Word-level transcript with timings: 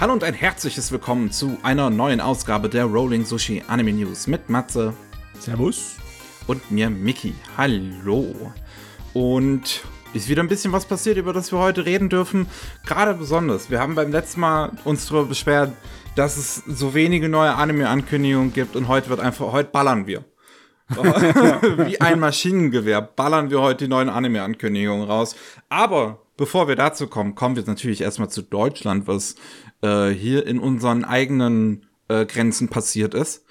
Hallo 0.00 0.12
und 0.12 0.22
ein 0.22 0.32
herzliches 0.32 0.92
Willkommen 0.92 1.32
zu 1.32 1.58
einer 1.64 1.90
neuen 1.90 2.20
Ausgabe 2.20 2.68
der 2.68 2.84
Rolling 2.84 3.24
Sushi 3.24 3.64
Anime 3.66 3.92
News 3.92 4.28
mit 4.28 4.48
Matze. 4.48 4.94
Servus. 5.40 5.96
Und 6.46 6.70
mir 6.70 6.88
Miki. 6.88 7.34
Hallo. 7.56 8.32
Und 9.12 9.82
ist 10.14 10.28
wieder 10.28 10.40
ein 10.40 10.48
bisschen 10.48 10.70
was 10.70 10.86
passiert, 10.86 11.16
über 11.16 11.32
das 11.32 11.50
wir 11.50 11.58
heute 11.58 11.84
reden 11.84 12.08
dürfen. 12.08 12.46
Gerade 12.86 13.12
besonders. 13.14 13.70
Wir 13.70 13.80
haben 13.80 13.96
beim 13.96 14.12
letzten 14.12 14.38
Mal 14.38 14.70
uns 14.84 15.08
darüber 15.08 15.30
beschwert, 15.30 15.72
dass 16.14 16.36
es 16.36 16.62
so 16.68 16.94
wenige 16.94 17.28
neue 17.28 17.56
Anime-Ankündigungen 17.56 18.52
gibt 18.52 18.76
und 18.76 18.86
heute 18.86 19.08
wird 19.08 19.18
einfach, 19.18 19.50
heute 19.50 19.70
ballern 19.70 20.06
wir. 20.06 20.24
Wie 20.90 22.00
ein 22.00 22.20
Maschinengewehr 22.20 23.02
ballern 23.02 23.50
wir 23.50 23.60
heute 23.60 23.86
die 23.86 23.90
neuen 23.90 24.10
Anime-Ankündigungen 24.10 25.08
raus. 25.08 25.34
Aber 25.68 26.20
bevor 26.38 26.68
wir 26.68 26.76
dazu 26.76 27.06
kommen, 27.06 27.34
kommen 27.34 27.56
wir 27.56 27.64
natürlich 27.66 28.00
erstmal 28.00 28.30
zu 28.30 28.40
Deutschland, 28.40 29.06
was 29.06 29.34
äh, 29.82 30.08
hier 30.08 30.46
in 30.46 30.58
unseren 30.58 31.04
eigenen 31.04 31.84
äh, 32.08 32.24
Grenzen 32.24 32.68
passiert 32.68 33.12
ist. 33.12 33.44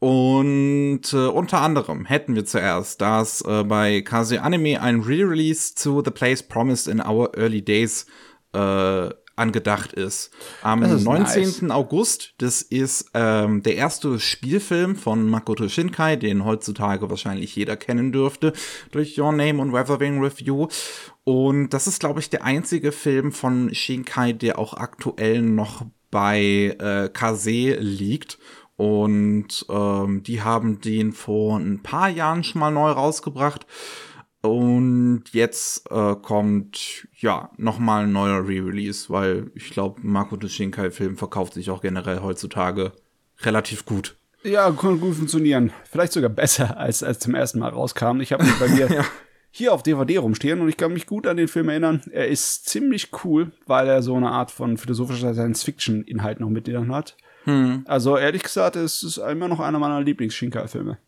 Und 0.00 1.14
äh, 1.14 1.16
unter 1.16 1.62
anderem 1.62 2.04
hätten 2.04 2.34
wir 2.34 2.44
zuerst, 2.44 3.00
dass 3.00 3.40
äh, 3.40 3.64
bei 3.64 4.02
Kase 4.02 4.42
Anime 4.42 4.82
ein 4.82 5.00
Re-Release 5.00 5.74
zu 5.74 6.02
The 6.04 6.10
Place 6.10 6.42
Promised 6.42 6.88
in 6.88 7.00
Our 7.00 7.34
Early 7.38 7.62
Days 7.62 8.04
äh, 8.52 9.08
angedacht 9.36 9.92
ist. 9.92 10.30
Am 10.62 10.82
ist 10.82 11.04
19. 11.04 11.42
Nice. 11.42 11.70
August, 11.70 12.34
das 12.38 12.62
ist 12.62 13.10
ähm, 13.14 13.62
der 13.62 13.76
erste 13.76 14.20
Spielfilm 14.20 14.96
von 14.96 15.28
Makoto 15.28 15.68
Shinkai, 15.68 16.16
den 16.16 16.44
heutzutage 16.44 17.10
wahrscheinlich 17.10 17.56
jeder 17.56 17.76
kennen 17.76 18.12
dürfte, 18.12 18.52
durch 18.92 19.18
Your 19.18 19.32
Name 19.32 19.60
und 19.60 19.72
Weathering 19.72 20.20
Review. 20.20 20.68
Und 21.24 21.70
das 21.70 21.86
ist, 21.86 22.00
glaube 22.00 22.20
ich, 22.20 22.30
der 22.30 22.44
einzige 22.44 22.92
Film 22.92 23.32
von 23.32 23.74
Shinkai, 23.74 24.32
der 24.34 24.58
auch 24.58 24.74
aktuell 24.74 25.40
noch 25.40 25.86
bei 26.10 26.76
äh, 26.78 27.08
Kase 27.12 27.76
liegt. 27.80 28.38
Und 28.76 29.64
ähm, 29.68 30.22
die 30.22 30.42
haben 30.42 30.80
den 30.80 31.12
vor 31.12 31.58
ein 31.58 31.82
paar 31.82 32.08
Jahren 32.08 32.44
schon 32.44 32.60
mal 32.60 32.70
neu 32.70 32.90
rausgebracht. 32.90 33.66
Und 34.42 35.24
jetzt 35.32 35.90
äh, 35.90 36.16
kommt 36.16 37.08
ja 37.16 37.50
nochmal 37.56 38.04
ein 38.04 38.12
neuer 38.12 38.46
Re-Release, 38.46 39.08
weil 39.08 39.50
ich 39.54 39.70
glaube, 39.70 40.00
Marco 40.02 40.36
de 40.36 40.50
Shinkai-Film 40.50 41.16
verkauft 41.16 41.54
sich 41.54 41.70
auch 41.70 41.80
generell 41.80 42.20
heutzutage 42.20 42.92
relativ 43.40 43.86
gut. 43.86 44.16
Ja, 44.42 44.70
kann 44.72 45.00
gut 45.00 45.14
funktionieren. 45.16 45.72
Vielleicht 45.90 46.12
sogar 46.12 46.28
besser, 46.28 46.76
als 46.76 47.02
als 47.02 47.20
zum 47.20 47.34
ersten 47.34 47.60
Mal 47.60 47.70
rauskam. 47.70 48.20
Ich 48.20 48.32
habe 48.32 48.44
bei 48.60 48.68
mir 48.68 48.88
ja. 48.92 49.04
Hier 49.56 49.72
auf 49.72 49.84
DVD 49.84 50.16
rumstehen 50.18 50.60
und 50.60 50.68
ich 50.68 50.76
kann 50.76 50.92
mich 50.92 51.06
gut 51.06 51.28
an 51.28 51.36
den 51.36 51.46
Film 51.46 51.68
erinnern. 51.68 52.02
Er 52.10 52.26
ist 52.26 52.68
ziemlich 52.68 53.10
cool, 53.24 53.52
weil 53.66 53.86
er 53.86 54.02
so 54.02 54.16
eine 54.16 54.30
Art 54.30 54.50
von 54.50 54.76
philosophischer 54.76 55.32
Science-Fiction-Inhalt 55.32 56.40
noch 56.40 56.50
mit 56.50 56.66
drin 56.66 56.92
hat. 56.92 57.16
Hm. 57.44 57.84
Also 57.86 58.16
ehrlich 58.16 58.42
gesagt, 58.42 58.74
es 58.74 59.04
ist 59.04 59.18
immer 59.18 59.46
noch 59.46 59.60
einer 59.60 59.78
meiner 59.78 60.00
Lieblings-Shinkai-Filme 60.00 60.98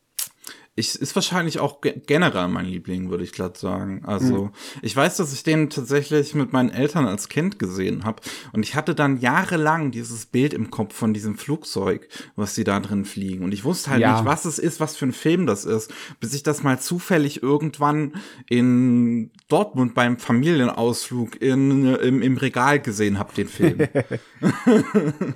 ich, 0.79 0.95
ist 1.01 1.15
wahrscheinlich 1.15 1.59
auch 1.59 1.81
ge 1.81 2.01
generell 2.07 2.49
mein 2.49 2.67
Liebling, 2.67 3.09
würde 3.09 3.25
ich 3.25 3.33
glatt 3.33 3.57
sagen. 3.57 4.03
Also, 4.05 4.45
mhm. 4.45 4.51
ich 4.83 4.95
weiß, 4.95 5.17
dass 5.17 5.33
ich 5.33 5.43
den 5.43 5.71
tatsächlich 5.71 6.35
mit 6.35 6.53
meinen 6.53 6.69
Eltern 6.69 7.07
als 7.07 7.31
Kind 7.31 7.59
gesehen 7.59 8.05
habe. 8.05 8.21
Und 8.53 8.63
ich 8.63 8.75
hatte 8.75 8.95
dann 8.95 9.19
jahrelang 9.19 9.91
dieses 9.91 10.27
Bild 10.27 10.53
im 10.53 10.71
Kopf 10.71 10.95
von 10.95 11.15
diesem 11.15 11.39
Flugzeug, 11.39 12.07
was 12.37 12.55
sie 12.55 12.63
da 12.63 12.79
drin 12.79 13.07
fliegen. 13.07 13.43
Und 13.43 13.53
ich 13.53 13.65
wusste 13.65 13.91
halt 13.91 14.03
ja. 14.03 14.13
nicht, 14.13 14.27
was 14.27 14.45
es 14.45 14.59
ist, 14.59 14.79
was 14.79 14.97
für 14.97 15.07
ein 15.07 15.13
Film 15.13 15.47
das 15.47 15.65
ist, 15.65 15.93
bis 16.21 16.35
ich 16.35 16.43
das 16.43 16.63
mal 16.63 16.79
zufällig 16.79 17.43
irgendwann 17.43 18.13
in 18.47 19.31
Dortmund 19.49 19.95
beim 19.95 20.19
Familienausflug 20.19 21.41
in, 21.41 21.95
im, 21.95 22.21
im 22.21 22.37
Regal 22.37 22.81
gesehen 22.81 23.19
habe, 23.19 23.33
den 23.35 23.49
Film. 23.49 23.79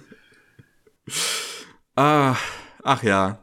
ah, 1.97 2.37
ach 2.83 3.03
ja. 3.03 3.43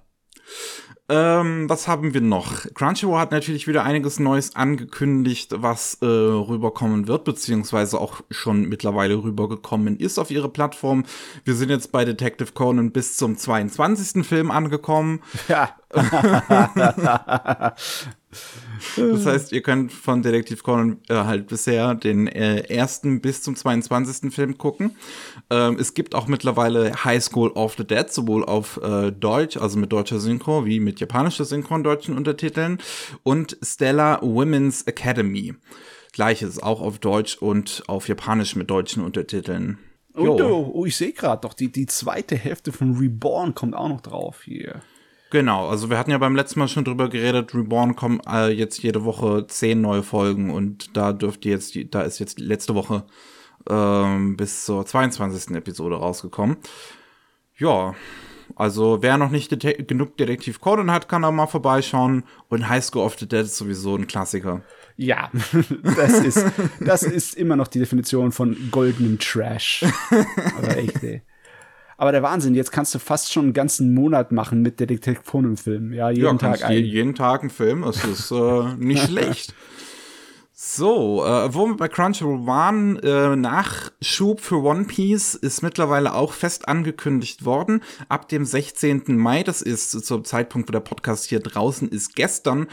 Ähm, 1.10 1.70
was 1.70 1.88
haben 1.88 2.14
wir 2.14 2.20
noch? 2.20 2.66
Crunchyroll 2.74 3.20
hat 3.20 3.32
natürlich 3.32 3.66
wieder 3.66 3.84
einiges 3.84 4.20
Neues 4.20 4.56
angekündigt, 4.56 5.54
was 5.56 5.98
äh, 6.02 6.06
rüberkommen 6.06 7.08
wird, 7.08 7.24
beziehungsweise 7.24 8.00
auch 8.00 8.22
schon 8.30 8.68
mittlerweile 8.68 9.24
rübergekommen 9.24 9.98
ist 9.98 10.20
auf 10.20 10.32
ihre 10.32 10.50
Plattform. 10.50 11.06
Wir 11.46 11.56
sind 11.56 11.70
jetzt 11.70 11.94
bei 11.94 12.04
Detective 12.04 12.52
Conan 12.54 12.92
bis 12.92 13.16
zum 13.16 13.38
22. 13.38 14.26
Film 14.26 14.52
angekommen. 14.52 15.22
Ja. 15.48 15.76
Das 18.96 19.26
heißt, 19.26 19.52
ihr 19.52 19.62
könnt 19.62 19.92
von 19.92 20.22
Detektiv 20.22 20.64
Conan 20.64 21.00
äh, 21.10 21.16
halt 21.16 21.48
bisher 21.48 21.96
den 21.96 22.28
äh, 22.28 22.62
ersten 22.70 23.22
bis 23.22 23.42
zum 23.42 23.56
22. 23.56 24.34
Film 24.34 24.58
gucken. 24.58 24.96
Ähm, 25.50 25.78
es 25.80 25.94
gibt 25.94 26.16
auch 26.16 26.28
mittlerweile 26.28 27.04
High 27.04 27.24
School 27.24 27.50
of 27.52 27.76
the 27.78 27.86
Dead, 27.86 28.12
sowohl 28.12 28.46
auf 28.46 28.80
äh, 28.84 29.12
Deutsch, 29.12 29.58
also 29.58 29.80
mit 29.80 29.92
deutscher 29.92 30.20
Synchro, 30.20 30.66
wie 30.66 30.80
mit 30.80 31.00
japanischer 31.00 31.46
Synchro 31.46 31.76
und 31.76 31.84
deutschen 31.84 32.16
Untertiteln. 32.16 32.80
Und 33.24 33.58
Stella 33.64 34.20
Women's 34.22 34.84
Academy. 34.84 35.56
Gleiches, 36.14 36.62
auch 36.62 36.82
auf 36.82 37.00
Deutsch 37.00 37.38
und 37.38 37.84
auf 37.88 38.08
Japanisch 38.08 38.56
mit 38.56 38.70
deutschen 38.70 39.04
Untertiteln. 39.04 39.78
Oh, 40.16 40.72
oh, 40.74 40.86
ich 40.86 40.98
sehe 40.98 41.12
gerade 41.12 41.42
doch, 41.42 41.54
die, 41.54 41.72
die 41.72 41.86
zweite 41.86 42.36
Hälfte 42.36 42.72
von 42.72 42.98
Reborn 42.98 43.54
kommt 43.54 43.76
auch 43.76 43.90
noch 43.90 44.02
drauf 44.02 44.42
hier. 44.44 44.82
Genau, 45.30 45.68
also 45.68 45.90
wir 45.90 45.98
hatten 45.98 46.12
ja 46.12 46.18
beim 46.18 46.36
letzten 46.36 46.60
Mal 46.60 46.70
schon 46.70 46.86
drüber 46.86 47.10
geredet, 47.10 47.54
Reborn 47.54 47.96
kommen 47.96 48.22
äh, 48.28 48.50
jetzt 48.50 48.82
jede 48.82 49.04
Woche 49.04 49.46
zehn 49.48 49.82
neue 49.82 50.04
Folgen 50.04 50.52
und 50.52 50.96
da 50.96 51.12
dürfte 51.12 51.50
jetzt, 51.50 51.78
da 51.92 52.02
ist 52.02 52.20
jetzt 52.20 52.40
letzte 52.40 52.76
Woche 52.76 53.04
ähm, 53.70 54.38
bis 54.38 54.66
zur 54.66 54.86
22. 54.86 55.56
Episode 55.56 55.98
rausgekommen. 55.98 56.58
Ja, 57.58 57.94
also 58.56 59.02
wer 59.02 59.18
noch 59.18 59.30
nicht 59.30 59.52
Det 59.52 59.88
genug 59.88 60.18
Detektiv 60.18 60.62
Conan 60.62 60.92
hat, 60.92 61.10
kann 61.10 61.24
da 61.24 61.32
mal 61.32 61.48
vorbeischauen 61.48 62.24
und 62.48 62.70
High 62.70 62.84
School 62.84 63.04
of 63.04 63.18
the 63.20 63.28
Dead 63.28 63.42
ist 63.42 63.58
sowieso 63.58 63.96
ein 63.96 64.08
Klassiker. 64.08 64.62
Ja, 64.96 65.30
das 65.84 66.20
ist, 66.20 66.46
das 66.80 67.04
ist 67.04 67.36
immer 67.36 67.56
noch 67.56 67.68
die 67.68 67.80
Definition 67.80 68.32
von 68.32 68.56
goldenem 68.72 69.20
Trash. 69.20 69.86
Aber 70.58 70.78
echt, 70.78 71.04
ey. 71.04 71.22
Aber 71.98 72.12
der 72.12 72.22
Wahnsinn, 72.22 72.54
jetzt 72.54 72.72
kannst 72.72 72.94
du 72.94 73.00
fast 73.00 73.34
schon 73.34 73.46
einen 73.46 73.54
ganzen 73.54 73.94
Monat 73.94 74.32
machen 74.32 74.62
mit 74.62 74.80
Detektivfilmen. 74.80 75.94
Ja, 75.94 76.12
jeden 76.12 76.26
ja, 76.26 76.34
Tag 76.36 76.64
ein. 76.64 76.84
jeden 76.84 77.16
Tag 77.16 77.44
ein 77.44 77.50
Film, 77.50 77.82
das 77.82 78.04
ist 78.06 78.32
äh, 78.32 78.76
nicht 78.78 79.04
schlecht. 79.10 79.56
So, 80.60 81.24
äh, 81.24 81.54
wo 81.54 81.68
wir 81.68 81.78
bei 81.78 81.88
Crunchyroll 81.88 82.48
waren, 82.48 82.98
äh, 83.04 83.36
Nachschub 83.36 84.42
für 84.42 84.64
One 84.64 84.86
Piece 84.86 85.36
ist 85.36 85.62
mittlerweile 85.62 86.16
auch 86.16 86.34
fest 86.34 86.68
angekündigt 86.68 87.46
worden. 87.46 87.84
Ab 88.10 88.28
dem 88.28 88.44
16. 88.44 89.04
Mai, 89.18 89.44
das 89.44 89.62
ist 89.62 89.92
zum 89.92 90.26
Zeitpunkt, 90.26 90.68
wo 90.68 90.72
der 90.72 90.80
Podcast 90.80 91.26
hier 91.26 91.42
draußen 91.42 91.88
ist, 91.90 92.16
gestern, 92.16 92.66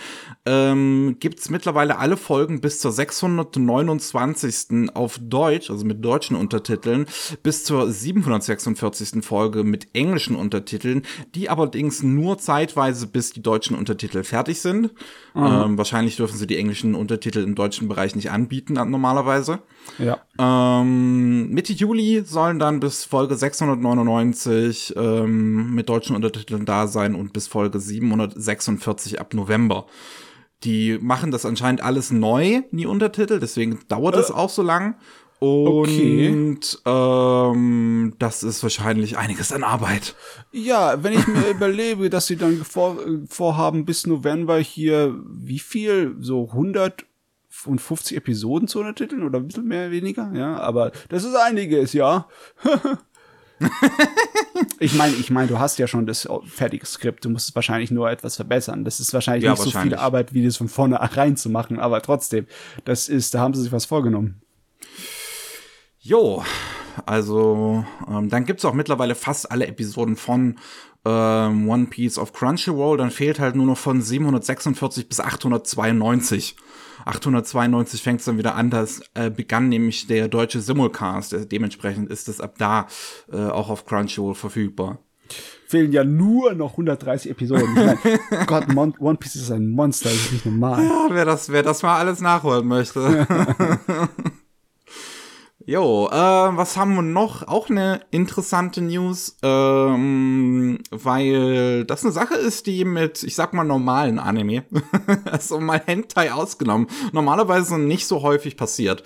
ähm, 0.47 1.17
gibt's 1.21 1.51
mittlerweile 1.51 1.99
alle 1.99 2.17
Folgen 2.17 2.63
bis 2.63 2.81
zur 2.81 2.91
629. 2.91 4.89
auf 4.95 5.19
Deutsch, 5.21 5.69
also 5.69 5.85
mit 5.85 6.03
deutschen 6.03 6.37
Untertiteln, 6.37 7.05
bis 7.43 7.65
zur 7.65 7.93
746. 7.93 9.23
Folge 9.23 9.63
mit 9.63 9.89
englischen 9.93 10.37
Untertiteln, 10.37 11.03
die 11.35 11.51
allerdings 11.51 12.03
nur 12.03 12.39
zeitweise 12.39 13.07
bis 13.07 13.35
die 13.35 13.43
deutschen 13.43 13.77
Untertitel 13.77 14.25
fertig 14.25 14.63
sind. 14.63 14.95
Mhm. 15.35 15.45
Ähm, 15.45 15.77
wahrscheinlich 15.77 16.17
dürfen 16.17 16.39
sie 16.39 16.47
die 16.47 16.57
englischen 16.57 16.95
Untertitel 16.95 17.41
im 17.41 17.55
deutschen 17.55 17.74
deutschen 17.75 17.89
Bereich 17.89 18.15
nicht 18.15 18.31
anbieten 18.31 18.75
normalerweise. 18.75 19.59
Ja. 19.99 20.21
Ähm, 20.39 21.51
Mitte 21.51 21.73
Juli 21.73 22.23
sollen 22.25 22.59
dann 22.59 22.81
bis 22.81 23.05
Folge 23.05 23.35
699 23.35 24.95
ähm, 24.97 25.75
mit 25.75 25.89
deutschen 25.89 26.15
Untertiteln 26.15 26.65
da 26.65 26.87
sein 26.87 27.15
und 27.15 27.33
bis 27.33 27.49
Folge 27.49 27.81
746 27.81 29.21
ab 29.21 29.35
November. 29.35 29.87
Die 30.63 30.99
machen 31.01 31.31
das 31.31 31.45
anscheinend 31.45 31.83
alles 31.83 32.11
neu, 32.11 32.63
die 32.71 32.87
Untertitel, 32.87 33.41
deswegen 33.41 33.81
dauert 33.89 34.17
es 34.17 34.31
äh. 34.31 34.35
auch 34.35 34.51
so 34.51 34.63
lang. 34.63 34.97
Und 35.41 35.61
okay. 35.69 36.57
ähm, 36.87 38.15
das 38.19 38.43
ist 38.43 38.63
wahrscheinlich 38.63 39.19
einiges 39.19 39.53
an 39.53 39.63
Arbeit. 39.63 40.15
Ja, 40.53 41.03
wenn 41.03 41.13
ich 41.13 41.27
mir 41.27 41.49
überlebe, 41.51 42.09
dass 42.09 42.29
sie 42.29 42.37
dann 42.37 42.65
vor, 42.65 42.97
vorhaben, 43.29 43.85
bis 43.85 44.07
November 44.07 44.59
hier, 44.59 45.15
wie 45.29 45.59
viel? 45.59 46.17
So 46.21 46.49
100 46.51 47.05
und 47.67 47.81
50 47.81 48.17
Episoden 48.17 48.69
zu 48.69 48.81
untertiteln 48.81 49.23
oder 49.23 49.39
ein 49.39 49.47
bisschen 49.47 49.67
mehr, 49.67 49.91
weniger, 49.91 50.31
ja, 50.35 50.57
aber 50.57 50.93
das 51.09 51.25
ist 51.25 51.35
einiges, 51.35 51.93
ja. 51.93 52.29
ich 54.79 54.95
meine, 54.95 55.15
ich 55.15 55.31
meine, 55.31 55.49
du 55.49 55.59
hast 55.59 55.79
ja 55.79 55.87
schon 55.87 56.07
das 56.07 56.29
fertige 56.47 56.85
Skript, 56.87 57.25
du 57.25 57.31
musst 57.31 57.51
es 57.51 57.55
wahrscheinlich 57.55 57.91
nur 57.91 58.11
etwas 58.11 58.37
verbessern. 58.37 58.85
Das 58.85 59.01
ist 59.01 59.15
wahrscheinlich 59.15 59.45
ja, 59.45 59.53
nicht 59.53 59.61
wahrscheinlich. 59.61 59.93
so 59.93 59.97
viel 59.97 60.05
Arbeit, 60.05 60.35
wie 60.35 60.45
das 60.45 60.57
von 60.57 60.69
vornherein 60.69 61.37
zu 61.39 61.51
machen, 61.51 61.79
aber 61.79 62.03
trotzdem, 62.03 62.47
das 62.85 63.09
ist, 63.09 63.35
da 63.35 63.41
haben 63.41 63.55
sie 63.55 63.63
sich 63.63 63.73
was 63.73 63.87
vorgenommen. 63.87 64.43
Jo, 66.01 66.45
also 67.07 67.85
ähm, 68.09 68.29
dann 68.29 68.45
gibt's 68.45 68.65
auch 68.65 68.75
mittlerweile 68.75 69.15
fast 69.15 69.51
alle 69.51 69.67
Episoden 69.67 70.17
von 70.17 70.59
ähm, 71.05 71.69
One 71.69 71.87
Piece 71.87 72.19
of 72.19 72.33
Crunchyroll, 72.33 72.99
dann 72.99 73.11
fehlt 73.11 73.39
halt 73.39 73.57
nur 73.57 73.67
noch 73.67 73.79
von 73.79 74.03
746 74.03 75.09
bis 75.09 75.21
892. 75.21 76.57
892 77.05 78.03
fängt 78.03 78.21
es 78.21 78.27
dann 78.27 78.39
wieder 78.39 78.55
an, 78.55 78.71
das 78.71 79.03
äh, 79.15 79.31
begann 79.31 79.69
nämlich 79.69 80.07
der 80.07 80.29
deutsche 80.29 80.61
Simulcast. 80.61 81.35
Also 81.35 81.47
dementsprechend 81.47 82.11
ist 82.11 82.29
es 82.29 82.41
ab 82.41 82.55
da 82.59 82.87
äh, 83.33 83.37
auch 83.37 83.69
auf 83.69 83.87
Crunchyroll 83.87 84.35
verfügbar. 84.35 84.99
Fehlen 85.67 85.93
ja 85.93 86.05
nur 86.05 86.55
noch 86.55 86.73
130 86.73 87.31
Episoden. 87.31 87.69
Ich 87.77 87.85
mein, 88.31 88.47
Gott, 88.47 88.69
Mon 88.69 88.95
One 88.99 89.17
Piece 89.17 89.37
ist 89.37 89.51
ein 89.51 89.71
Monster, 89.71 90.11
das 90.11 90.19
ist 90.19 90.33
nicht 90.33 90.47
normal. 90.47 90.85
Ja, 90.85 91.09
wer 91.11 91.25
das, 91.25 91.51
wer 91.51 91.63
das 91.63 91.83
mal 91.83 91.99
alles 91.99 92.21
nachholen 92.21 92.67
möchte. 92.67 93.27
Jo, 95.67 96.09
äh, 96.09 96.13
was 96.13 96.77
haben 96.77 96.95
wir 96.95 97.03
noch? 97.03 97.49
Auch 97.49 97.71
eine 97.71 98.01
interessante 98.11 98.83
News, 98.83 99.39
ähm, 99.43 100.79
weil 100.91 101.85
das 101.85 102.05
eine 102.05 102.13
Sache 102.13 102.35
ist, 102.35 102.67
die 102.67 102.85
mit, 102.85 103.23
ich 103.23 103.35
sag 103.35 103.55
mal, 103.55 103.65
normalen 103.65 104.19
Anime, 104.19 104.65
also 105.25 105.61
mal 105.61 105.81
Hentai 105.85 106.33
ausgenommen, 106.33 106.89
normalerweise 107.13 107.79
nicht 107.79 108.07
so 108.07 108.21
häufig 108.21 108.59
passiert. 108.59 109.05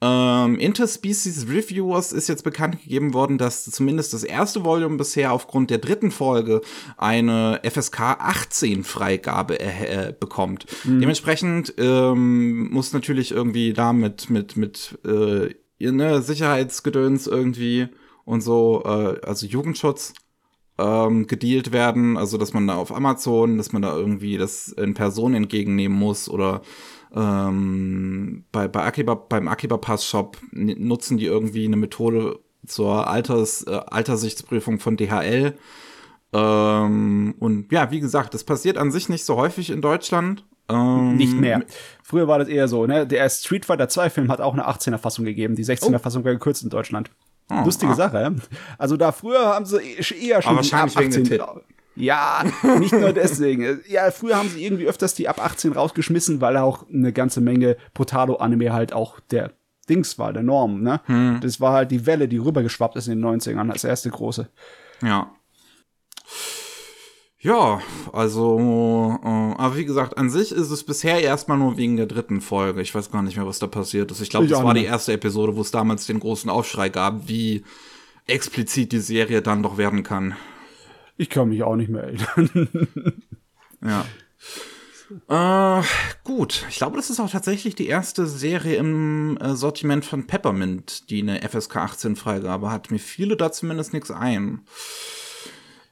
Ähm, 0.00 0.58
Interspecies 0.60 1.48
Reviewers 1.48 2.12
ist 2.12 2.28
jetzt 2.28 2.44
bekannt 2.44 2.80
gegeben 2.80 3.14
worden, 3.14 3.36
dass 3.36 3.64
zumindest 3.64 4.14
das 4.14 4.22
erste 4.22 4.64
Volume 4.64 4.96
bisher 4.96 5.32
aufgrund 5.32 5.70
der 5.70 5.78
dritten 5.78 6.12
Folge 6.12 6.60
eine 6.96 7.60
FSK 7.64 8.00
18 8.00 8.84
Freigabe 8.84 9.58
äh, 9.58 10.14
bekommt. 10.18 10.66
Mhm. 10.84 11.00
Dementsprechend 11.00 11.74
ähm, 11.78 12.70
muss 12.70 12.92
natürlich 12.92 13.32
irgendwie 13.32 13.72
da 13.72 13.92
mit, 13.92 14.30
mit, 14.30 14.56
mit 14.56 14.98
äh, 15.04 15.52
ne, 15.80 16.22
Sicherheitsgedöns 16.22 17.26
irgendwie 17.26 17.88
und 18.24 18.40
so, 18.42 18.82
äh, 18.84 19.20
also 19.24 19.46
Jugendschutz 19.46 20.14
ähm, 20.78 21.26
gedealt 21.26 21.72
werden, 21.72 22.16
also 22.16 22.38
dass 22.38 22.52
man 22.52 22.66
da 22.66 22.76
auf 22.76 22.94
Amazon, 22.94 23.58
dass 23.58 23.72
man 23.72 23.82
da 23.82 23.96
irgendwie 23.96 24.38
das 24.38 24.68
in 24.68 24.94
Person 24.94 25.34
entgegennehmen 25.34 25.98
muss 25.98 26.28
oder 26.28 26.62
ähm, 27.14 28.44
bei, 28.52 28.68
bei 28.68 28.84
Akiba, 28.84 29.14
beim 29.14 29.48
Akiba 29.48 29.76
Pass 29.76 30.04
Shop 30.04 30.36
nutzen 30.52 31.16
die 31.16 31.26
irgendwie 31.26 31.64
eine 31.64 31.76
Methode 31.76 32.38
zur 32.66 33.08
Alters, 33.08 33.62
äh, 33.62 33.80
Alterssichtsprüfung 33.86 34.78
von 34.78 34.96
DHL. 34.96 35.54
Ähm, 36.32 37.34
und 37.38 37.72
ja, 37.72 37.90
wie 37.90 38.00
gesagt, 38.00 38.34
das 38.34 38.44
passiert 38.44 38.76
an 38.76 38.90
sich 38.90 39.08
nicht 39.08 39.24
so 39.24 39.36
häufig 39.36 39.70
in 39.70 39.80
Deutschland. 39.80 40.44
Ähm, 40.68 41.16
nicht 41.16 41.34
mehr. 41.34 41.62
Früher 42.02 42.28
war 42.28 42.38
das 42.38 42.48
eher 42.48 42.68
so, 42.68 42.86
ne? 42.86 43.06
Der 43.06 43.28
Street 43.30 43.64
Fighter 43.64 43.88
2 43.88 44.10
Film 44.10 44.30
hat 44.30 44.40
auch 44.40 44.52
eine 44.52 44.68
18er 44.68 44.98
Fassung 44.98 45.24
gegeben. 45.24 45.54
Die 45.56 45.64
16er 45.64 45.96
oh. 45.96 45.98
Fassung 45.98 46.24
war 46.24 46.32
gekürzt 46.32 46.62
in 46.62 46.70
Deutschland. 46.70 47.10
Oh, 47.50 47.64
Lustige 47.64 47.92
ah. 47.92 47.96
Sache. 47.96 48.36
Also 48.76 48.96
da 48.96 49.12
früher 49.12 49.46
haben 49.46 49.64
sie 49.64 49.78
eher 49.78 50.42
schon 50.42 50.50
Aber 50.50 50.58
wahrscheinlich 50.58 50.96
ab 50.96 51.04
18 51.04 51.30
wegen 51.30 51.44
ja, 51.98 52.44
nicht 52.78 52.92
nur 52.92 53.12
deswegen. 53.12 53.80
Ja, 53.88 54.10
früher 54.12 54.36
haben 54.36 54.48
sie 54.48 54.64
irgendwie 54.64 54.86
öfters 54.86 55.14
die 55.14 55.28
ab 55.28 55.44
18 55.44 55.72
rausgeschmissen, 55.72 56.40
weil 56.40 56.56
auch 56.56 56.88
eine 56.88 57.12
ganze 57.12 57.40
Menge 57.40 57.76
Brutalo-Anime 57.94 58.72
halt 58.72 58.92
auch 58.92 59.18
der 59.32 59.52
Dings 59.88 60.18
war, 60.18 60.32
der 60.32 60.44
Norm, 60.44 60.82
ne? 60.82 61.00
Hm. 61.06 61.40
Das 61.42 61.60
war 61.60 61.72
halt 61.72 61.90
die 61.90 62.06
Welle, 62.06 62.28
die 62.28 62.38
rübergeschwappt 62.38 62.96
ist 62.96 63.08
in 63.08 63.20
den 63.20 63.40
90ern, 63.40 63.70
als 63.72 63.84
erste 63.84 64.10
große. 64.10 64.48
Ja. 65.02 65.32
Ja, 67.40 67.80
also, 68.12 69.18
äh, 69.22 69.26
aber 69.28 69.76
wie 69.76 69.84
gesagt, 69.84 70.18
an 70.18 70.28
sich 70.28 70.50
ist 70.50 70.70
es 70.70 70.82
bisher 70.82 71.22
erstmal 71.22 71.56
nur 71.56 71.76
wegen 71.76 71.96
der 71.96 72.06
dritten 72.06 72.40
Folge. 72.40 72.82
Ich 72.82 72.92
weiß 72.92 73.12
gar 73.12 73.22
nicht 73.22 73.36
mehr, 73.36 73.46
was 73.46 73.60
da 73.60 73.68
passiert 73.68 74.10
ist. 74.10 74.20
Ich 74.20 74.30
glaube, 74.30 74.48
das 74.48 74.62
war 74.62 74.74
die 74.74 74.84
erste 74.84 75.12
Episode, 75.12 75.54
wo 75.54 75.60
es 75.60 75.70
damals 75.70 76.06
den 76.06 76.18
großen 76.18 76.50
Aufschrei 76.50 76.88
gab, 76.88 77.28
wie 77.28 77.64
explizit 78.26 78.90
die 78.90 78.98
Serie 78.98 79.40
dann 79.40 79.62
doch 79.62 79.78
werden 79.78 80.02
kann. 80.02 80.34
Ich 81.16 81.30
kann 81.30 81.48
mich 81.48 81.62
auch 81.62 81.76
nicht 81.76 81.90
mehr 81.90 82.04
erinnern. 82.04 82.68
ja. 83.84 84.04
Äh, 85.28 85.82
gut, 86.24 86.66
ich 86.68 86.76
glaube, 86.76 86.96
das 86.96 87.08
ist 87.08 87.20
auch 87.20 87.30
tatsächlich 87.30 87.74
die 87.74 87.86
erste 87.86 88.26
Serie 88.26 88.76
im 88.76 89.38
äh, 89.38 89.54
Sortiment 89.54 90.04
von 90.04 90.26
Peppermint, 90.26 91.08
die 91.08 91.22
eine 91.22 91.40
FSK 91.48 91.76
18 91.76 92.16
Freigabe 92.16 92.70
hat. 92.70 92.90
Mir 92.90 92.98
fiele 92.98 93.36
da 93.36 93.50
zumindest 93.52 93.92
nichts 93.92 94.10
ein. 94.10 94.62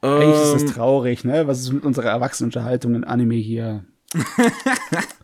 Eigentlich 0.01 0.41
ist 0.41 0.53
das 0.53 0.61
ähm. 0.63 0.73
traurig, 0.73 1.23
ne? 1.23 1.47
Was 1.47 1.59
ist 1.59 1.71
mit 1.71 1.83
unserer 1.83 2.09
Erwachsenenunterhaltung 2.09 2.95
in 2.95 3.03
Anime 3.03 3.35
hier? 3.35 3.85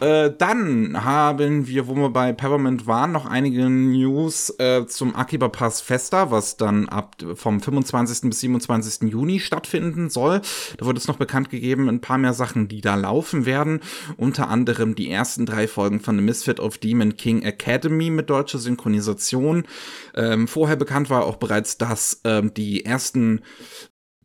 Äh, 0.00 0.30
dann 0.36 1.04
haben 1.04 1.66
wir, 1.66 1.88
wo 1.88 1.94
wir 1.94 2.10
bei 2.10 2.32
Peppermint 2.32 2.86
waren, 2.86 3.12
noch 3.12 3.26
einige 3.26 3.68
News 3.68 4.50
äh, 4.58 4.86
zum 4.86 5.16
Akiba 5.16 5.48
Pass 5.48 5.80
Festa, 5.80 6.30
was 6.30 6.56
dann 6.56 6.88
ab 6.88 7.16
vom 7.34 7.60
25. 7.60 8.30
bis 8.30 8.40
27. 8.40 9.10
Juni 9.10 9.40
stattfinden 9.40 10.08
soll. 10.10 10.40
Da 10.76 10.86
wurde 10.86 10.98
es 10.98 11.08
noch 11.08 11.16
bekannt 11.16 11.50
gegeben, 11.50 11.88
ein 11.88 12.00
paar 12.00 12.18
mehr 12.18 12.32
Sachen, 12.32 12.68
die 12.68 12.80
da 12.80 12.94
laufen 12.94 13.44
werden. 13.46 13.80
Unter 14.16 14.48
anderem 14.48 14.94
die 14.94 15.10
ersten 15.10 15.46
drei 15.46 15.66
Folgen 15.66 16.00
von 16.00 16.16
The 16.16 16.22
Misfit 16.22 16.60
of 16.60 16.78
Demon 16.78 17.16
King 17.16 17.42
Academy 17.42 18.10
mit 18.10 18.30
deutscher 18.30 18.58
Synchronisation. 18.58 19.64
Ähm, 20.14 20.46
vorher 20.46 20.76
bekannt 20.76 21.10
war 21.10 21.24
auch 21.24 21.36
bereits, 21.36 21.78
dass 21.78 22.20
ähm, 22.24 22.54
die 22.54 22.84
ersten 22.84 23.40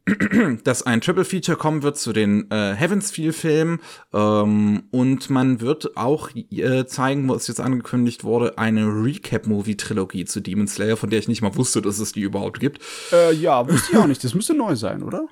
dass 0.63 0.83
ein 0.83 1.00
Triple 1.00 1.23
Feature 1.23 1.57
kommen 1.57 1.81
wird 1.81 1.97
zu 1.97 2.11
den 2.11 2.51
äh, 2.51 2.73
Heavensfield-Filmen 2.73 3.79
ähm, 4.13 4.83
und 4.91 5.29
man 5.29 5.61
wird 5.61 5.95
auch 5.95 6.29
äh, 6.35 6.85
zeigen, 6.85 7.29
was 7.29 7.47
jetzt 7.47 7.61
angekündigt 7.61 8.25
wurde, 8.25 8.57
eine 8.57 8.85
Recap-Movie-Trilogie 8.85 10.25
zu 10.25 10.41
Demon 10.41 10.67
Slayer, 10.67 10.97
von 10.97 11.09
der 11.09 11.19
ich 11.19 11.29
nicht 11.29 11.41
mal 11.41 11.55
wusste, 11.55 11.81
dass 11.81 12.00
es 12.00 12.11
die 12.11 12.21
überhaupt 12.21 12.59
gibt. 12.59 12.81
Äh, 13.13 13.33
ja, 13.33 13.67
wusste 13.69 13.94
ich 13.94 13.97
auch 13.97 14.07
nicht. 14.07 14.23
Das 14.23 14.33
müsste 14.33 14.53
neu 14.53 14.75
sein, 14.75 15.03
oder? 15.03 15.27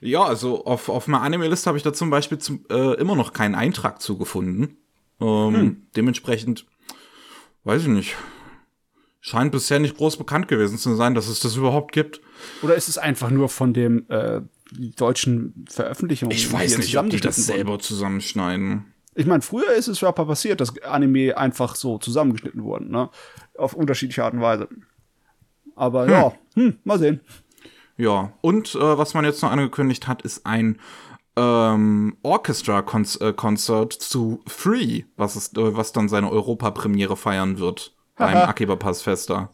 Ja, 0.00 0.24
also 0.24 0.66
auf, 0.66 0.90
auf 0.90 1.08
meiner 1.08 1.24
Anime-Liste 1.24 1.68
habe 1.68 1.78
ich 1.78 1.84
da 1.84 1.94
zum 1.94 2.10
Beispiel 2.10 2.36
zum, 2.36 2.66
äh, 2.70 2.94
immer 2.94 3.16
noch 3.16 3.32
keinen 3.32 3.54
Eintrag 3.54 4.02
zugefunden. 4.02 4.76
Ähm, 5.20 5.54
hm. 5.54 5.82
Dementsprechend, 5.96 6.66
weiß 7.64 7.82
ich 7.82 7.88
nicht. 7.88 8.16
Scheint 9.20 9.52
bisher 9.52 9.78
nicht 9.78 9.96
groß 9.96 10.18
bekannt 10.18 10.48
gewesen 10.48 10.76
zu 10.76 10.94
sein, 10.94 11.14
dass 11.14 11.28
es 11.28 11.40
das 11.40 11.56
überhaupt 11.56 11.92
gibt. 11.92 12.20
Oder 12.62 12.74
ist 12.74 12.88
es 12.88 12.98
einfach 12.98 13.30
nur 13.30 13.48
von 13.48 13.72
dem 13.72 14.06
äh, 14.08 14.40
deutschen 14.96 15.64
Veröffentlichung? 15.68 16.30
Ich 16.30 16.52
weiß 16.52 16.78
nicht, 16.78 16.98
ob 16.98 17.10
die 17.10 17.20
das 17.20 17.36
selber 17.36 17.78
zusammenschneiden. 17.78 18.92
Ich 19.14 19.26
meine, 19.26 19.42
früher 19.42 19.72
ist 19.72 19.88
es 19.88 20.00
ja 20.00 20.12
passiert, 20.12 20.60
dass 20.60 20.78
Anime 20.82 21.36
einfach 21.36 21.74
so 21.74 21.98
zusammengeschnitten 21.98 22.62
wurden, 22.62 22.90
ne? 22.90 23.08
Auf 23.56 23.72
unterschiedliche 23.72 24.24
Art 24.24 24.34
und 24.34 24.42
Weise. 24.42 24.68
Aber 25.74 26.04
hm. 26.04 26.10
ja, 26.10 26.32
hm, 26.54 26.78
mal 26.84 26.98
sehen. 26.98 27.20
Ja, 27.96 28.32
und 28.42 28.74
äh, 28.74 28.98
was 28.98 29.14
man 29.14 29.24
jetzt 29.24 29.42
noch 29.42 29.50
angekündigt 29.50 30.06
hat, 30.06 30.20
ist 30.22 30.44
ein 30.44 30.78
ähm, 31.36 32.16
Orchestra-Konzert 32.22 33.92
zu 33.92 34.42
Free, 34.46 35.04
was, 35.16 35.36
ist, 35.36 35.56
äh, 35.56 35.76
was 35.76 35.92
dann 35.92 36.08
seine 36.08 36.30
Europapremiere 36.30 37.16
feiern 37.16 37.58
wird 37.58 37.94
beim 38.16 38.36
Akiba 38.48 38.76
Pass 38.76 39.02
Festa. 39.02 39.50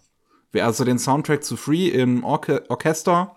Wer 0.52 0.66
also 0.66 0.85
den 0.85 0.99
Soundtrack 0.99 1.42
zu 1.42 1.56
Free 1.56 1.88
im 1.88 2.25
Orche 2.25 2.68
Orchester 2.68 3.37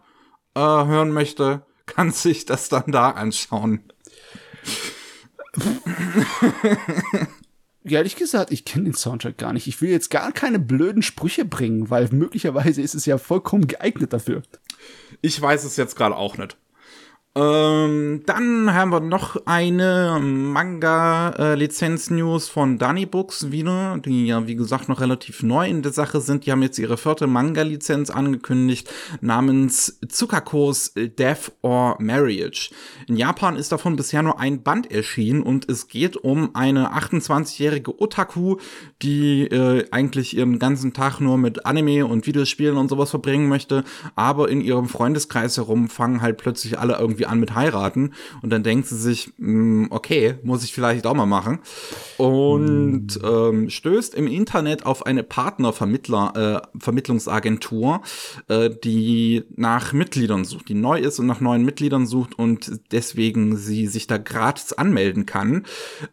äh, 0.53 0.59
hören 0.59 1.11
möchte, 1.11 1.65
kann 1.85 2.11
sich 2.11 2.45
das 2.45 2.69
dann 2.69 2.91
da 2.91 3.11
anschauen. 3.11 3.91
Ehrlich 7.83 8.15
gesagt, 8.15 8.51
ich 8.51 8.65
kenne 8.65 8.85
den 8.85 8.95
Soundtrack 8.95 9.37
gar 9.37 9.53
nicht. 9.53 9.67
Ich 9.67 9.79
will 9.79 9.91
jetzt 9.91 10.09
gar 10.09 10.31
keine 10.31 10.57
blöden 10.57 11.03
Sprüche 11.03 11.45
bringen, 11.45 11.91
weil 11.91 12.09
möglicherweise 12.11 12.81
ist 12.81 12.95
es 12.95 13.05
ja 13.05 13.19
vollkommen 13.19 13.67
geeignet 13.67 14.11
dafür. 14.11 14.41
Ich 15.21 15.39
weiß 15.39 15.63
es 15.63 15.77
jetzt 15.77 15.95
gerade 15.95 16.15
auch 16.15 16.37
nicht. 16.37 16.57
Ähm, 17.37 18.21
dann 18.25 18.73
haben 18.73 18.91
wir 18.91 19.01
noch 19.01 19.35
eine 19.45 20.21
Manga-Lizenz-News 20.21 22.47
von 22.47 22.77
Dani 22.77 23.05
Books 23.05 23.51
wieder, 23.51 23.97
die 23.97 24.27
ja, 24.27 24.47
wie 24.47 24.55
gesagt, 24.55 24.87
noch 24.87 25.01
relativ 25.01 25.43
neu 25.43 25.67
in 25.67 25.81
der 25.81 25.91
Sache 25.91 26.21
sind. 26.21 26.45
Die 26.45 26.53
haben 26.53 26.61
jetzt 26.61 26.79
ihre 26.79 26.95
vierte 26.95 27.27
Manga-Lizenz 27.27 28.09
angekündigt, 28.09 28.89
namens 29.19 29.99
Tsukakos 30.07 30.93
Death 30.95 31.51
or 31.61 31.97
Marriage. 31.99 32.69
In 33.07 33.17
Japan 33.17 33.57
ist 33.57 33.73
davon 33.73 33.97
bisher 33.97 34.23
nur 34.23 34.39
ein 34.39 34.63
Band 34.63 34.89
erschienen 34.89 35.43
und 35.43 35.69
es 35.69 35.89
geht 35.89 36.15
um 36.15 36.55
eine 36.55 36.93
28-jährige 36.93 38.01
Otaku, 38.01 38.59
die 39.01 39.47
äh, 39.47 39.85
eigentlich 39.91 40.37
ihren 40.37 40.57
ganzen 40.57 40.93
Tag 40.93 41.19
nur 41.19 41.37
mit 41.37 41.65
Anime 41.65 42.05
und 42.05 42.27
Videospielen 42.27 42.77
und 42.77 42.87
sowas 42.87 43.09
verbringen 43.09 43.49
möchte, 43.49 43.83
aber 44.15 44.47
in 44.47 44.61
ihrem 44.61 44.87
Freundeskreis 44.87 45.57
herum 45.57 45.89
fangen 45.89 46.21
halt 46.21 46.37
plötzlich 46.37 46.79
alle 46.79 46.97
irgendwie 46.97 47.24
an 47.25 47.39
mit 47.39 47.55
heiraten 47.55 48.13
und 48.41 48.49
dann 48.51 48.63
denkt 48.63 48.87
sie 48.87 48.97
sich, 48.97 49.33
mh, 49.37 49.47
hm, 49.47 49.87
okay, 49.89 50.35
muss 50.43 50.63
ich 50.63 50.73
vielleicht 50.73 51.05
auch 51.07 51.13
mal 51.13 51.25
machen 51.25 51.59
und 52.17 53.21
mm. 53.21 53.25
ähm, 53.25 53.69
stößt 53.69 54.15
im 54.15 54.27
Internet 54.27 54.85
auf 54.85 55.05
eine 55.05 55.23
Partnervermittler 55.23 56.61
äh, 56.63 56.79
Vermittlungsagentur, 56.79 58.01
äh, 58.47 58.69
die 58.83 59.43
nach 59.55 59.93
Mitgliedern 59.93 60.45
sucht, 60.45 60.69
die 60.69 60.73
neu 60.73 60.99
ist 60.99 61.19
und 61.19 61.27
nach 61.27 61.41
neuen 61.41 61.63
Mitgliedern 61.63 62.05
sucht 62.05 62.37
und 62.37 62.79
deswegen 62.91 63.57
sie 63.57 63.87
sich 63.87 64.07
da 64.07 64.17
gratis 64.17 64.73
anmelden 64.73 65.25
kann. 65.25 65.65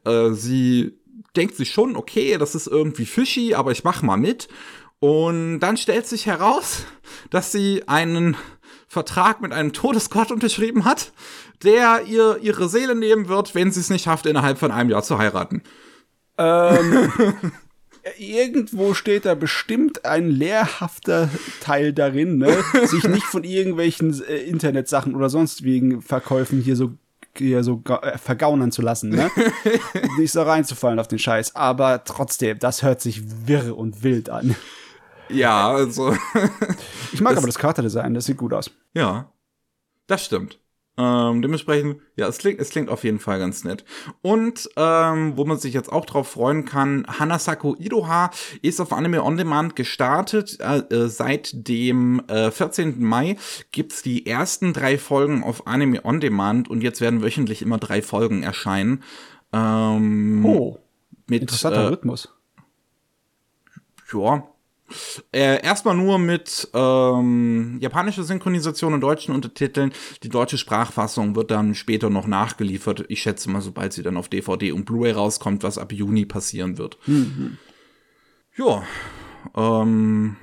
Äh, 0.04 0.30
sie 0.32 0.92
denkt 1.36 1.56
sich 1.56 1.70
schon, 1.70 1.96
okay, 1.96 2.36
das 2.38 2.54
ist 2.54 2.66
irgendwie 2.66 3.06
fishy, 3.06 3.54
aber 3.54 3.72
ich 3.72 3.84
mach 3.84 4.02
mal 4.02 4.16
mit. 4.16 4.48
Und 5.00 5.60
dann 5.60 5.76
stellt 5.76 6.06
sich 6.06 6.26
heraus, 6.26 6.84
dass 7.30 7.50
sie 7.50 7.88
einen 7.88 8.36
Vertrag 8.92 9.40
mit 9.40 9.54
einem 9.54 9.72
Todesgott 9.72 10.30
unterschrieben 10.30 10.84
hat, 10.84 11.12
der 11.62 12.02
ihr 12.06 12.36
ihre 12.42 12.68
Seele 12.68 12.94
nehmen 12.94 13.26
wird, 13.26 13.54
wenn 13.54 13.72
sie 13.72 13.80
es 13.80 13.88
nicht 13.88 14.04
schafft, 14.04 14.26
innerhalb 14.26 14.58
von 14.58 14.70
einem 14.70 14.90
Jahr 14.90 15.02
zu 15.02 15.16
heiraten. 15.16 15.62
Ähm, 16.36 17.10
irgendwo 18.18 18.92
steht 18.92 19.24
da 19.24 19.34
bestimmt 19.34 20.04
ein 20.04 20.28
lehrhafter 20.28 21.30
Teil 21.62 21.94
darin, 21.94 22.36
ne? 22.36 22.54
sich 22.84 23.04
nicht 23.04 23.24
von 23.24 23.44
irgendwelchen 23.44 24.22
äh, 24.24 24.36
Internetsachen 24.42 25.16
oder 25.16 25.30
sonst 25.30 25.62
wegen 25.64 26.02
Verkäufen 26.02 26.60
hier 26.60 26.76
so 26.76 26.92
hier 27.34 27.64
so 27.64 27.82
äh, 28.02 28.18
vergaunern 28.18 28.72
zu 28.72 28.82
lassen, 28.82 29.08
ne? 29.08 29.30
nicht 30.18 30.32
so 30.32 30.42
reinzufallen 30.42 30.98
auf 30.98 31.08
den 31.08 31.18
Scheiß. 31.18 31.56
Aber 31.56 32.04
trotzdem, 32.04 32.58
das 32.58 32.82
hört 32.82 33.00
sich 33.00 33.22
wirr 33.46 33.74
und 33.74 34.02
wild 34.02 34.28
an. 34.28 34.54
Ja, 35.32 35.70
also. 35.70 36.14
ich 37.12 37.20
mag 37.20 37.30
das, 37.34 37.38
aber 37.38 37.46
das 37.46 37.58
Charakterdesign, 37.58 38.14
das 38.14 38.26
sieht 38.26 38.36
gut 38.36 38.52
aus. 38.52 38.70
Ja, 38.94 39.32
das 40.06 40.24
stimmt. 40.24 40.58
Ähm, 40.98 41.40
dementsprechend, 41.40 42.02
ja, 42.16 42.28
es 42.28 42.36
klingt, 42.36 42.60
es 42.60 42.68
klingt 42.68 42.90
auf 42.90 43.02
jeden 43.02 43.18
Fall 43.18 43.38
ganz 43.38 43.64
nett. 43.64 43.82
Und 44.20 44.68
ähm, 44.76 45.38
wo 45.38 45.46
man 45.46 45.58
sich 45.58 45.72
jetzt 45.72 45.90
auch 45.90 46.04
drauf 46.04 46.28
freuen 46.28 46.66
kann, 46.66 47.06
Hanasako 47.06 47.76
Idoha 47.78 48.30
ist 48.60 48.78
auf 48.78 48.92
Anime 48.92 49.24
On 49.24 49.38
Demand 49.38 49.74
gestartet. 49.74 50.60
Äh, 50.60 50.80
äh, 50.94 51.08
seit 51.08 51.66
dem 51.66 52.22
äh, 52.28 52.50
14. 52.50 53.02
Mai 53.02 53.38
gibt's 53.70 54.02
die 54.02 54.26
ersten 54.26 54.74
drei 54.74 54.98
Folgen 54.98 55.42
auf 55.42 55.66
Anime 55.66 56.04
On 56.04 56.20
Demand 56.20 56.68
und 56.68 56.82
jetzt 56.82 57.00
werden 57.00 57.22
wöchentlich 57.22 57.62
immer 57.62 57.78
drei 57.78 58.02
Folgen 58.02 58.42
erscheinen. 58.42 59.02
Ähm, 59.54 60.44
oh, 60.44 60.78
mit, 61.26 61.40
interessanter 61.40 61.84
äh, 61.84 61.86
Rhythmus. 61.86 62.28
Ja, 64.12 64.46
äh, 65.32 65.62
erstmal 65.62 65.96
nur 65.96 66.18
mit 66.18 66.68
ähm, 66.74 67.78
japanischer 67.80 68.24
Synchronisation 68.24 68.94
und 68.94 69.00
deutschen 69.00 69.34
Untertiteln. 69.34 69.92
Die 70.22 70.28
deutsche 70.28 70.58
Sprachfassung 70.58 71.36
wird 71.36 71.50
dann 71.50 71.74
später 71.74 72.10
noch 72.10 72.26
nachgeliefert. 72.26 73.04
Ich 73.08 73.22
schätze 73.22 73.50
mal, 73.50 73.60
sobald 73.60 73.92
sie 73.92 74.02
dann 74.02 74.16
auf 74.16 74.28
DVD 74.28 74.72
und 74.72 74.84
Blu-ray 74.84 75.12
rauskommt, 75.12 75.62
was 75.62 75.78
ab 75.78 75.92
Juni 75.92 76.26
passieren 76.26 76.78
wird. 76.78 76.98
Mhm. 77.06 77.58
Ja, 78.56 78.82
ähm, 79.56 80.36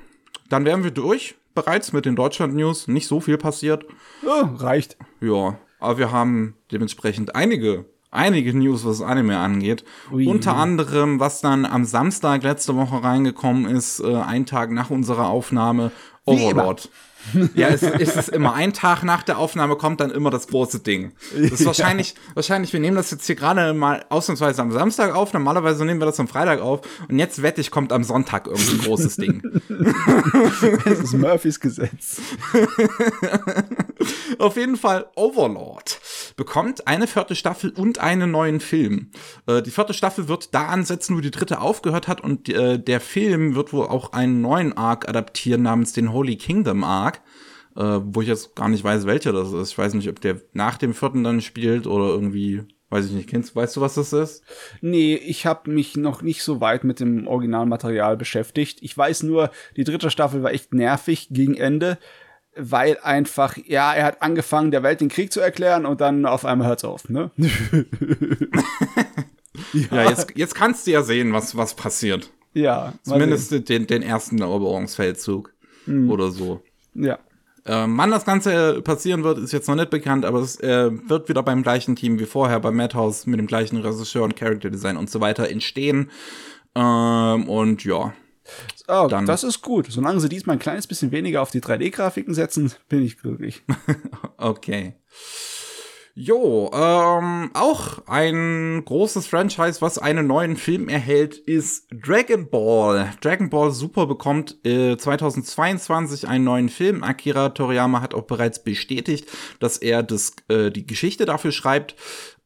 dann 0.48 0.64
wären 0.64 0.82
wir 0.82 0.90
durch 0.90 1.36
bereits 1.54 1.92
mit 1.92 2.06
den 2.06 2.16
Deutschland-News. 2.16 2.88
Nicht 2.88 3.06
so 3.06 3.20
viel 3.20 3.38
passiert. 3.38 3.84
Oh, 4.24 4.56
reicht. 4.56 4.96
Ja, 5.20 5.58
aber 5.78 5.98
wir 5.98 6.12
haben 6.12 6.56
dementsprechend 6.72 7.34
einige 7.34 7.86
einige 8.10 8.56
News, 8.56 8.84
was 8.84 9.02
Anime 9.02 9.38
angeht. 9.38 9.84
Ui. 10.12 10.26
Unter 10.26 10.56
anderem, 10.56 11.20
was 11.20 11.40
dann 11.40 11.64
am 11.64 11.84
Samstag 11.84 12.42
letzte 12.42 12.76
Woche 12.76 13.02
reingekommen 13.02 13.66
ist, 13.66 14.00
äh, 14.00 14.16
ein 14.16 14.46
Tag 14.46 14.70
nach 14.70 14.90
unserer 14.90 15.28
Aufnahme, 15.28 15.92
Overlord. 16.24 16.90
ja, 17.54 17.68
es, 17.68 17.82
es 17.82 18.16
ist 18.16 18.28
immer 18.30 18.54
ein 18.54 18.72
Tag 18.72 19.02
nach 19.02 19.22
der 19.22 19.38
Aufnahme 19.38 19.76
kommt 19.76 20.00
dann 20.00 20.10
immer 20.10 20.30
das 20.30 20.48
große 20.48 20.80
Ding. 20.80 21.12
Das 21.32 21.60
ist 21.60 21.66
wahrscheinlich, 21.66 22.10
ja. 22.12 22.36
wahrscheinlich, 22.36 22.72
wir 22.72 22.80
nehmen 22.80 22.96
das 22.96 23.10
jetzt 23.10 23.26
hier 23.26 23.34
gerade 23.34 23.74
mal 23.74 24.04
ausnahmsweise 24.08 24.62
am 24.62 24.72
Samstag 24.72 25.14
auf, 25.14 25.32
normalerweise 25.32 25.84
nehmen 25.84 26.00
wir 26.00 26.06
das 26.06 26.18
am 26.18 26.28
Freitag 26.28 26.60
auf 26.60 26.80
und 27.08 27.18
jetzt 27.18 27.42
wette 27.42 27.60
ich, 27.60 27.70
kommt 27.70 27.92
am 27.92 28.04
Sonntag 28.04 28.46
irgendein 28.46 28.78
großes 28.78 29.16
Ding. 29.16 29.42
Es 30.84 31.00
ist 31.00 31.12
Murphys 31.14 31.60
Gesetz. 31.60 32.20
Auf 34.38 34.56
jeden 34.56 34.76
Fall 34.76 35.06
Overlord 35.16 36.00
bekommt 36.36 36.86
eine 36.86 37.06
vierte 37.06 37.34
Staffel 37.34 37.70
und 37.70 37.98
einen 37.98 38.30
neuen 38.30 38.60
Film. 38.60 39.10
Äh, 39.46 39.62
die 39.62 39.70
vierte 39.70 39.94
Staffel 39.94 40.28
wird 40.28 40.54
da 40.54 40.66
ansetzen, 40.66 41.16
wo 41.16 41.20
die 41.20 41.30
dritte 41.30 41.60
aufgehört 41.60 42.08
hat 42.08 42.20
und 42.20 42.48
äh, 42.48 42.78
der 42.78 43.00
Film 43.00 43.54
wird 43.54 43.72
wohl 43.72 43.86
auch 43.86 44.12
einen 44.12 44.40
neuen 44.40 44.76
Arc 44.76 45.08
adaptieren 45.08 45.62
namens 45.62 45.92
den 45.92 46.12
Holy 46.12 46.36
Kingdom 46.36 46.84
Arc. 46.84 47.20
Äh, 47.76 48.00
wo 48.02 48.20
ich 48.20 48.26
jetzt 48.26 48.56
gar 48.56 48.68
nicht 48.68 48.82
weiß, 48.82 49.06
welcher 49.06 49.32
das 49.32 49.52
ist. 49.52 49.70
Ich 49.70 49.78
weiß 49.78 49.94
nicht, 49.94 50.08
ob 50.08 50.20
der 50.20 50.40
nach 50.52 50.76
dem 50.76 50.92
vierten 50.92 51.22
dann 51.22 51.40
spielt 51.40 51.86
oder 51.86 52.06
irgendwie 52.08 52.64
Weiß 52.90 53.06
ich 53.06 53.12
nicht, 53.12 53.28
kennst, 53.28 53.54
weißt 53.54 53.76
du, 53.76 53.80
was 53.80 53.94
das 53.94 54.12
ist? 54.12 54.42
Nee, 54.80 55.14
ich 55.14 55.46
habe 55.46 55.70
mich 55.70 55.96
noch 55.96 56.22
nicht 56.22 56.42
so 56.42 56.60
weit 56.60 56.82
mit 56.82 56.98
dem 56.98 57.28
Originalmaterial 57.28 58.16
beschäftigt. 58.16 58.80
Ich 58.82 58.98
weiß 58.98 59.22
nur, 59.22 59.52
die 59.76 59.84
dritte 59.84 60.10
Staffel 60.10 60.42
war 60.42 60.52
echt 60.52 60.74
nervig 60.74 61.28
gegen 61.30 61.54
Ende 61.54 61.98
weil 62.60 62.98
einfach, 63.02 63.56
ja, 63.56 63.94
er 63.94 64.04
hat 64.04 64.22
angefangen, 64.22 64.70
der 64.70 64.82
Welt 64.82 65.00
den 65.00 65.08
Krieg 65.08 65.32
zu 65.32 65.40
erklären 65.40 65.86
und 65.86 66.00
dann 66.00 66.26
auf 66.26 66.44
einmal 66.44 66.68
hört's 66.68 66.84
auf, 66.84 67.08
ne? 67.08 67.30
ja, 69.72 69.86
ja 69.90 70.10
jetzt, 70.10 70.32
jetzt 70.36 70.54
kannst 70.54 70.86
du 70.86 70.92
ja 70.92 71.02
sehen, 71.02 71.32
was, 71.32 71.56
was 71.56 71.74
passiert. 71.74 72.30
Ja. 72.52 72.94
Zumindest 73.02 73.68
den, 73.68 73.86
den 73.86 74.02
ersten 74.02 74.40
Eroberungsfeldzug 74.40 75.52
mhm. 75.86 76.10
oder 76.10 76.30
so. 76.30 76.62
Ja. 76.94 77.18
Ähm, 77.66 77.96
wann 77.98 78.10
das 78.10 78.24
Ganze 78.24 78.80
passieren 78.82 79.22
wird, 79.22 79.38
ist 79.38 79.52
jetzt 79.52 79.68
noch 79.68 79.76
nicht 79.76 79.90
bekannt, 79.90 80.24
aber 80.24 80.40
es 80.40 80.58
äh, 80.60 80.90
wird 81.08 81.28
wieder 81.28 81.42
beim 81.42 81.62
gleichen 81.62 81.94
Team 81.94 82.18
wie 82.18 82.24
vorher, 82.24 82.58
bei 82.58 82.70
Madhouse, 82.70 83.26
mit 83.26 83.38
dem 83.38 83.46
gleichen 83.46 83.76
Regisseur 83.76 84.24
und 84.24 84.36
Character 84.36 84.70
Design 84.70 84.96
und 84.96 85.10
so 85.10 85.20
weiter 85.20 85.48
entstehen. 85.48 86.10
Ähm, 86.74 87.48
und 87.48 87.84
ja, 87.84 88.14
Oh, 88.88 89.06
dann. 89.08 89.26
Das 89.26 89.44
ist 89.44 89.62
gut. 89.62 89.86
Solange 89.90 90.20
sie 90.20 90.28
diesmal 90.28 90.56
ein 90.56 90.60
kleines 90.60 90.86
bisschen 90.86 91.12
weniger 91.12 91.42
auf 91.42 91.50
die 91.50 91.60
3D-Grafiken 91.60 92.34
setzen, 92.34 92.72
bin 92.88 93.02
ich 93.02 93.18
glücklich. 93.18 93.62
okay. 94.36 94.94
Jo, 96.14 96.70
ähm, 96.74 97.50
auch 97.54 98.06
ein 98.06 98.82
großes 98.84 99.28
Franchise, 99.28 99.80
was 99.80 99.96
einen 99.96 100.26
neuen 100.26 100.56
Film 100.56 100.88
erhält, 100.88 101.36
ist 101.36 101.86
Dragon 101.92 102.50
Ball. 102.50 103.12
Dragon 103.20 103.48
Ball 103.48 103.70
Super 103.70 104.06
bekommt 104.06 104.58
äh, 104.66 104.96
2022 104.96 106.26
einen 106.26 106.44
neuen 106.44 106.68
Film. 106.68 107.04
Akira 107.04 107.50
Toriyama 107.50 108.00
hat 108.00 108.14
auch 108.14 108.24
bereits 108.24 108.62
bestätigt, 108.62 109.30
dass 109.60 109.78
er 109.78 110.02
das, 110.02 110.34
äh, 110.48 110.70
die 110.70 110.86
Geschichte 110.86 111.26
dafür 111.26 111.52
schreibt 111.52 111.94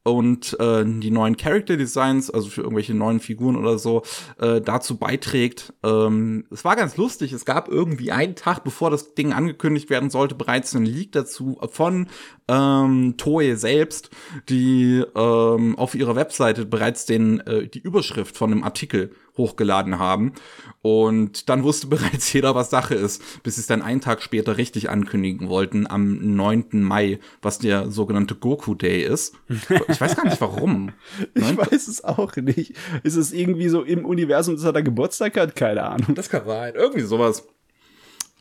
und 0.05 0.55
äh, 0.59 0.85
die 0.85 1.09
neuen 1.09 1.35
Character 1.35 1.77
Designs, 1.77 2.29
also 2.29 2.49
für 2.49 2.61
irgendwelche 2.61 2.93
neuen 2.93 3.19
Figuren 3.19 3.55
oder 3.55 3.79
so, 3.79 4.03
äh, 4.39 4.61
dazu 4.61 4.97
beiträgt. 4.97 5.73
Ähm, 5.83 6.45
es 6.51 6.63
war 6.63 6.75
ganz 6.75 6.95
lustig. 6.95 7.33
Es 7.33 7.43
gab 7.43 7.69
irgendwie 7.69 8.11
einen 8.11 8.35
Tag, 8.35 8.63
bevor 8.63 8.91
das 8.91 9.15
Ding 9.15 9.33
angekündigt 9.33 9.89
werden 9.89 10.11
sollte, 10.11 10.35
bereits 10.35 10.75
einen 10.75 10.85
Leak 10.85 11.13
dazu 11.13 11.57
von 11.71 12.07
ähm, 12.47 13.15
Toei 13.17 13.55
selbst, 13.55 14.11
die 14.47 15.03
ähm, 15.15 15.75
auf 15.75 15.95
ihrer 15.95 16.15
Webseite 16.15 16.67
bereits 16.67 17.07
den 17.07 17.39
äh, 17.39 17.67
die 17.67 17.79
Überschrift 17.79 18.37
von 18.37 18.51
einem 18.51 18.63
Artikel 18.63 19.11
hochgeladen 19.37 19.99
haben. 19.99 20.33
Und 20.81 21.49
dann 21.49 21.63
wusste 21.63 21.87
bereits 21.95 22.31
jeder, 22.31 22.55
was 22.55 22.69
Sache 22.69 22.95
ist, 22.95 23.43
bis 23.43 23.55
sie 23.55 23.61
es 23.61 23.67
dann 23.67 23.81
einen 23.81 24.01
Tag 24.01 24.21
später 24.21 24.57
richtig 24.57 24.89
ankündigen 24.89 25.49
wollten, 25.49 25.87
am 25.87 26.35
9. 26.35 26.83
Mai, 26.83 27.19
was 27.41 27.59
der 27.59 27.89
sogenannte 27.89 28.35
Goku 28.35 28.75
Day 28.75 29.03
ist. 29.03 29.35
Ich 29.87 30.01
weiß 30.01 30.15
gar 30.15 30.25
nicht 30.25 30.41
warum. 30.41 30.91
ich 31.33 31.57
weiß 31.57 31.87
es 31.87 32.03
auch 32.03 32.35
nicht. 32.37 32.75
Ist 33.03 33.15
es 33.15 33.31
irgendwie 33.31 33.69
so 33.69 33.83
im 33.83 34.05
Universum, 34.05 34.55
dass 34.55 34.63
er 34.63 34.73
da 34.73 34.81
Geburtstag 34.81 35.37
hat? 35.37 35.55
Keine 35.55 35.83
Ahnung. 35.83 36.15
Das 36.15 36.29
kann 36.29 36.45
sein. 36.45 36.73
Irgendwie 36.75 37.01
sowas. 37.01 37.47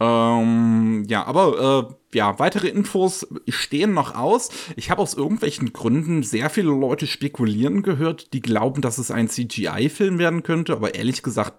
Ähm, 0.01 1.05
ja, 1.07 1.25
aber 1.25 1.89
äh, 1.91 1.95
ja, 2.14 2.38
weitere 2.38 2.68
Infos 2.68 3.26
stehen 3.49 3.92
noch 3.92 4.14
aus. 4.14 4.50
Ich 4.76 4.90
habe 4.90 5.02
aus 5.02 5.14
irgendwelchen 5.14 5.73
Gründen 5.73 6.23
sehr 6.23 6.50
viele 6.50 6.71
Leute 6.71 7.06
spekulieren 7.06 7.83
gehört, 7.83 8.33
die 8.33 8.40
glauben, 8.40 8.80
dass 8.80 8.99
es 8.99 9.11
ein 9.11 9.28
CGI-Film 9.28 10.18
werden 10.18 10.42
könnte, 10.42 10.73
aber 10.73 10.94
ehrlich 10.94 11.23
gesagt 11.23 11.54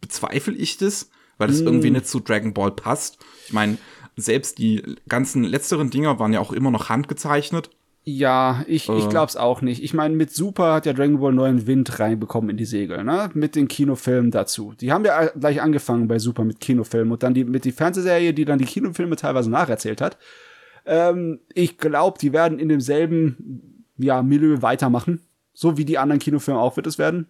bezweifle 0.00 0.54
ich 0.54 0.76
das, 0.76 1.10
weil 1.38 1.48
es 1.48 1.62
mm. 1.62 1.66
irgendwie 1.66 1.90
nicht 1.90 2.06
zu 2.06 2.20
Dragon 2.20 2.52
Ball 2.52 2.72
passt. 2.72 3.18
Ich 3.46 3.52
meine, 3.52 3.78
selbst 4.16 4.58
die 4.58 4.82
ganzen 5.08 5.44
letzteren 5.44 5.90
Dinger 5.90 6.18
waren 6.18 6.32
ja 6.32 6.40
auch 6.40 6.52
immer 6.52 6.70
noch 6.70 6.88
handgezeichnet. 6.88 7.70
Ja, 8.04 8.64
ich, 8.66 8.88
äh. 8.88 8.98
ich 8.98 9.08
glaub's 9.08 9.36
auch 9.36 9.62
nicht. 9.62 9.82
Ich 9.82 9.94
meine, 9.94 10.16
mit 10.16 10.32
Super 10.32 10.74
hat 10.74 10.86
ja 10.86 10.92
Dragon 10.92 11.20
Ball 11.20 11.32
neuen 11.32 11.66
Wind 11.66 12.00
reinbekommen 12.00 12.50
in 12.50 12.56
die 12.56 12.64
Segel, 12.64 13.04
ne? 13.04 13.30
Mit 13.34 13.54
den 13.54 13.68
Kinofilmen 13.68 14.30
dazu. 14.30 14.74
Die 14.80 14.90
haben 14.90 15.04
ja 15.04 15.26
gleich 15.26 15.62
angefangen 15.62 16.08
bei 16.08 16.18
Super 16.18 16.44
mit 16.44 16.58
Kinofilmen 16.60 17.12
und 17.12 17.22
dann 17.22 17.34
die, 17.34 17.44
mit 17.44 17.64
die 17.64 17.72
Fernsehserie, 17.72 18.34
die 18.34 18.44
dann 18.44 18.58
die 18.58 18.64
Kinofilme 18.64 19.14
teilweise 19.14 19.50
nacherzählt 19.50 20.00
hat. 20.00 20.18
Ähm, 20.84 21.40
ich 21.54 21.78
glaube, 21.78 22.18
die 22.18 22.32
werden 22.32 22.58
in 22.58 22.68
demselben, 22.68 23.86
ja, 23.98 24.22
Milieu 24.22 24.62
weitermachen. 24.62 25.20
So 25.52 25.76
wie 25.76 25.84
die 25.84 25.98
anderen 25.98 26.18
Kinofilme 26.18 26.58
auch 26.58 26.76
wird 26.76 26.88
es 26.88 26.98
werden. 26.98 27.28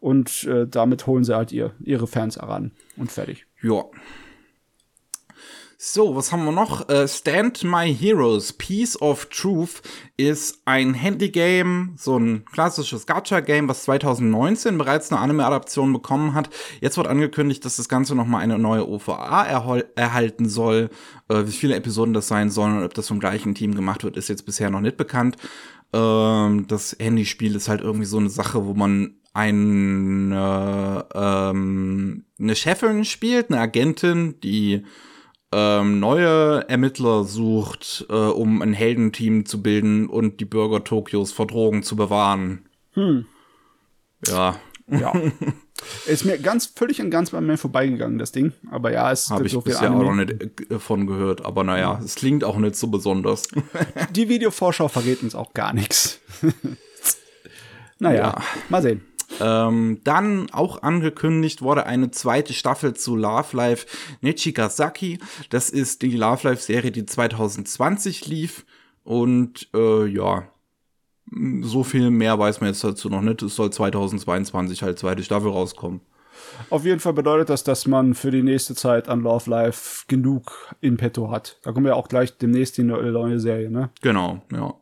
Und 0.00 0.44
äh, 0.44 0.66
damit 0.66 1.06
holen 1.06 1.22
sie 1.22 1.36
halt 1.36 1.52
ihr, 1.52 1.72
ihre 1.80 2.06
Fans 2.08 2.36
heran. 2.36 2.72
Und 2.96 3.12
fertig. 3.12 3.46
Ja. 3.62 3.84
So, 5.80 6.16
was 6.16 6.32
haben 6.32 6.44
wir 6.44 6.50
noch? 6.50 6.88
Uh, 6.88 7.06
Stand 7.06 7.62
My 7.62 7.94
Heroes, 7.94 8.52
Piece 8.52 9.00
of 9.00 9.26
Truth 9.26 9.80
ist 10.16 10.60
ein 10.64 10.92
Handy-Game, 10.92 11.92
so 11.96 12.18
ein 12.18 12.44
klassisches 12.46 13.06
Gacha-Game, 13.06 13.68
was 13.68 13.84
2019 13.84 14.76
bereits 14.76 15.12
eine 15.12 15.20
Anime-Adaption 15.20 15.92
bekommen 15.92 16.34
hat. 16.34 16.50
Jetzt 16.80 16.96
wird 16.96 17.06
angekündigt, 17.06 17.64
dass 17.64 17.76
das 17.76 17.88
Ganze 17.88 18.16
nochmal 18.16 18.42
eine 18.42 18.58
neue 18.58 18.88
OVA 18.88 19.44
erhalten 19.94 20.48
soll. 20.48 20.90
Uh, 21.32 21.46
wie 21.46 21.52
viele 21.52 21.76
Episoden 21.76 22.12
das 22.12 22.26
sein 22.26 22.50
sollen 22.50 22.78
und 22.78 22.82
ob 22.82 22.94
das 22.94 23.06
vom 23.06 23.20
gleichen 23.20 23.54
Team 23.54 23.76
gemacht 23.76 24.02
wird, 24.02 24.16
ist 24.16 24.28
jetzt 24.28 24.46
bisher 24.46 24.70
noch 24.70 24.80
nicht 24.80 24.96
bekannt. 24.96 25.36
Uh, 25.94 26.60
das 26.66 26.96
Handyspiel 26.98 27.54
ist 27.54 27.68
halt 27.68 27.82
irgendwie 27.82 28.06
so 28.06 28.18
eine 28.18 28.30
Sache, 28.30 28.66
wo 28.66 28.74
man 28.74 29.14
eine, 29.32 31.06
ähm, 31.14 32.24
eine 32.36 32.56
Chefin 32.56 33.04
spielt, 33.04 33.52
eine 33.52 33.60
Agentin, 33.60 34.40
die 34.40 34.82
ähm, 35.52 35.98
neue 36.00 36.68
Ermittler 36.68 37.24
sucht, 37.24 38.06
äh, 38.10 38.12
um 38.12 38.60
ein 38.62 38.72
Heldenteam 38.72 39.46
zu 39.46 39.62
bilden 39.62 40.08
und 40.08 40.40
die 40.40 40.44
Bürger 40.44 40.84
Tokios 40.84 41.32
vor 41.32 41.46
Drogen 41.46 41.82
zu 41.82 41.96
bewahren. 41.96 42.66
Hm. 42.92 43.26
Ja. 44.26 44.60
Ja. 44.88 45.12
Ist 46.06 46.24
mir 46.24 46.38
ganz 46.38 46.66
völlig 46.66 47.00
und 47.00 47.10
ganz 47.10 47.30
bei 47.30 47.40
mir 47.40 47.56
vorbeigegangen, 47.56 48.18
das 48.18 48.32
Ding. 48.32 48.52
Aber 48.70 48.90
ja, 48.92 49.12
es 49.12 49.30
Habe 49.30 49.46
ich 49.46 49.52
so 49.52 49.60
bisher 49.60 49.92
auch 49.92 50.02
noch 50.02 50.14
nicht 50.14 50.70
davon 50.70 51.06
gehört. 51.06 51.44
Aber 51.44 51.62
naja, 51.62 52.00
es 52.04 52.16
klingt 52.16 52.42
auch 52.42 52.56
nicht 52.56 52.74
so 52.74 52.88
besonders. 52.88 53.48
Die 54.10 54.28
Videovorschau 54.28 54.88
verrät 54.88 55.22
uns 55.22 55.34
auch 55.36 55.54
gar 55.54 55.72
nichts. 55.72 56.20
naja, 58.00 58.34
ja. 58.36 58.42
mal 58.68 58.82
sehen. 58.82 59.02
Ähm, 59.40 60.00
dann 60.04 60.50
auch 60.50 60.82
angekündigt 60.82 61.62
wurde 61.62 61.86
eine 61.86 62.10
zweite 62.10 62.52
Staffel 62.52 62.94
zu 62.94 63.16
Love 63.16 63.56
Life 63.56 63.86
Nichigasaki. 64.20 65.18
Das 65.50 65.70
ist 65.70 66.02
die 66.02 66.16
Love 66.16 66.48
Life 66.48 66.62
Serie, 66.62 66.90
die 66.90 67.06
2020 67.06 68.26
lief. 68.26 68.64
Und 69.04 69.68
äh, 69.74 70.06
ja, 70.06 70.48
so 71.62 71.84
viel 71.84 72.10
mehr 72.10 72.38
weiß 72.38 72.60
man 72.60 72.70
jetzt 72.70 72.84
dazu 72.84 73.08
noch 73.08 73.22
nicht. 73.22 73.42
Es 73.42 73.56
soll 73.56 73.70
2022 73.70 74.82
halt 74.82 74.98
zweite 74.98 75.22
Staffel 75.22 75.50
rauskommen. 75.50 76.00
Auf 76.70 76.84
jeden 76.84 77.00
Fall 77.00 77.12
bedeutet 77.12 77.50
das, 77.50 77.64
dass 77.64 77.86
man 77.86 78.14
für 78.14 78.30
die 78.30 78.42
nächste 78.42 78.74
Zeit 78.74 79.08
an 79.08 79.20
Love 79.20 79.50
Life 79.50 80.04
genug 80.08 80.74
in 80.80 80.96
petto 80.96 81.30
hat. 81.30 81.58
Da 81.62 81.72
kommen 81.72 81.86
wir 81.86 81.96
auch 81.96 82.08
gleich 82.08 82.38
demnächst 82.38 82.78
die 82.78 82.84
neue 82.84 83.40
Serie, 83.40 83.70
ne? 83.70 83.90
Genau, 84.02 84.42
ja. 84.52 84.74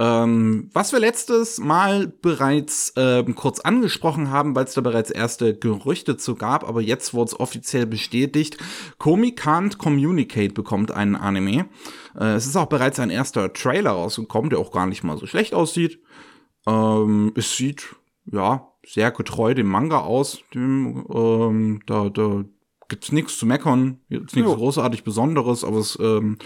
Ähm, 0.00 0.70
was 0.72 0.92
wir 0.92 0.98
letztes 0.98 1.58
Mal 1.58 2.06
bereits 2.06 2.94
ähm, 2.96 3.34
kurz 3.34 3.60
angesprochen 3.60 4.30
haben, 4.30 4.56
weil 4.56 4.64
es 4.64 4.72
da 4.72 4.80
bereits 4.80 5.10
erste 5.10 5.54
Gerüchte 5.54 6.16
zu 6.16 6.36
gab, 6.36 6.66
aber 6.66 6.80
jetzt 6.80 7.12
wurde 7.12 7.28
es 7.28 7.38
offiziell 7.38 7.84
bestätigt. 7.84 8.56
Komi 8.96 9.34
Can't 9.36 9.76
Communicate 9.76 10.54
bekommt 10.54 10.90
einen 10.90 11.16
Anime. 11.16 11.66
Äh, 12.18 12.32
es 12.32 12.46
ist 12.46 12.56
auch 12.56 12.70
bereits 12.70 12.98
ein 12.98 13.10
erster 13.10 13.52
Trailer 13.52 13.90
rausgekommen, 13.90 14.48
der 14.48 14.58
auch 14.58 14.72
gar 14.72 14.86
nicht 14.86 15.04
mal 15.04 15.18
so 15.18 15.26
schlecht 15.26 15.52
aussieht. 15.52 16.00
Ähm, 16.66 17.32
es 17.36 17.54
sieht, 17.58 17.94
ja, 18.24 18.68
sehr 18.86 19.10
getreu 19.10 19.52
dem 19.52 19.66
Manga 19.66 19.98
aus. 19.98 20.40
Dem, 20.54 21.04
ähm, 21.12 21.82
da, 21.84 22.08
da 22.08 22.46
gibt's 22.88 23.12
nichts 23.12 23.36
zu 23.36 23.44
meckern, 23.44 24.00
nichts 24.08 24.32
großartig 24.32 25.04
Besonderes, 25.04 25.62
aber 25.62 25.76
es 25.76 25.98
ähm, 26.00 26.38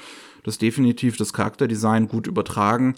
das 0.45 0.59
definitiv 0.59 1.17
das 1.17 1.33
Charakterdesign 1.33 2.07
gut 2.07 2.27
übertragen. 2.27 2.95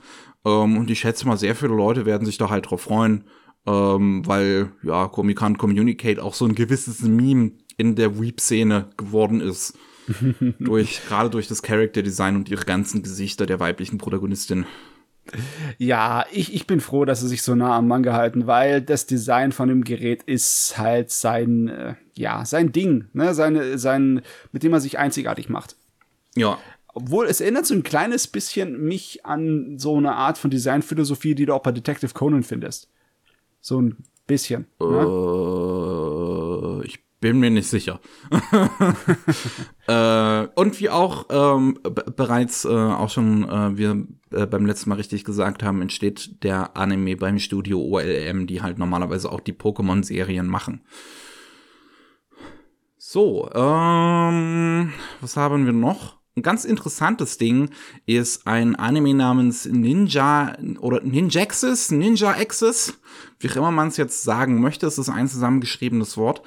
Ähm, 0.46 0.78
und 0.78 0.90
ich 0.90 1.00
schätze 1.00 1.26
mal, 1.26 1.36
sehr 1.36 1.56
viele 1.56 1.74
Leute 1.74 2.06
werden 2.06 2.24
sich 2.24 2.38
da 2.38 2.48
halt 2.48 2.70
drauf 2.70 2.82
freuen, 2.82 3.24
ähm, 3.66 4.22
weil 4.26 4.70
ja, 4.82 5.08
Comic 5.08 5.36
Con 5.36 5.58
Communicate 5.58 6.22
auch 6.22 6.34
so 6.34 6.46
ein 6.46 6.54
gewisses 6.54 7.02
Meme 7.02 7.52
in 7.76 7.96
der 7.96 8.18
Weep-Szene 8.20 8.88
geworden 8.96 9.40
ist. 9.40 9.76
durch, 10.60 11.00
gerade 11.08 11.30
durch 11.30 11.48
das 11.48 11.62
Charakterdesign 11.62 12.36
und 12.36 12.48
ihre 12.48 12.64
ganzen 12.64 13.02
Gesichter 13.02 13.44
der 13.44 13.58
weiblichen 13.58 13.98
Protagonistin. 13.98 14.64
Ja, 15.78 16.24
ich, 16.30 16.54
ich 16.54 16.68
bin 16.68 16.78
froh, 16.78 17.04
dass 17.04 17.20
sie 17.20 17.26
sich 17.26 17.42
so 17.42 17.56
nah 17.56 17.76
am 17.76 17.88
Manga 17.88 18.12
halten, 18.12 18.46
weil 18.46 18.80
das 18.80 19.06
Design 19.06 19.50
von 19.50 19.68
dem 19.68 19.82
Gerät 19.82 20.22
ist 20.22 20.78
halt 20.78 21.10
sein, 21.10 21.66
äh, 21.66 21.94
ja, 22.14 22.44
sein 22.44 22.70
Ding, 22.70 23.06
ne, 23.14 23.34
seine, 23.34 23.78
sein, 23.78 24.22
mit 24.52 24.62
dem 24.62 24.72
er 24.72 24.80
sich 24.80 25.00
einzigartig 25.00 25.48
macht. 25.48 25.74
Ja 26.36 26.58
obwohl 26.96 27.26
es 27.26 27.42
erinnert 27.42 27.66
so 27.66 27.74
ein 27.74 27.82
kleines 27.82 28.26
bisschen 28.26 28.82
mich 28.82 29.26
an 29.26 29.78
so 29.78 29.98
eine 29.98 30.14
Art 30.14 30.38
von 30.38 30.50
Designphilosophie, 30.50 31.34
die 31.34 31.44
du 31.44 31.54
auch 31.54 31.62
bei 31.62 31.70
Detective 31.70 32.14
Conan 32.14 32.42
findest. 32.42 32.88
So 33.60 33.82
ein 33.82 33.98
bisschen. 34.26 34.66
Ne? 34.80 34.86
Äh, 36.82 36.86
ich 36.86 37.04
bin 37.20 37.38
mir 37.38 37.50
nicht 37.50 37.68
sicher. 37.68 38.00
äh, 39.86 40.46
und 40.54 40.80
wie 40.80 40.88
auch 40.88 41.26
ähm, 41.28 41.78
bereits 42.16 42.64
äh, 42.64 42.68
auch 42.68 43.10
schon 43.10 43.46
äh, 43.46 43.76
wir 43.76 44.06
äh, 44.30 44.46
beim 44.46 44.64
letzten 44.64 44.88
Mal 44.88 44.94
richtig 44.94 45.24
gesagt 45.24 45.62
haben, 45.62 45.82
entsteht 45.82 46.42
der 46.44 46.78
Anime 46.78 47.16
beim 47.16 47.38
Studio 47.38 47.78
OLM, 47.78 48.46
die 48.46 48.62
halt 48.62 48.78
normalerweise 48.78 49.30
auch 49.30 49.40
die 49.40 49.52
Pokémon-Serien 49.52 50.46
machen. 50.46 50.80
So, 52.96 53.50
ähm, 53.54 54.94
was 55.20 55.36
haben 55.36 55.66
wir 55.66 55.74
noch? 55.74 56.16
Ein 56.38 56.42
ganz 56.42 56.66
interessantes 56.66 57.38
Ding 57.38 57.70
ist 58.04 58.46
ein 58.46 58.76
Anime 58.76 59.14
namens 59.14 59.64
Ninja 59.64 60.54
oder 60.80 61.00
Ninjaxis, 61.00 61.90
Ninja 61.90 62.32
Axis, 62.32 62.98
wie 63.40 63.48
auch 63.48 63.56
immer 63.56 63.70
man 63.70 63.88
es 63.88 63.96
jetzt 63.96 64.22
sagen 64.22 64.60
möchte. 64.60 64.86
Es 64.86 64.98
ist 64.98 65.08
ein 65.08 65.28
zusammengeschriebenes 65.28 66.18
Wort. 66.18 66.42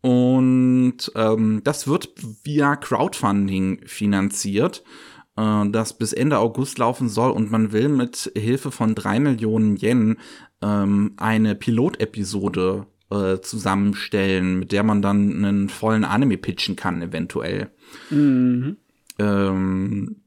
Und 0.00 1.12
ähm, 1.14 1.60
das 1.62 1.86
wird 1.86 2.08
via 2.42 2.74
Crowdfunding 2.74 3.82
finanziert, 3.86 4.82
äh, 5.36 5.68
das 5.70 5.96
bis 5.96 6.12
Ende 6.12 6.38
August 6.38 6.78
laufen 6.78 7.08
soll. 7.08 7.30
Und 7.30 7.52
man 7.52 7.70
will 7.70 7.88
mit 7.88 8.32
Hilfe 8.36 8.72
von 8.72 8.96
drei 8.96 9.20
Millionen 9.20 9.76
Yen 9.76 10.16
ähm, 10.60 11.12
eine 11.18 11.54
Pilotepisode 11.54 12.88
äh, 13.10 13.38
zusammenstellen, 13.42 14.58
mit 14.58 14.72
der 14.72 14.82
man 14.82 15.02
dann 15.02 15.44
einen 15.44 15.68
vollen 15.68 16.04
Anime 16.04 16.36
pitchen 16.36 16.74
kann, 16.74 17.00
eventuell. 17.00 17.70
Mhm. 18.10 18.76
Ähm, 19.20 20.22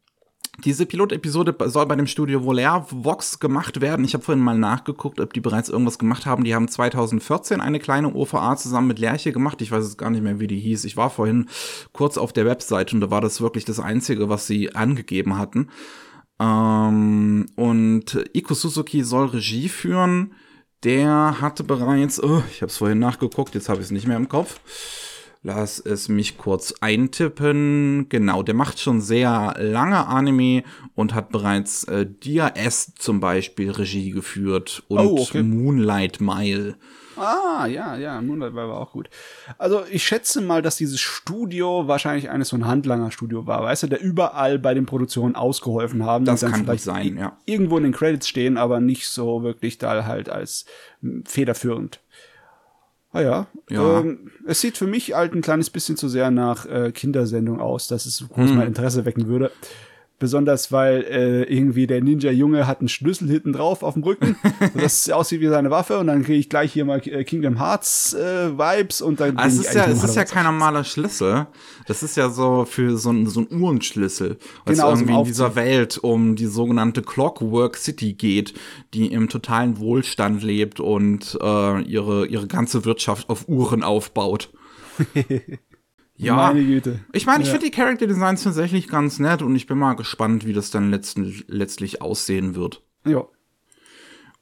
diese 0.64 0.86
Pilotepisode 0.86 1.56
soll 1.66 1.86
bei 1.88 1.96
dem 1.96 2.06
Studio 2.06 2.44
Volair 2.44 2.86
Vox 2.92 3.40
gemacht 3.40 3.82
werden. 3.82 4.06
Ich 4.06 4.14
habe 4.14 4.24
vorhin 4.24 4.44
mal 4.44 4.58
nachgeguckt, 4.58 5.20
ob 5.20 5.34
die 5.34 5.42
bereits 5.42 5.68
irgendwas 5.68 5.98
gemacht 5.98 6.28
haben. 6.28 6.44
Die 6.44 6.54
haben 6.54 6.68
2014 6.68 7.60
eine 7.60 7.80
kleine 7.80 8.14
OVA 8.14 8.56
zusammen 8.56 8.88
mit 8.88 9.00
Lerche 9.00 9.32
gemacht. 9.32 9.62
Ich 9.64 9.72
weiß 9.72 9.84
jetzt 9.84 9.98
gar 9.98 10.12
nicht 10.12 10.22
mehr, 10.22 10.40
wie 10.40 10.48
die 10.48 10.60
hieß. 10.60 10.86
Ich 10.86 10.96
war 10.96 11.10
vorhin 11.10 11.50
kurz 11.92 12.18
auf 12.18 12.34
der 12.34 12.46
Website 12.46 12.94
und 12.94 13.02
da 13.02 13.10
war 13.10 13.20
das 13.20 13.42
wirklich 13.42 13.66
das 13.66 13.80
Einzige, 13.80 14.30
was 14.30 14.46
sie 14.46 14.76
angegeben 14.76 15.40
hatten. 15.40 15.70
Ähm, 16.40 17.48
und 17.56 18.24
Iko 18.34 18.54
Suzuki 18.54 19.04
soll 19.04 19.28
Regie 19.28 19.70
führen. 19.70 20.36
Der 20.84 21.42
hatte 21.42 21.64
bereits, 21.64 22.22
oh, 22.22 22.44
ich 22.52 22.62
habe 22.62 22.70
es 22.70 22.78
vorhin 22.78 23.00
nachgeguckt, 23.00 23.56
jetzt 23.56 23.70
habe 23.70 23.80
ich 23.80 23.86
es 23.86 23.92
nicht 23.92 24.06
mehr 24.08 24.18
im 24.18 24.30
Kopf 24.30 24.60
Lass 25.46 25.78
es 25.78 26.08
mich 26.08 26.38
kurz 26.38 26.74
eintippen. 26.80 28.08
Genau, 28.08 28.44
der 28.44 28.56
macht 28.56 28.80
schon 28.80 29.02
sehr 29.02 29.56
lange 29.60 30.08
Anime 30.08 30.64
und 30.96 31.14
hat 31.14 31.32
bereits 31.32 31.84
äh, 31.84 32.06
Dia 32.06 32.48
S 32.48 32.94
zum 32.96 33.20
Beispiel 33.20 33.70
Regie 33.70 34.12
geführt 34.12 34.84
und 34.88 35.00
oh, 35.00 35.20
okay. 35.20 35.44
Moonlight 35.44 36.22
Mile. 36.22 36.76
Ah, 37.18 37.68
ja, 37.68 37.98
ja, 37.98 38.22
Moonlight 38.22 38.54
Mile 38.54 38.70
war 38.70 38.80
auch 38.80 38.94
gut. 38.94 39.10
Also 39.58 39.84
ich 39.92 40.04
schätze 40.04 40.40
mal, 40.40 40.62
dass 40.62 40.78
dieses 40.78 41.02
Studio 41.02 41.88
wahrscheinlich 41.88 42.30
eines 42.30 42.50
so 42.50 42.56
ein 42.56 42.66
Handlanger-Studio 42.66 43.46
war, 43.46 43.64
weißt 43.64 43.84
du, 43.84 43.88
der 43.88 44.02
überall 44.02 44.60
bei 44.60 44.74
den 44.74 44.86
Produktionen 44.86 45.36
ausgeholfen 45.36 46.06
haben. 46.06 46.26
Das 46.26 46.42
kann 46.42 46.64
vielleicht 46.64 46.84
sein, 46.84 47.18
ja. 47.18 47.38
Irgendwo 47.46 47.78
in 47.78 47.84
den 47.84 47.92
Credits 47.92 48.28
stehen, 48.28 48.58
aber 48.58 48.80
nicht 48.80 49.08
so 49.10 49.44
wirklich 49.44 49.78
da 49.78 50.06
halt 50.06 50.30
als 50.30 50.66
federführend. 51.26 52.00
Ah 53.14 53.22
ja. 53.22 53.48
ja. 53.70 54.00
Ähm, 54.00 54.32
es 54.46 54.60
sieht 54.60 54.78
für 54.78 54.88
mich 54.88 55.14
halt 55.14 55.34
ein 55.34 55.42
kleines 55.42 55.70
bisschen 55.70 55.96
zu 55.96 56.10
sehr 56.10 56.32
nach 56.32 56.66
äh, 56.66 56.92
Kindersendung 56.92 57.62
aus, 57.62 57.88
dass 57.88 58.08
es 58.08 58.28
groß 58.28 58.50
hm. 58.50 58.58
mein 58.58 58.68
Interesse 58.68 59.06
wecken 59.06 59.28
würde. 59.28 59.52
Besonders 60.24 60.72
weil 60.72 61.02
äh, 61.02 61.44
irgendwie 61.54 61.86
der 61.86 62.02
Ninja-Junge 62.02 62.66
hat 62.66 62.80
einen 62.80 62.88
Schlüssel 62.88 63.28
hinten 63.28 63.52
drauf 63.52 63.84
auf 63.84 63.96
dem 63.96 64.04
Rücken, 64.04 64.38
es 64.76 65.10
aussieht 65.10 65.42
wie 65.42 65.50
seine 65.50 65.70
Waffe 65.70 66.00
und 66.00 66.08
dann 66.08 66.24
kriege 66.24 66.40
ich 66.40 66.48
gleich 66.48 66.72
hier 66.72 66.86
mal 66.86 67.06
äh, 67.06 67.26
Kingdom 67.26 67.58
Hearts 67.60 68.14
äh, 68.14 68.58
Vibes 68.58 69.02
und 69.02 69.20
dann. 69.20 69.36
Also 69.36 69.60
es 69.60 69.68
ist 69.68 69.76
ja, 69.76 69.86
es 69.86 70.02
ist 70.02 70.16
ja 70.16 70.24
kein 70.24 70.46
normaler 70.46 70.86
Schlüssel. 70.86 71.48
Das 71.88 72.04
ist 72.04 72.16
ja 72.16 72.30
so 72.30 72.64
für 72.64 72.96
so 72.96 73.12
ein, 73.12 73.28
so 73.28 73.42
ein 73.42 73.48
Uhrenschlüssel, 73.52 74.38
weil 74.64 74.76
genau, 74.76 74.94
es 74.94 75.02
irgendwie 75.02 75.20
in 75.20 75.26
dieser 75.26 75.58
Welt 75.58 75.98
um 75.98 76.38
die 76.38 76.46
sogenannte 76.46 77.02
Clockwork 77.02 77.76
City 77.76 78.14
geht, 78.14 78.54
die 78.94 79.12
im 79.12 79.28
totalen 79.28 79.78
Wohlstand 79.78 80.42
lebt 80.42 80.80
und 80.80 81.38
äh, 81.42 81.82
ihre, 81.82 82.28
ihre 82.28 82.48
ganze 82.48 82.86
Wirtschaft 82.86 83.30
auf 83.30 83.50
Uhren 83.50 83.84
aufbaut. 83.84 84.52
Ja, 86.16 86.36
meine 86.36 86.64
Güte. 86.64 87.00
Ich 87.12 87.26
meine, 87.26 87.42
ich 87.42 87.48
ja. 87.48 87.54
finde 87.54 87.70
die 87.70 87.76
Character 87.76 88.08
Designs 88.08 88.44
tatsächlich 88.44 88.88
ganz 88.88 89.20
nett 89.20 89.42
und 89.42 89.56
ich 89.56 89.68
bin 89.68 89.78
mal 89.78 89.96
gespannt, 89.96 90.46
wie 90.46 90.54
das 90.54 90.70
dann 90.70 90.92
letzten, 90.92 91.44
letztlich 91.48 92.02
aussehen 92.02 92.56
wird. 92.56 92.82
Ja. 93.06 93.26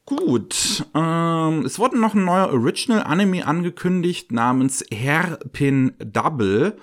Gut, 0.06 0.86
ähm, 0.94 1.64
es 1.66 1.80
wurde 1.80 2.00
noch 2.00 2.16
ein 2.16 2.26
neuer 2.26 2.52
Original 2.52 3.04
Anime 3.04 3.46
angekündigt 3.46 4.32
namens 4.32 4.84
Hairpin 4.92 5.94
Double, 6.00 6.76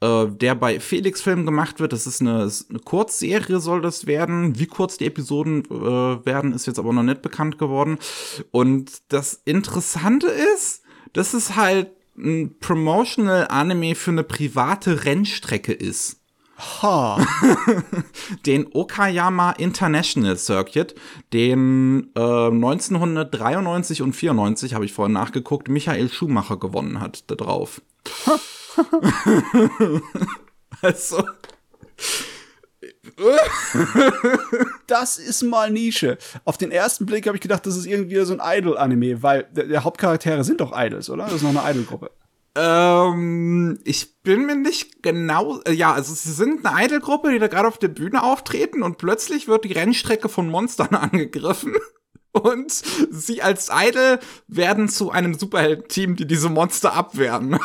äh, 0.00 0.26
der 0.26 0.54
bei 0.54 0.80
Felix 0.80 1.22
Film 1.22 1.46
gemacht 1.46 1.80
wird. 1.80 1.92
Das 1.92 2.06
ist 2.06 2.20
eine, 2.20 2.50
eine 2.68 2.78
Kurzserie, 2.80 3.60
soll 3.60 3.80
das 3.80 4.06
werden. 4.06 4.58
Wie 4.58 4.66
kurz 4.66 4.98
die 4.98 5.06
Episoden 5.06 5.64
äh, 5.64 6.26
werden, 6.26 6.52
ist 6.52 6.66
jetzt 6.66 6.78
aber 6.78 6.92
noch 6.92 7.04
nicht 7.04 7.22
bekannt 7.22 7.58
geworden. 7.58 7.96
Und 8.50 9.00
das 9.08 9.34
Interessante 9.44 10.26
ist, 10.26 10.82
das 11.14 11.32
ist 11.32 11.56
halt 11.56 11.88
ein 12.16 12.58
Promotional 12.60 13.48
Anime 13.48 13.94
für 13.94 14.10
eine 14.10 14.24
private 14.24 15.04
Rennstrecke 15.04 15.72
ist. 15.72 16.20
Ha. 16.82 17.18
den 18.46 18.68
Okayama 18.72 19.52
International 19.52 20.36
Circuit, 20.36 20.94
den 21.32 22.12
äh, 22.14 22.20
1993 22.20 24.02
und 24.02 24.12
94, 24.12 24.74
habe 24.74 24.84
ich 24.84 24.92
vorhin 24.92 25.14
nachgeguckt, 25.14 25.68
Michael 25.68 26.10
Schumacher 26.10 26.56
gewonnen 26.56 27.00
hat 27.00 27.28
da 27.30 27.34
drauf. 27.34 27.82
Also. 30.82 31.24
das 34.86 35.16
ist 35.16 35.42
mal 35.42 35.70
Nische. 35.70 36.18
Auf 36.44 36.58
den 36.58 36.70
ersten 36.70 37.06
Blick 37.06 37.26
habe 37.26 37.36
ich 37.36 37.40
gedacht, 37.40 37.66
das 37.66 37.76
ist 37.76 37.86
irgendwie 37.86 38.22
so 38.24 38.36
ein 38.36 38.58
Idol-Anime, 38.58 39.22
weil 39.22 39.44
der, 39.52 39.64
der, 39.64 39.84
Hauptcharaktere 39.84 40.44
sind 40.44 40.60
doch 40.60 40.72
Idols, 40.74 41.10
oder? 41.10 41.24
Das 41.24 41.34
ist 41.34 41.42
noch 41.42 41.54
eine 41.54 41.70
Idol-Gruppe. 41.70 42.10
Ähm, 42.56 43.80
ich 43.84 44.22
bin 44.22 44.46
mir 44.46 44.56
nicht 44.56 45.02
genau. 45.02 45.60
Äh, 45.62 45.72
ja, 45.72 45.92
also 45.92 46.14
sie 46.14 46.32
sind 46.32 46.64
eine 46.64 46.84
Idol-Gruppe, 46.84 47.32
die 47.32 47.38
da 47.38 47.48
gerade 47.48 47.68
auf 47.68 47.78
der 47.78 47.88
Bühne 47.88 48.22
auftreten 48.22 48.82
und 48.82 48.98
plötzlich 48.98 49.48
wird 49.48 49.64
die 49.64 49.72
Rennstrecke 49.72 50.28
von 50.28 50.48
Monstern 50.48 50.94
angegriffen. 50.94 51.74
Und 52.34 52.72
sie 53.10 53.42
als 53.42 53.70
Idol 53.72 54.18
werden 54.48 54.88
zu 54.88 55.12
einem 55.12 55.34
Superhelden-Team, 55.34 56.16
die 56.16 56.26
diese 56.26 56.48
Monster 56.48 56.92
abwehren. 56.92 57.58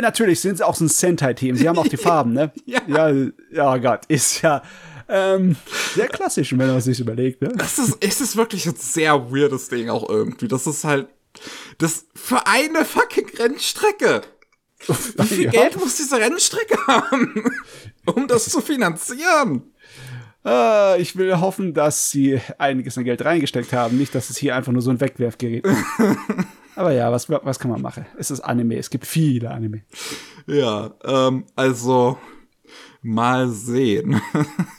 Natürlich 0.00 0.40
sind 0.40 0.58
sie 0.58 0.66
auch 0.66 0.74
so 0.74 0.86
ein 0.86 0.88
Sentai-Team. 0.88 1.54
Sie 1.54 1.68
haben 1.68 1.78
auch 1.78 1.86
die 1.86 1.96
Farben, 1.96 2.32
ne? 2.32 2.52
ja. 2.66 2.80
ja. 2.88 3.12
Ja, 3.52 3.76
Gott, 3.78 4.06
ist 4.06 4.42
ja 4.42 4.62
ähm, 5.08 5.56
sehr 5.94 6.08
klassisch, 6.08 6.50
wenn 6.50 6.66
man 6.66 6.80
sich 6.80 6.98
überlegt, 6.98 7.42
ne? 7.42 7.52
Das 7.56 7.78
ist, 7.78 8.04
ist 8.04 8.20
es 8.20 8.36
wirklich 8.36 8.66
ein 8.66 8.74
sehr 8.76 9.32
weirdes 9.32 9.68
Ding 9.68 9.88
auch 9.88 10.08
irgendwie. 10.08 10.48
Das 10.48 10.66
ist 10.66 10.82
halt, 10.82 11.06
das 11.78 12.06
für 12.14 12.46
eine 12.46 12.84
fucking 12.84 13.28
Rennstrecke. 13.38 14.22
Wie 14.86 15.26
viel 15.26 15.44
ja. 15.44 15.50
Geld 15.50 15.76
muss 15.78 15.96
diese 15.96 16.16
Rennstrecke 16.16 16.76
haben, 16.86 17.50
um 18.04 18.26
das 18.26 18.48
zu 18.48 18.60
finanzieren? 18.60 19.72
Äh, 20.48 21.00
ich 21.00 21.16
will 21.16 21.40
hoffen, 21.40 21.74
dass 21.74 22.10
sie 22.10 22.40
einiges 22.56 22.96
an 22.96 23.04
Geld 23.04 23.24
reingesteckt 23.24 23.72
haben, 23.72 23.98
nicht, 23.98 24.14
dass 24.14 24.30
es 24.30 24.38
hier 24.38 24.56
einfach 24.56 24.72
nur 24.72 24.82
so 24.82 24.90
ein 24.90 25.00
Wegwerfgerät 25.00 25.64
ist. 25.66 25.84
Aber 26.76 26.92
ja, 26.92 27.10
was, 27.12 27.28
was 27.28 27.58
kann 27.58 27.70
man 27.70 27.82
machen? 27.82 28.06
Es 28.16 28.30
ist 28.30 28.40
Anime, 28.40 28.76
es 28.76 28.88
gibt 28.88 29.04
viele 29.04 29.50
Anime. 29.50 29.82
Ja, 30.46 30.92
ähm, 31.04 31.44
also 31.56 32.18
mal 33.02 33.48
sehen. 33.48 34.20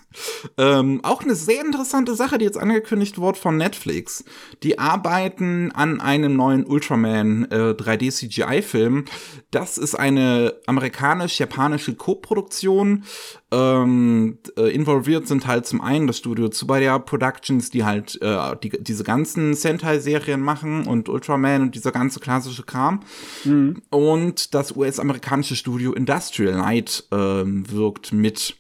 Ähm, 0.57 1.01
auch 1.03 1.21
eine 1.21 1.35
sehr 1.35 1.63
interessante 1.63 2.15
Sache, 2.15 2.37
die 2.37 2.45
jetzt 2.45 2.57
angekündigt 2.57 3.17
wurde 3.17 3.37
von 3.37 3.57
Netflix. 3.57 4.23
Die 4.63 4.79
arbeiten 4.79 5.71
an 5.71 6.01
einem 6.01 6.35
neuen 6.35 6.65
Ultraman 6.65 7.45
äh, 7.51 7.55
3D 7.71 8.11
CGI-Film. 8.11 9.05
Das 9.51 9.77
ist 9.77 9.95
eine 9.95 10.55
amerikanisch-japanische 10.65 11.95
Co-Produktion. 11.95 13.03
Ähm, 13.51 14.37
äh, 14.57 14.73
involviert 14.73 15.27
sind 15.27 15.47
halt 15.47 15.65
zum 15.65 15.81
einen 15.81 16.07
das 16.07 16.17
Studio 16.17 16.49
Tsubaya 16.49 16.99
Productions, 16.99 17.69
die 17.69 17.83
halt 17.83 18.19
äh, 18.21 18.55
die, 18.61 18.71
diese 18.81 19.03
ganzen 19.03 19.53
Sentai-Serien 19.53 20.41
machen 20.41 20.85
und 20.85 21.09
Ultraman 21.09 21.63
und 21.63 21.75
dieser 21.75 21.91
ganze 21.91 22.19
klassische 22.19 22.63
Kram. 22.63 23.01
Mhm. 23.45 23.81
Und 23.89 24.53
das 24.53 24.75
US-amerikanische 24.75 25.55
Studio 25.55 25.93
Industrial 25.93 26.53
Light 26.53 27.05
äh, 27.11 27.15
wirkt 27.15 28.11
mit. 28.11 28.55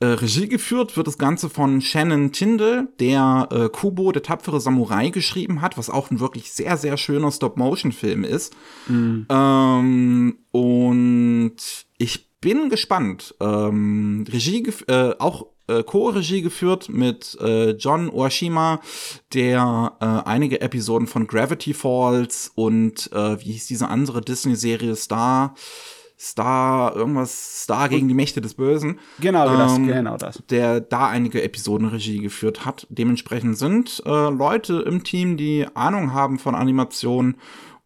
Äh, 0.00 0.06
Regie 0.06 0.48
geführt 0.48 0.96
wird 0.96 1.06
das 1.06 1.18
Ganze 1.18 1.50
von 1.50 1.82
Shannon 1.82 2.32
Tindall, 2.32 2.88
der 3.00 3.48
äh, 3.50 3.68
Kubo, 3.68 4.12
der 4.12 4.22
tapfere 4.22 4.60
Samurai, 4.60 5.10
geschrieben 5.10 5.60
hat, 5.60 5.76
was 5.76 5.90
auch 5.90 6.10
ein 6.10 6.20
wirklich 6.20 6.52
sehr, 6.52 6.78
sehr 6.78 6.96
schöner 6.96 7.30
Stop-Motion-Film 7.30 8.24
ist. 8.24 8.54
Mhm. 8.88 9.26
Ähm, 9.28 10.38
und 10.52 11.56
ich 11.98 12.30
bin 12.40 12.70
gespannt. 12.70 13.34
Ähm, 13.40 14.24
Regie, 14.26 14.66
äh, 14.88 15.14
auch 15.18 15.46
äh, 15.66 15.82
Co-Regie 15.82 16.42
geführt 16.42 16.88
mit 16.88 17.36
äh, 17.40 17.72
John 17.72 18.08
Oashima, 18.08 18.80
der 19.34 19.92
äh, 20.00 20.28
einige 20.28 20.62
Episoden 20.62 21.06
von 21.06 21.26
Gravity 21.26 21.74
Falls 21.74 22.50
und 22.54 23.12
äh, 23.12 23.38
wie 23.40 23.52
hieß 23.52 23.66
diese 23.66 23.88
andere 23.88 24.22
Disney-Serie 24.22 24.96
Star 24.96 25.54
Star, 26.20 26.94
irgendwas, 26.94 27.62
Star 27.62 27.88
gegen 27.88 28.06
die 28.06 28.14
Mächte 28.14 28.42
des 28.42 28.52
Bösen. 28.52 28.98
Genau, 29.20 29.56
das, 29.56 29.78
ähm, 29.78 29.86
genau 29.86 30.18
das. 30.18 30.42
Der 30.50 30.80
da 30.80 31.08
einige 31.08 31.42
Episoden 31.42 31.88
Regie 31.88 32.18
geführt 32.18 32.66
hat. 32.66 32.86
Dementsprechend 32.90 33.56
sind 33.56 34.02
äh, 34.04 34.28
Leute 34.28 34.80
im 34.80 35.02
Team, 35.02 35.38
die 35.38 35.66
Ahnung 35.74 36.12
haben 36.12 36.38
von 36.38 36.54
Animation 36.54 37.36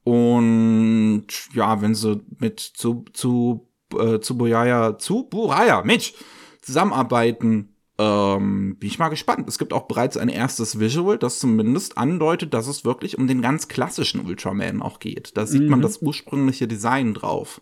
und 0.03 1.27
ja, 1.53 1.81
wenn 1.81 1.95
sie 1.95 2.23
mit 2.41 2.59
zu, 2.59 3.05
zu, 3.13 3.69
äh, 3.97 4.19
zu 4.19 4.37
Buraya, 4.37 4.99
zu 4.99 5.29
Buraya, 5.29 5.83
Mensch, 5.85 6.15
zusammenarbeiten, 6.61 7.77
ähm, 7.99 8.77
bin 8.81 8.89
ich 8.89 8.99
mal 8.99 9.11
gespannt. 9.11 9.49
Es 9.49 9.59
gibt 9.59 9.73
auch 9.73 9.87
bereits 9.87 10.17
ein 10.17 10.29
erstes 10.29 10.81
Visual, 10.81 11.19
das 11.19 11.39
zumindest 11.39 11.97
andeutet, 11.97 12.53
dass 12.53 12.67
es 12.67 12.85
wirklich 12.85 13.17
um 13.17 13.29
den 13.29 13.43
ganz 13.43 13.69
klassischen 13.69 14.27
Ultraman 14.27 14.83
auch 14.83 14.99
geht. 14.99 15.37
Da 15.37 15.47
sieht 15.47 15.63
mhm. 15.63 15.69
man 15.69 15.81
das 15.83 16.03
ursprüngliche 16.03 16.67
Design 16.67 17.15
drauf. 17.15 17.61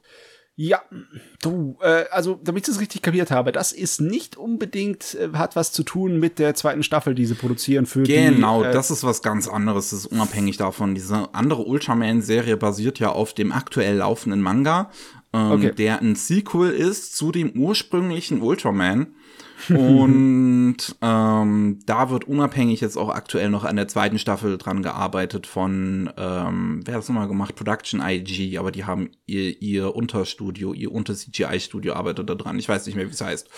Ja, 0.54 0.82
du, 1.40 1.78
äh, 1.80 2.04
also 2.10 2.38
damit 2.42 2.68
ich 2.68 2.74
es 2.74 2.80
richtig 2.80 3.00
kapiert 3.00 3.30
habe, 3.30 3.52
das 3.52 3.72
ist 3.72 4.02
nicht 4.02 4.36
unbedingt, 4.36 5.14
äh, 5.14 5.30
hat 5.32 5.56
was 5.56 5.72
zu 5.72 5.82
tun 5.82 6.20
mit 6.20 6.38
der 6.38 6.54
zweiten 6.54 6.82
Staffel, 6.82 7.14
die 7.14 7.24
sie 7.24 7.34
produzieren 7.34 7.86
für 7.86 8.02
genau, 8.02 8.28
die. 8.28 8.34
Genau, 8.34 8.62
äh, 8.64 8.72
das 8.72 8.90
ist 8.90 9.02
was 9.02 9.22
ganz 9.22 9.48
anderes, 9.48 9.90
das 9.90 10.00
ist 10.00 10.06
unabhängig 10.06 10.58
davon. 10.58 10.94
Diese 10.94 11.34
andere 11.34 11.62
Ultraman-Serie 11.62 12.58
basiert 12.58 12.98
ja 12.98 13.08
auf 13.10 13.32
dem 13.32 13.50
aktuell 13.50 13.96
laufenden 13.96 14.42
Manga, 14.42 14.90
ähm, 15.32 15.52
okay. 15.52 15.72
der 15.72 16.00
ein 16.02 16.16
Sequel 16.16 16.70
ist 16.70 17.16
zu 17.16 17.32
dem 17.32 17.52
ursprünglichen 17.52 18.42
Ultraman. 18.42 19.14
Und 19.68 20.76
ähm, 21.00 21.80
da 21.86 22.10
wird 22.10 22.24
unabhängig 22.24 22.80
jetzt 22.80 22.96
auch 22.96 23.10
aktuell 23.10 23.50
noch 23.50 23.64
an 23.64 23.76
der 23.76 23.88
zweiten 23.88 24.18
Staffel 24.18 24.58
dran 24.58 24.82
gearbeitet 24.82 25.46
von, 25.46 26.10
ähm, 26.16 26.80
wer 26.84 26.94
hat 26.94 27.00
das 27.00 27.08
nochmal 27.08 27.28
gemacht? 27.28 27.54
Production 27.54 28.00
IG, 28.00 28.58
aber 28.58 28.72
die 28.72 28.84
haben 28.84 29.10
ihr, 29.26 29.60
ihr 29.60 29.94
Unterstudio, 29.94 30.72
ihr 30.72 30.92
Unter-CGI-Studio 30.92 31.94
arbeitet 31.94 32.28
da 32.28 32.34
dran. 32.34 32.58
Ich 32.58 32.68
weiß 32.68 32.86
nicht 32.86 32.96
mehr, 32.96 33.06
wie 33.06 33.12
es 33.12 33.20
heißt. 33.20 33.48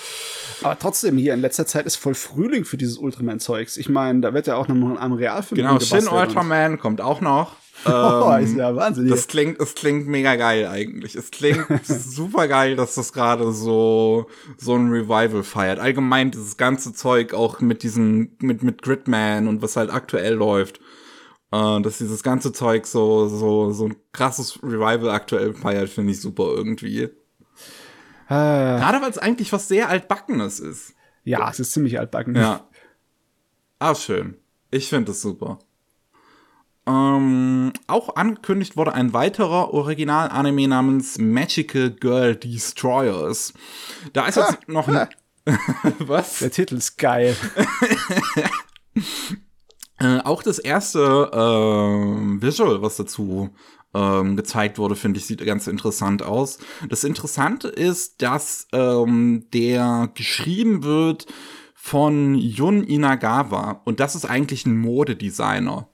Aber 0.63 0.79
trotzdem, 0.79 1.17
hier 1.17 1.35
in 1.35 1.41
letzter 1.41 1.67
Zeit 1.67 1.87
ist 1.87 1.97
voll 1.97 2.15
Frühling 2.15 2.65
für 2.65 2.77
dieses 2.77 2.99
Ultraman-Zeugs. 2.99 3.77
Ich 3.77 3.89
meine, 3.89 4.21
da 4.21 4.35
wird 4.35 4.47
ja 4.47 4.57
auch 4.57 4.69
noch 4.69 4.99
ein 4.99 5.13
Realfilm 5.13 5.57
Genau, 5.57 5.81
Shin 5.81 6.09
Ultraman 6.09 6.79
kommt 6.79 7.01
auch 7.01 7.21
noch. 7.21 7.57
Oh, 7.95 8.37
ist 8.41 8.53
ähm, 8.53 8.59
ja 8.59 8.75
Wahnsinn. 8.75 9.09
Das 9.09 9.27
klingt, 9.27 9.61
es 9.61 9.75
klingt 9.75 10.07
mega 10.07 10.37
geil 10.37 10.67
eigentlich. 10.67 11.15
Es 11.15 11.31
klingt 11.31 11.67
super 11.85 12.49
geil, 12.49 12.77
dass 12.77 12.95
das 12.95 13.13
gerade 13.13 13.53
so, 13.53 14.27
so 14.57 14.75
ein 14.75 14.89
Revival 14.89 15.43
feiert. 15.43 15.79
Allgemein 15.79 16.31
dieses 16.31 16.57
ganze 16.57 16.93
Zeug 16.93 17.35
auch 17.35 17.61
mit 17.61 17.83
diesen, 17.83 18.37
mit, 18.41 18.63
mit 18.63 18.83
Gridman 18.83 19.49
und 19.49 19.63
was 19.63 19.77
halt 19.77 19.93
aktuell 19.93 20.35
läuft. 20.35 20.81
Äh, 21.53 21.81
dass 21.83 21.99
dieses 21.99 22.23
ganze 22.23 22.53
Zeug 22.53 22.87
so, 22.87 23.29
so, 23.29 23.71
so 23.71 23.87
ein 23.87 23.97
krasses 24.13 24.63
Revival 24.63 25.11
aktuell 25.11 25.55
feiert, 25.55 25.89
finde 25.89 26.13
ich 26.13 26.21
super 26.21 26.53
irgendwie. 26.55 27.03
Äh. 27.03 27.11
Gerade 28.29 29.03
weil 29.03 29.11
es 29.11 29.19
eigentlich 29.19 29.53
was 29.53 29.69
sehr 29.69 29.89
altbackenes 29.89 30.59
ist. 30.59 30.95
Ja, 31.23 31.49
es 31.51 31.61
ist 31.61 31.73
ziemlich 31.73 31.99
altbacken. 31.99 32.35
Ja. 32.35 32.69
Ah, 33.79 33.95
schön. 33.95 34.37
Ich 34.71 34.89
finde 34.89 35.13
es 35.13 35.23
super. 35.23 35.59
Ähm, 36.87 37.73
auch 37.87 38.17
angekündigt 38.17 38.77
wurde 38.77 38.93
ein 38.93 39.15
weiterer 39.15 39.73
Original-Anime 39.73 40.69
namens 40.69 41.19
Magical 41.19 41.91
Girl 41.91 42.37
Destroyers. 42.37 43.55
Da 44.13 44.27
ist 44.27 44.37
jetzt 44.37 44.69
noch 44.69 44.89
ein. 44.89 45.09
Was? 45.99 46.41
Der 46.41 46.51
Titel 46.51 46.77
ist 46.77 46.99
geil. 46.99 47.37
äh, 49.99 50.19
auch 50.21 50.43
das 50.43 50.59
erste 50.59 51.31
äh, 51.33 52.43
Visual, 52.43 52.81
was 52.81 52.97
dazu 52.97 53.51
ähm, 53.95 54.37
gezeigt 54.37 54.79
wurde, 54.79 54.97
finde 54.97 55.21
ich, 55.21 55.27
sieht 55.27 55.45
ganz 55.45 55.67
interessant 55.67 56.23
aus. 56.23 56.59
Das 56.89 57.05
Interessante 57.05 57.69
ist, 57.69 58.23
dass 58.23 58.69
ähm, 58.73 59.47
der 59.53 60.11
geschrieben 60.15 60.83
wird 60.83 61.27
von 61.75 62.35
Jun 62.35 62.83
Inagawa 62.83 63.83
und 63.85 64.01
das 64.01 64.15
ist 64.15 64.25
eigentlich 64.25 64.65
ein 64.65 64.79
Modedesigner. 64.79 65.89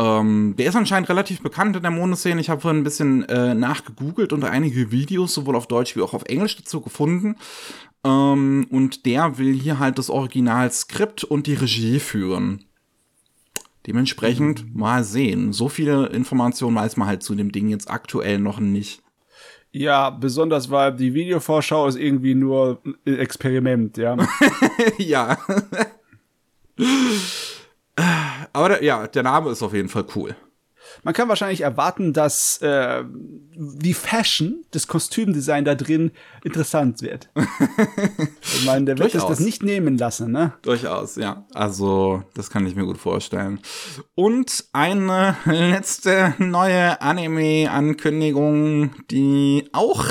Ähm, 0.00 0.54
der 0.56 0.66
ist 0.66 0.76
anscheinend 0.76 1.10
relativ 1.10 1.42
bekannt 1.42 1.76
in 1.76 1.82
der 1.82 1.90
Monoszene. 1.90 2.40
Ich 2.40 2.48
habe 2.48 2.62
vorhin 2.62 2.80
ein 2.80 2.84
bisschen 2.84 3.28
äh, 3.28 3.54
nachgegoogelt 3.54 4.32
und 4.32 4.44
einige 4.44 4.90
Videos 4.90 5.34
sowohl 5.34 5.56
auf 5.56 5.66
Deutsch 5.66 5.94
wie 5.94 6.00
auch 6.00 6.14
auf 6.14 6.24
Englisch 6.24 6.56
dazu 6.56 6.80
gefunden. 6.80 7.36
Ähm, 8.02 8.66
und 8.70 9.04
der 9.04 9.36
will 9.36 9.52
hier 9.52 9.78
halt 9.78 9.98
das 9.98 10.08
Originalskript 10.08 11.24
und 11.24 11.46
die 11.46 11.54
Regie 11.54 11.98
führen. 11.98 12.64
Dementsprechend 13.86 14.64
mhm. 14.64 14.80
mal 14.80 15.04
sehen. 15.04 15.52
So 15.52 15.68
viele 15.68 16.06
Informationen 16.06 16.76
weiß 16.76 16.96
man 16.96 17.06
halt 17.06 17.22
zu 17.22 17.34
dem 17.34 17.52
Ding 17.52 17.68
jetzt 17.68 17.90
aktuell 17.90 18.38
noch 18.38 18.58
nicht. 18.58 19.02
Ja, 19.72 20.08
besonders 20.08 20.70
weil 20.70 20.96
die 20.96 21.12
Videovorschau 21.12 21.86
ist 21.86 21.96
irgendwie 21.96 22.34
nur 22.34 22.80
ein 23.06 23.18
Experiment, 23.18 23.98
ja. 23.98 24.16
ja. 24.98 25.36
Aber 28.52 28.68
der, 28.70 28.84
ja, 28.84 29.06
der 29.06 29.22
Name 29.22 29.50
ist 29.50 29.62
auf 29.62 29.74
jeden 29.74 29.88
Fall 29.88 30.06
cool. 30.14 30.36
Man 31.04 31.14
kann 31.14 31.28
wahrscheinlich 31.28 31.60
erwarten, 31.60 32.12
dass 32.12 32.58
äh, 32.62 33.04
die 33.54 33.94
Fashion, 33.94 34.64
das 34.72 34.86
Kostümdesign 34.86 35.64
da 35.64 35.74
drin 35.74 36.10
interessant 36.42 37.02
wird. 37.02 37.30
ich 38.42 38.64
meine, 38.64 38.86
der 38.86 38.98
wird 38.98 39.14
es 39.14 39.26
das 39.26 39.40
nicht 39.40 39.62
nehmen 39.62 39.98
lassen, 39.98 40.32
ne? 40.32 40.54
Durchaus, 40.62 41.16
ja. 41.16 41.46
Also, 41.54 42.22
das 42.34 42.50
kann 42.50 42.66
ich 42.66 42.74
mir 42.74 42.84
gut 42.84 42.98
vorstellen. 42.98 43.60
Und 44.14 44.64
eine 44.72 45.36
letzte 45.44 46.34
neue 46.38 47.00
Anime-Ankündigung, 47.00 48.94
die 49.10 49.68
auch 49.72 50.04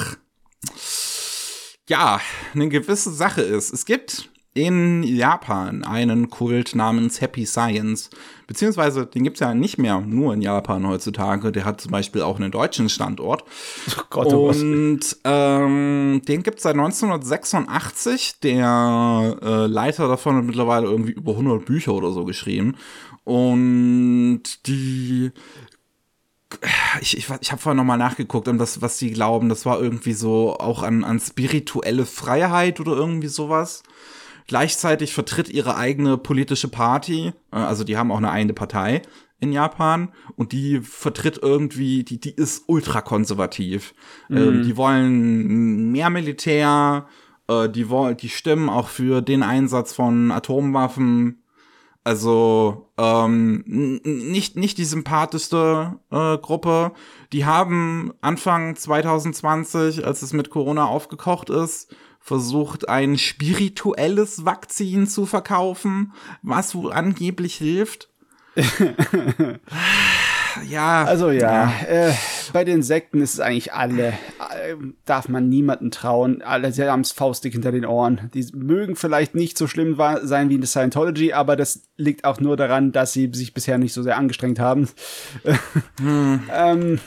ja, 1.87 2.21
eine 2.53 2.69
gewisse 2.69 3.11
Sache 3.11 3.41
ist. 3.41 3.73
Es 3.73 3.85
gibt 3.85 4.29
in 4.59 5.03
Japan 5.03 5.83
einen 5.83 6.29
Kult 6.29 6.75
namens 6.75 7.21
Happy 7.21 7.45
Science. 7.45 8.09
Beziehungsweise 8.45 9.05
den 9.05 9.23
gibt's 9.23 9.39
ja 9.39 9.53
nicht 9.53 9.77
mehr 9.77 10.01
nur 10.01 10.33
in 10.33 10.41
Japan 10.41 10.85
heutzutage. 10.85 11.51
Der 11.51 11.65
hat 11.65 11.79
zum 11.79 11.91
Beispiel 11.91 12.21
auch 12.21 12.37
einen 12.37 12.51
deutschen 12.51 12.89
Standort. 12.89 13.43
Oh 13.99 14.03
Gott, 14.09 14.33
oh 14.33 14.49
Und 14.49 15.01
ähm, 15.23 16.21
den 16.27 16.43
gibt's 16.43 16.63
seit 16.63 16.75
1986. 16.75 18.39
Der 18.41 19.37
äh, 19.41 19.65
Leiter 19.67 20.07
davon 20.07 20.35
hat 20.37 20.43
mittlerweile 20.45 20.87
irgendwie 20.87 21.11
über 21.11 21.33
100 21.33 21.65
Bücher 21.65 21.93
oder 21.93 22.11
so 22.11 22.25
geschrieben. 22.25 22.75
Und 23.23 24.43
die 24.65 25.31
ich, 27.01 27.17
ich, 27.17 27.29
ich 27.41 27.51
habe 27.51 27.61
vorhin 27.61 27.77
nochmal 27.77 27.97
nachgeguckt, 27.97 28.47
und 28.47 28.57
das, 28.57 28.81
was 28.81 28.97
sie 28.97 29.11
glauben, 29.11 29.49
das 29.49 29.65
war 29.65 29.79
irgendwie 29.79 30.13
so 30.13 30.57
auch 30.57 30.83
an, 30.83 31.03
an 31.03 31.19
spirituelle 31.19 32.05
Freiheit 32.05 32.79
oder 32.79 32.93
irgendwie 32.93 33.27
sowas. 33.27 33.83
Gleichzeitig 34.49 35.13
vertritt 35.13 35.47
ihre 35.49 35.77
eigene 35.77 36.17
politische 36.17 36.69
Party, 36.69 37.33
äh, 37.51 37.55
also 37.55 37.83
die 37.83 37.97
haben 37.97 38.11
auch 38.11 38.17
eine 38.17 38.31
eigene 38.31 38.53
Partei 38.53 39.03
in 39.39 39.51
Japan 39.51 40.11
und 40.37 40.53
die 40.53 40.81
vertritt 40.81 41.37
irgendwie, 41.39 42.03
die, 42.03 42.19
die 42.19 42.31
ist 42.31 42.63
ultrakonservativ. 42.65 43.93
Mhm. 44.27 44.37
Ähm, 44.37 44.63
die 44.63 44.75
wollen 44.75 45.91
mehr 45.91 46.09
Militär, 46.09 47.05
äh, 47.47 47.69
die 47.69 47.89
wollen, 47.89 48.17
die 48.17 48.29
stimmen 48.29 48.69
auch 48.69 48.87
für 48.87 49.21
den 49.21 49.43
Einsatz 49.43 49.93
von 49.93 50.31
Atomwaffen. 50.31 51.43
Also 52.03 52.89
ähm, 52.97 54.01
nicht 54.03 54.55
nicht 54.55 54.79
die 54.79 54.85
sympathischste 54.85 55.99
äh, 56.09 56.39
Gruppe. 56.39 56.93
Die 57.33 57.45
haben 57.45 58.13
Anfang 58.21 58.75
2020, 58.75 60.07
als 60.07 60.23
es 60.23 60.33
mit 60.33 60.49
Corona 60.49 60.85
aufgekocht 60.85 61.51
ist, 61.51 61.95
versucht, 62.29 62.87
ein 62.87 63.17
spirituelles 63.17 64.45
Vakzin 64.45 65.07
zu 65.07 65.25
verkaufen, 65.25 66.13
was 66.43 66.75
wohl 66.75 66.93
angeblich 66.93 67.55
hilft. 67.55 68.07
ja. 70.67 71.05
Also 71.05 71.31
ja, 71.31 71.71
ja. 71.89 72.09
Äh, 72.09 72.13
bei 72.53 72.63
den 72.63 72.83
Sekten 72.83 73.21
ist 73.21 73.33
es 73.33 73.39
eigentlich 73.39 73.73
alle, 73.73 74.09
äh, 74.09 74.75
darf 75.05 75.29
man 75.29 75.49
niemanden 75.49 75.91
trauen. 75.91 76.41
Alle 76.41 76.71
sie 76.71 76.89
haben 76.89 77.01
es 77.01 77.11
faustdick 77.11 77.53
hinter 77.53 77.71
den 77.71 77.85
Ohren. 77.85 78.29
Die 78.33 78.45
mögen 78.53 78.95
vielleicht 78.95 79.35
nicht 79.35 79.57
so 79.57 79.67
schlimm 79.67 79.97
sein 80.23 80.49
wie 80.49 80.55
in 80.55 80.61
der 80.61 80.67
Scientology, 80.67 81.33
aber 81.33 81.55
das 81.55 81.83
liegt 81.97 82.25
auch 82.25 82.39
nur 82.39 82.57
daran, 82.57 82.91
dass 82.91 83.13
sie 83.13 83.29
sich 83.33 83.53
bisher 83.53 83.77
nicht 83.77 83.93
so 83.93 84.03
sehr 84.03 84.17
angestrengt 84.17 84.59
haben. 84.59 84.89
Hm. 85.99 86.43
ähm, 86.53 86.99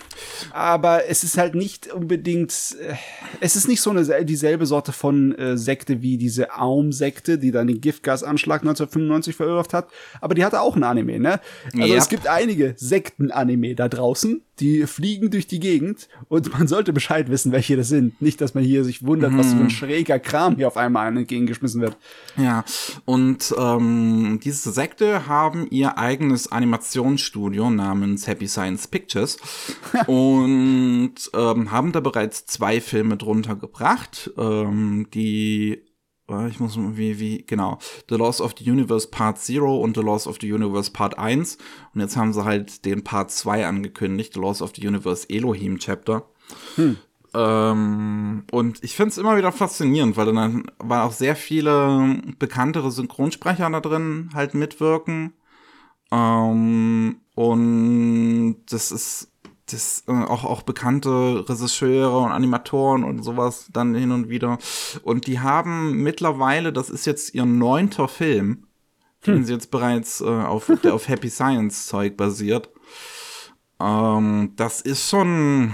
aber 0.52 1.08
es 1.08 1.24
ist 1.24 1.38
halt 1.38 1.54
nicht 1.54 1.90
unbedingt, 1.92 2.52
äh, 2.80 2.94
es 3.40 3.56
ist 3.56 3.68
nicht 3.68 3.80
so 3.80 3.90
eine 3.90 4.24
dieselbe 4.24 4.66
Sorte 4.66 4.92
von 4.92 5.34
äh, 5.36 5.56
Sekte 5.56 6.02
wie 6.02 6.18
diese 6.18 6.54
Aum-Sekte, 6.54 7.38
die 7.38 7.50
dann 7.50 7.66
den 7.66 7.80
Giftgasanschlag 7.80 8.60
1995 8.60 9.36
verursacht 9.36 9.72
hat. 9.72 9.88
Aber 10.20 10.34
die 10.34 10.44
hatte 10.44 10.60
auch 10.60 10.76
ein 10.76 10.84
Anime, 10.84 11.18
ne? 11.18 11.40
Also 11.72 11.86
yep. 11.86 11.98
es 11.98 12.08
gibt 12.08 12.26
einige 12.26 12.74
Sekten-Anime 13.32 13.74
da 13.74 13.88
draußen, 13.88 14.42
die 14.60 14.86
fliegen 14.86 15.30
durch 15.30 15.46
die 15.46 15.60
Gegend 15.60 16.08
und 16.28 16.52
man 16.56 16.68
sollte 16.68 16.92
Bescheid 16.92 17.30
wissen, 17.30 17.52
welche 17.52 17.76
das 17.76 17.88
sind. 17.88 18.20
Nicht, 18.20 18.40
dass 18.40 18.54
man 18.54 18.62
hier 18.62 18.84
sich 18.84 19.04
wundert, 19.04 19.32
mhm. 19.32 19.38
was 19.38 19.48
für 19.52 19.58
ein 19.58 19.64
mhm. 19.64 19.70
schräger 19.70 20.18
Kram 20.18 20.56
hier 20.56 20.68
auf 20.68 20.76
einmal 20.76 21.08
entgegengeschmissen 21.16 21.80
wird. 21.80 21.96
Ja, 22.36 22.64
und 23.04 23.54
ähm, 23.58 24.40
diese 24.42 24.70
Sekte 24.72 25.26
haben 25.26 25.66
ihr 25.70 25.98
eigenes 25.98 26.52
Animationsstudio 26.52 27.70
namens 27.70 28.26
Happy 28.26 28.46
Science 28.46 28.86
Pictures 28.86 29.38
und 30.06 31.14
ähm, 31.34 31.70
haben 31.70 31.92
da 31.92 32.00
bereits 32.00 32.46
zwei 32.46 32.80
Filme 32.80 33.16
drunter 33.16 33.56
gebracht, 33.56 34.30
ähm, 34.36 35.08
die 35.12 35.82
ich 36.48 36.60
muss 36.60 36.76
wie, 36.78 37.18
wie, 37.18 37.44
genau. 37.46 37.78
The 38.08 38.16
Loss 38.16 38.40
of 38.40 38.54
the 38.58 38.70
Universe 38.70 39.08
Part 39.08 39.38
0 39.46 39.62
und 39.62 39.96
The 39.96 40.02
Loss 40.02 40.26
of 40.26 40.38
the 40.40 40.52
Universe 40.52 40.90
Part 40.90 41.18
1. 41.18 41.58
Und 41.94 42.00
jetzt 42.00 42.16
haben 42.16 42.32
sie 42.32 42.44
halt 42.44 42.84
den 42.84 43.04
Part 43.04 43.30
2 43.30 43.66
angekündigt, 43.66 44.34
The 44.34 44.40
Loss 44.40 44.62
of 44.62 44.72
the 44.74 44.86
Universe 44.86 45.28
Elohim 45.28 45.78
Chapter. 45.78 46.24
Hm. 46.76 46.96
Ähm, 47.34 48.44
und 48.50 48.84
ich 48.84 48.94
finde 48.94 49.10
es 49.10 49.18
immer 49.18 49.36
wieder 49.36 49.52
faszinierend, 49.52 50.16
weil 50.16 50.26
dann 50.26 50.64
waren 50.78 51.08
auch 51.08 51.12
sehr 51.12 51.34
viele 51.34 52.20
bekanntere 52.38 52.90
Synchronsprecher 52.90 53.68
da 53.70 53.80
drin 53.80 54.30
halt 54.34 54.54
mitwirken. 54.54 55.32
Ähm, 56.10 57.16
und 57.34 58.56
das 58.68 58.92
ist 58.92 59.31
das, 59.72 60.04
äh, 60.06 60.12
auch, 60.12 60.44
auch 60.44 60.62
bekannte 60.62 61.44
Regisseure 61.48 62.18
und 62.18 62.32
Animatoren 62.32 63.04
und 63.04 63.22
sowas 63.22 63.66
dann 63.72 63.94
hin 63.94 64.12
und 64.12 64.28
wieder. 64.28 64.58
Und 65.02 65.26
die 65.26 65.40
haben 65.40 66.02
mittlerweile, 66.02 66.72
das 66.72 66.90
ist 66.90 67.06
jetzt 67.06 67.34
ihr 67.34 67.44
neunter 67.44 68.08
Film, 68.08 68.66
hm. 69.22 69.34
den 69.34 69.44
sie 69.44 69.52
jetzt 69.52 69.70
bereits 69.70 70.20
äh, 70.20 70.24
auf, 70.24 70.70
der 70.82 70.94
auf 70.94 71.08
Happy 71.08 71.30
Science 71.30 71.86
Zeug 71.86 72.16
basiert. 72.16 72.70
Ähm, 73.80 74.52
das 74.56 74.80
ist 74.80 75.08
schon 75.08 75.72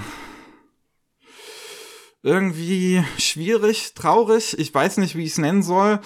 irgendwie 2.23 3.03
schwierig, 3.17 3.95
traurig. 3.95 4.59
Ich 4.59 4.75
weiß 4.75 4.99
nicht, 4.99 5.17
wie 5.17 5.25
ich 5.25 5.33
es 5.33 5.39
nennen 5.39 5.63
soll. 5.63 6.01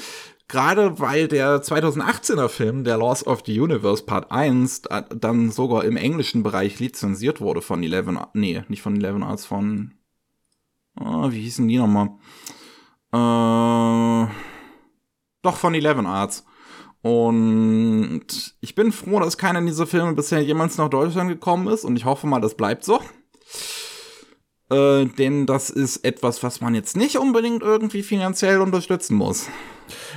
Gerade 0.53 1.01
weil 1.01 1.29
der 1.29 1.63
2018er 1.63 2.51
Film, 2.51 2.85
der 2.85 2.99
Loss 2.99 3.27
of 3.27 3.43
the 3.47 3.59
Universe 3.59 4.05
Part 4.05 4.31
1, 4.31 4.83
dann 5.09 5.51
sogar 5.51 5.83
im 5.85 5.97
englischen 5.97 6.43
Bereich 6.43 6.79
lizenziert 6.79 7.41
wurde 7.41 7.63
von 7.63 7.83
Eleven, 7.83 8.19
nee, 8.35 8.63
nicht 8.69 8.83
von 8.83 8.95
Eleven 8.95 9.23
Arts, 9.23 9.47
von, 9.47 9.95
oh, 11.01 11.31
wie 11.31 11.41
hießen 11.41 11.67
die 11.67 11.79
nochmal? 11.79 12.11
Äh, 13.15 14.31
doch 15.41 15.57
von 15.57 15.73
Eleven 15.73 16.05
Arts. 16.05 16.45
Und 17.01 18.27
ich 18.61 18.75
bin 18.75 18.93
froh, 18.93 19.21
dass 19.21 19.39
keiner 19.39 19.63
dieser 19.63 19.87
Filme 19.87 20.13
bisher 20.13 20.43
jemals 20.43 20.77
nach 20.77 20.91
Deutschland 20.91 21.31
gekommen 21.31 21.67
ist 21.69 21.87
und 21.87 21.97
ich 21.97 22.05
hoffe 22.05 22.27
mal, 22.27 22.43
das 22.43 22.59
bleibt 22.59 22.85
so. 22.85 23.01
Äh, 24.73 25.07
denn 25.07 25.47
das 25.47 25.71
ist 25.71 25.99
etwas, 25.99 26.43
was 26.43 26.61
man 26.61 26.75
jetzt 26.75 26.97
nicht 26.97 27.17
unbedingt 27.17 27.63
irgendwie 27.63 28.03
finanziell 28.03 28.61
unterstützen 28.61 29.17
muss. 29.17 29.49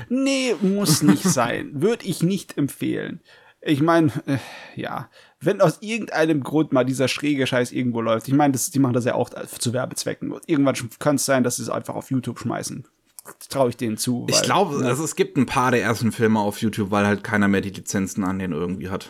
Nee, 0.10 0.56
muss 0.62 1.02
nicht 1.02 1.24
sein. 1.30 1.72
Würde 1.74 2.06
ich 2.06 2.24
nicht 2.24 2.58
empfehlen. 2.58 3.22
Ich 3.62 3.82
meine, 3.82 4.12
äh, 4.28 4.38
ja, 4.76 5.10
wenn 5.40 5.60
aus 5.60 5.80
irgendeinem 5.82 6.44
Grund 6.44 6.72
mal 6.72 6.86
dieser 6.86 7.08
schräge 7.08 7.48
Scheiß 7.48 7.72
irgendwo 7.72 8.00
läuft, 8.00 8.28
ich 8.28 8.34
meine, 8.34 8.56
die 8.56 8.80
machen 8.80 8.94
das 8.94 9.06
ja 9.06 9.16
auch 9.16 9.30
zu 9.60 9.74
Werbezwecken. 9.74 10.34
Irgendwann 10.46 10.76
kann 11.00 11.16
es 11.16 11.26
sein, 11.26 11.44
dass 11.44 11.58
sie 11.58 11.64
es 11.64 11.70
einfach 11.70 11.96
auf 11.96 12.12
YouTube 12.12 12.40
schmeißen. 12.40 12.88
Traue 13.50 13.70
ich 13.70 13.78
denen 13.78 13.98
zu. 13.98 14.28
Weil, 14.28 14.36
ich 14.36 14.44
glaube, 14.44 14.82
ne? 14.82 14.88
also 14.88 15.04
es 15.04 15.16
gibt 15.16 15.36
ein 15.36 15.48
paar 15.48 15.72
der 15.72 15.82
ersten 15.82 16.12
Filme 16.12 16.40
auf 16.40 16.62
YouTube, 16.62 16.92
weil 16.92 17.08
halt 17.08 17.24
keiner 17.24 17.48
mehr 17.48 17.62
die 17.62 17.72
Lizenzen 17.72 18.24
an 18.24 18.38
denen 18.38 18.54
irgendwie 18.54 18.90
hat. 18.90 19.10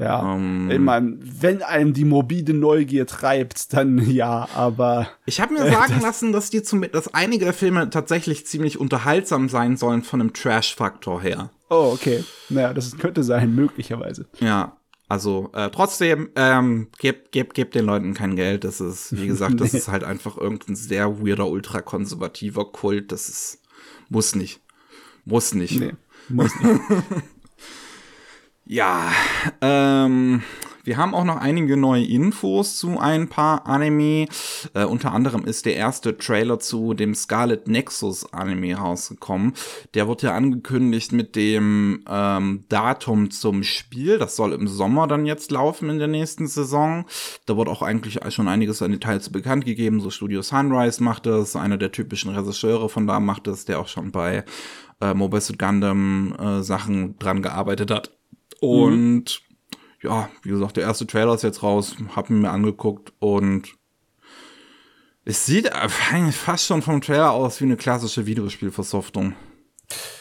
Ja, 0.00 0.34
ähm. 0.34 0.70
ich 0.70 0.78
meine, 0.78 1.18
wenn 1.20 1.62
einem 1.62 1.92
die 1.92 2.06
morbide 2.06 2.54
Neugier 2.54 3.06
treibt, 3.06 3.72
dann 3.74 3.98
ja, 4.10 4.48
aber. 4.54 5.08
Ich 5.26 5.40
habe 5.40 5.54
mir 5.54 5.60
äh, 5.60 5.70
sagen 5.70 5.92
das 5.94 6.02
lassen, 6.02 6.32
dass 6.32 6.50
die 6.50 6.62
zum, 6.62 6.84
dass 6.90 7.12
einige 7.12 7.44
der 7.44 7.54
Filme 7.54 7.90
tatsächlich 7.90 8.46
ziemlich 8.46 8.80
unterhaltsam 8.80 9.48
sein 9.48 9.76
sollen 9.76 10.02
von 10.02 10.20
einem 10.20 10.32
Trash-Faktor 10.32 11.20
her. 11.20 11.50
Oh, 11.68 11.92
okay. 11.92 12.24
Naja, 12.48 12.72
das 12.72 12.96
könnte 12.96 13.22
sein, 13.22 13.54
möglicherweise. 13.54 14.26
Ja. 14.40 14.76
Also 15.08 15.50
äh, 15.54 15.70
trotzdem, 15.70 16.30
ähm, 16.36 16.86
gebt, 16.98 17.32
gebt, 17.32 17.54
gebt 17.54 17.74
den 17.74 17.84
Leuten 17.84 18.14
kein 18.14 18.36
Geld. 18.36 18.62
Das 18.62 18.80
ist, 18.80 19.16
wie 19.16 19.26
gesagt, 19.26 19.54
das 19.60 19.72
nee. 19.72 19.80
ist 19.80 19.88
halt 19.88 20.04
einfach 20.04 20.38
irgendein 20.38 20.76
sehr 20.76 21.20
weirder, 21.20 21.48
ultrakonservativer 21.48 22.72
Kult. 22.72 23.12
Das 23.12 23.28
ist, 23.28 23.60
muss 24.08 24.34
nicht. 24.34 24.60
Muss 25.24 25.52
nicht. 25.52 25.78
Nee, 25.78 25.92
muss 26.28 26.52
nicht. 26.60 26.80
Ja, 28.72 29.10
ähm, 29.62 30.44
wir 30.84 30.96
haben 30.96 31.12
auch 31.12 31.24
noch 31.24 31.38
einige 31.38 31.76
neue 31.76 32.04
Infos 32.04 32.76
zu 32.76 33.00
ein 33.00 33.26
paar 33.26 33.66
Anime. 33.66 34.28
Äh, 34.74 34.84
unter 34.84 35.12
anderem 35.12 35.44
ist 35.44 35.66
der 35.66 35.74
erste 35.74 36.16
Trailer 36.16 36.60
zu 36.60 36.94
dem 36.94 37.16
Scarlet 37.16 37.66
Nexus 37.66 38.32
Anime 38.32 38.76
rausgekommen. 38.76 39.54
Der 39.94 40.06
wird 40.06 40.22
ja 40.22 40.36
angekündigt 40.36 41.10
mit 41.10 41.34
dem 41.34 42.04
ähm, 42.08 42.62
Datum 42.68 43.32
zum 43.32 43.64
Spiel. 43.64 44.18
Das 44.18 44.36
soll 44.36 44.52
im 44.52 44.68
Sommer 44.68 45.08
dann 45.08 45.26
jetzt 45.26 45.50
laufen 45.50 45.90
in 45.90 45.98
der 45.98 46.06
nächsten 46.06 46.46
Saison. 46.46 47.06
Da 47.46 47.56
wird 47.56 47.66
auch 47.66 47.82
eigentlich 47.82 48.20
schon 48.28 48.46
einiges 48.46 48.82
an 48.82 48.92
Details 48.92 49.30
bekannt 49.30 49.64
gegeben. 49.64 49.98
So 49.98 50.10
Studio 50.10 50.42
Sunrise 50.42 51.02
macht 51.02 51.26
das, 51.26 51.56
einer 51.56 51.76
der 51.76 51.90
typischen 51.90 52.30
Regisseure 52.30 52.88
von 52.88 53.08
da 53.08 53.18
macht 53.18 53.48
das, 53.48 53.64
der 53.64 53.80
auch 53.80 53.88
schon 53.88 54.12
bei 54.12 54.44
äh, 55.00 55.12
Mobile 55.12 55.40
Suit 55.40 55.58
Gundam 55.58 56.36
äh, 56.38 56.62
Sachen 56.62 57.18
dran 57.18 57.42
gearbeitet 57.42 57.90
hat. 57.90 58.19
Und 58.60 59.24
mhm. 59.24 59.78
ja, 60.02 60.28
wie 60.42 60.50
gesagt, 60.50 60.76
der 60.76 60.84
erste 60.84 61.06
Trailer 61.06 61.34
ist 61.34 61.42
jetzt 61.42 61.62
raus, 61.62 61.96
hab 62.14 62.30
ihn 62.30 62.40
mir 62.40 62.50
angeguckt 62.50 63.12
und 63.18 63.68
es 65.24 65.46
sieht 65.46 65.70
eigentlich 65.72 66.36
fast 66.36 66.66
schon 66.66 66.82
vom 66.82 67.00
Trailer 67.00 67.32
aus 67.32 67.60
wie 67.60 67.64
eine 67.64 67.76
klassische 67.76 68.26
Videospielversoftung. 68.26 69.34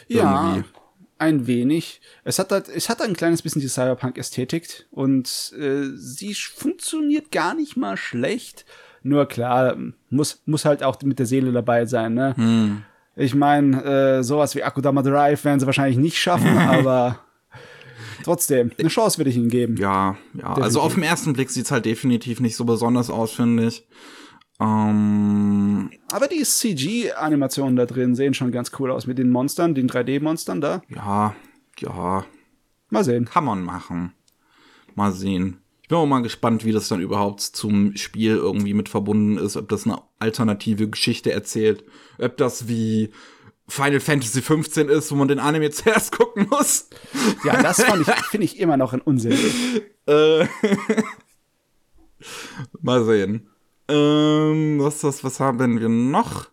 Ja, 0.07 0.55
Irgendwie. 0.55 0.69
ein 1.17 1.47
wenig. 1.47 2.01
Es 2.23 2.39
hat 2.39 2.51
halt, 2.51 2.67
es 2.69 2.89
hat 2.89 3.01
ein 3.01 3.15
kleines 3.15 3.41
bisschen 3.41 3.61
die 3.61 3.69
Cyberpunk-Ästhetik 3.69 4.87
und 4.91 5.53
äh, 5.57 5.85
sie 5.95 6.33
funktioniert 6.33 7.31
gar 7.31 7.53
nicht 7.53 7.77
mal 7.77 7.97
schlecht. 7.97 8.65
Nur 9.01 9.27
klar, 9.27 9.77
muss, 10.09 10.41
muss 10.45 10.65
halt 10.65 10.83
auch 10.83 11.01
mit 11.03 11.19
der 11.19 11.25
Seele 11.25 11.53
dabei 11.53 11.85
sein, 11.85 12.13
ne? 12.13 12.35
Hm. 12.35 12.83
Ich 13.15 13.35
meine, 13.35 13.83
äh, 13.83 14.23
sowas 14.23 14.55
wie 14.55 14.63
Akudama 14.63 15.01
Drive 15.01 15.43
werden 15.43 15.59
sie 15.59 15.65
wahrscheinlich 15.65 15.97
nicht 15.97 16.17
schaffen, 16.17 16.57
aber 16.57 17.19
trotzdem, 18.29 18.71
eine 18.77 18.89
Chance 18.89 19.17
würde 19.17 19.31
ich 19.31 19.37
ihnen 19.37 19.49
geben. 19.49 19.75
Ja, 19.77 20.15
ja. 20.33 20.39
Definitiv. 20.39 20.63
Also 20.63 20.81
auf 20.81 20.93
den 20.93 21.03
ersten 21.03 21.33
Blick 21.33 21.49
sieht's 21.49 21.71
halt 21.71 21.85
definitiv 21.85 22.39
nicht 22.39 22.55
so 22.55 22.63
besonders 22.63 23.09
aus, 23.09 23.31
finde 23.31 23.67
ich. 23.67 23.87
Um, 24.59 25.89
Aber 26.11 26.27
die 26.27 26.43
CG-Animationen 26.43 27.75
da 27.75 27.85
drin 27.85 28.13
sehen 28.13 28.33
schon 28.33 28.51
ganz 28.51 28.71
cool 28.77 28.91
aus 28.91 29.07
mit 29.07 29.17
den 29.17 29.31
Monstern, 29.31 29.73
den 29.73 29.89
3D-Monstern 29.89 30.61
da. 30.61 30.81
Ja, 30.89 31.33
ja. 31.79 32.25
Mal 32.89 33.03
sehen. 33.03 33.25
Kann 33.25 33.45
man 33.45 33.63
machen. 33.63 34.13
Mal 34.95 35.11
sehen. 35.11 35.61
Ich 35.81 35.87
bin 35.87 35.97
auch 35.97 36.05
mal 36.05 36.21
gespannt, 36.21 36.65
wie 36.65 36.71
das 36.71 36.87
dann 36.87 37.01
überhaupt 37.01 37.41
zum 37.41 37.95
Spiel 37.95 38.35
irgendwie 38.35 38.75
mit 38.75 38.89
verbunden 38.89 39.37
ist, 39.37 39.55
ob 39.57 39.69
das 39.69 39.85
eine 39.85 40.01
alternative 40.19 40.87
Geschichte 40.87 41.31
erzählt, 41.31 41.83
ob 42.19 42.37
das 42.37 42.67
wie 42.67 43.09
Final 43.69 43.99
Fantasy 43.99 44.41
15 44.41 44.89
ist, 44.89 45.11
wo 45.11 45.15
man 45.15 45.27
den 45.27 45.39
Anime 45.39 45.69
zuerst 45.71 46.11
gucken 46.11 46.47
muss. 46.49 46.89
Ja, 47.45 47.61
das 47.61 47.83
finde 48.29 48.45
ich 48.45 48.59
immer 48.59 48.77
noch 48.77 48.93
ein 48.93 49.01
Unsinn. 49.01 49.37
Äh, 50.09 50.47
mal 52.81 53.05
sehen. 53.05 53.47
Ähm, 53.87 54.79
was, 54.79 55.03
was, 55.03 55.23
was 55.23 55.39
haben 55.39 55.79
wir 55.79 55.89
noch? 55.89 56.47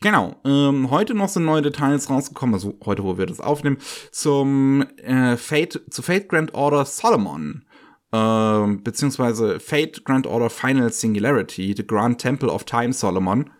Genau, 0.00 0.36
ähm, 0.44 0.90
heute 0.90 1.14
noch 1.14 1.30
sind 1.30 1.46
neue 1.46 1.62
Details 1.62 2.10
rausgekommen, 2.10 2.54
also 2.54 2.78
heute, 2.84 3.04
wo 3.04 3.16
wir 3.16 3.24
das 3.24 3.40
aufnehmen, 3.40 3.78
zum 4.10 4.82
äh, 4.98 5.38
Fate, 5.38 5.80
zu 5.90 6.02
Fate 6.02 6.28
Grand 6.28 6.52
Order 6.52 6.84
Solomon. 6.84 7.64
Ähm, 8.10 8.82
beziehungsweise 8.82 9.60
Fate 9.60 10.02
Grand 10.06 10.26
Order 10.26 10.48
Final 10.48 10.90
Singularity, 10.90 11.74
The 11.76 11.86
Grand 11.86 12.18
Temple 12.18 12.48
of 12.48 12.64
Time 12.64 12.94
Solomon. 12.94 13.50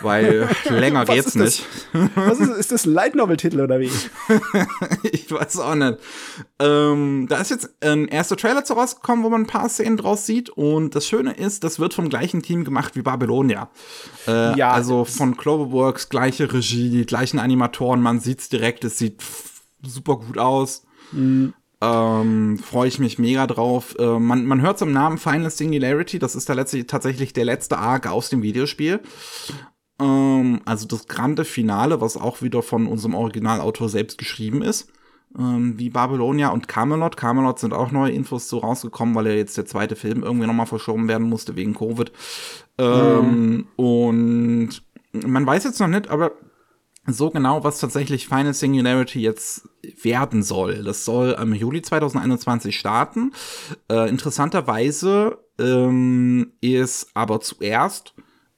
Weil 0.00 0.48
länger 0.68 1.04
geht's 1.04 1.36
nicht. 1.36 1.64
Was 2.16 2.40
ist, 2.40 2.50
ist 2.50 2.72
das 2.72 2.86
ein 2.86 2.92
Light 2.92 3.14
Novel 3.14 3.36
Titel 3.36 3.60
oder 3.60 3.78
wie? 3.78 3.90
ich 5.12 5.30
weiß 5.30 5.60
auch 5.60 5.76
nicht. 5.76 5.98
Ähm, 6.58 7.26
da 7.28 7.40
ist 7.40 7.50
jetzt 7.52 7.70
ein 7.80 8.08
erster 8.08 8.36
Trailer 8.36 8.64
zu 8.64 8.74
rausgekommen, 8.74 9.24
wo 9.24 9.30
man 9.30 9.42
ein 9.42 9.46
paar 9.46 9.68
Szenen 9.68 9.96
draus 9.96 10.26
sieht. 10.26 10.50
Und 10.50 10.96
das 10.96 11.06
Schöne 11.06 11.34
ist, 11.34 11.62
das 11.62 11.78
wird 11.78 11.94
vom 11.94 12.08
gleichen 12.08 12.42
Team 12.42 12.64
gemacht 12.64 12.96
wie 12.96 13.02
Babylonia. 13.02 13.70
Äh, 14.26 14.58
ja. 14.58 14.72
Also 14.72 15.04
von 15.04 15.36
Cloverworks, 15.36 16.08
gleiche 16.08 16.52
Regie, 16.52 16.90
die 16.90 17.06
gleichen 17.06 17.38
Animatoren. 17.38 18.02
Man 18.02 18.18
sieht's 18.18 18.48
direkt, 18.48 18.82
es 18.82 18.98
sieht 18.98 19.22
super 19.82 20.16
gut 20.16 20.36
aus. 20.36 20.84
Mhm. 21.12 21.54
Ähm, 21.80 22.58
Freue 22.58 22.88
ich 22.88 22.98
mich 22.98 23.18
mega 23.18 23.46
drauf. 23.46 23.94
Äh, 23.98 24.18
man 24.18 24.44
man 24.46 24.60
hört 24.60 24.78
zum 24.78 24.92
Namen 24.92 25.18
Final 25.18 25.50
Singularity, 25.50 26.18
das 26.18 26.34
ist 26.34 26.48
da 26.48 26.54
letztlich 26.54 26.86
tatsächlich 26.86 27.32
der 27.32 27.44
letzte 27.44 27.78
Arc 27.78 28.08
aus 28.08 28.30
dem 28.30 28.42
Videospiel. 28.42 29.00
Ähm, 30.00 30.60
also 30.64 30.86
das 30.86 31.06
grande 31.06 31.44
Finale, 31.44 32.00
was 32.00 32.16
auch 32.16 32.42
wieder 32.42 32.62
von 32.62 32.86
unserem 32.86 33.14
Originalautor 33.14 33.88
selbst 33.88 34.18
geschrieben 34.18 34.62
ist. 34.62 34.90
Ähm, 35.38 35.78
wie 35.78 35.90
Babylonia 35.90 36.48
und 36.48 36.68
Camelot. 36.68 37.16
Camelot 37.16 37.58
sind 37.58 37.74
auch 37.74 37.92
neue 37.92 38.12
Infos 38.12 38.48
so 38.48 38.58
rausgekommen, 38.58 39.14
weil 39.14 39.26
ja 39.26 39.34
jetzt 39.34 39.56
der 39.56 39.66
zweite 39.66 39.94
Film 39.94 40.22
irgendwie 40.22 40.46
nochmal 40.46 40.66
verschoben 40.66 41.06
werden 41.06 41.28
musste 41.28 41.54
wegen 41.54 41.74
Covid. 41.74 42.10
Mhm. 42.80 43.66
Und 43.76 44.82
man 45.12 45.46
weiß 45.46 45.64
jetzt 45.64 45.80
noch 45.80 45.88
nicht, 45.88 46.08
aber 46.08 46.32
so 47.12 47.30
genau, 47.30 47.64
was 47.64 47.80
tatsächlich 47.80 48.28
Final 48.28 48.54
Singularity 48.54 49.20
jetzt 49.20 49.68
werden 50.02 50.42
soll. 50.42 50.82
Das 50.84 51.04
soll 51.04 51.36
im 51.40 51.54
Juli 51.54 51.82
2021 51.82 52.78
starten. 52.78 53.32
Äh, 53.90 54.08
interessanterweise 54.08 55.38
ähm, 55.58 56.52
ist 56.60 57.10
aber 57.14 57.40
zuerst, 57.40 58.14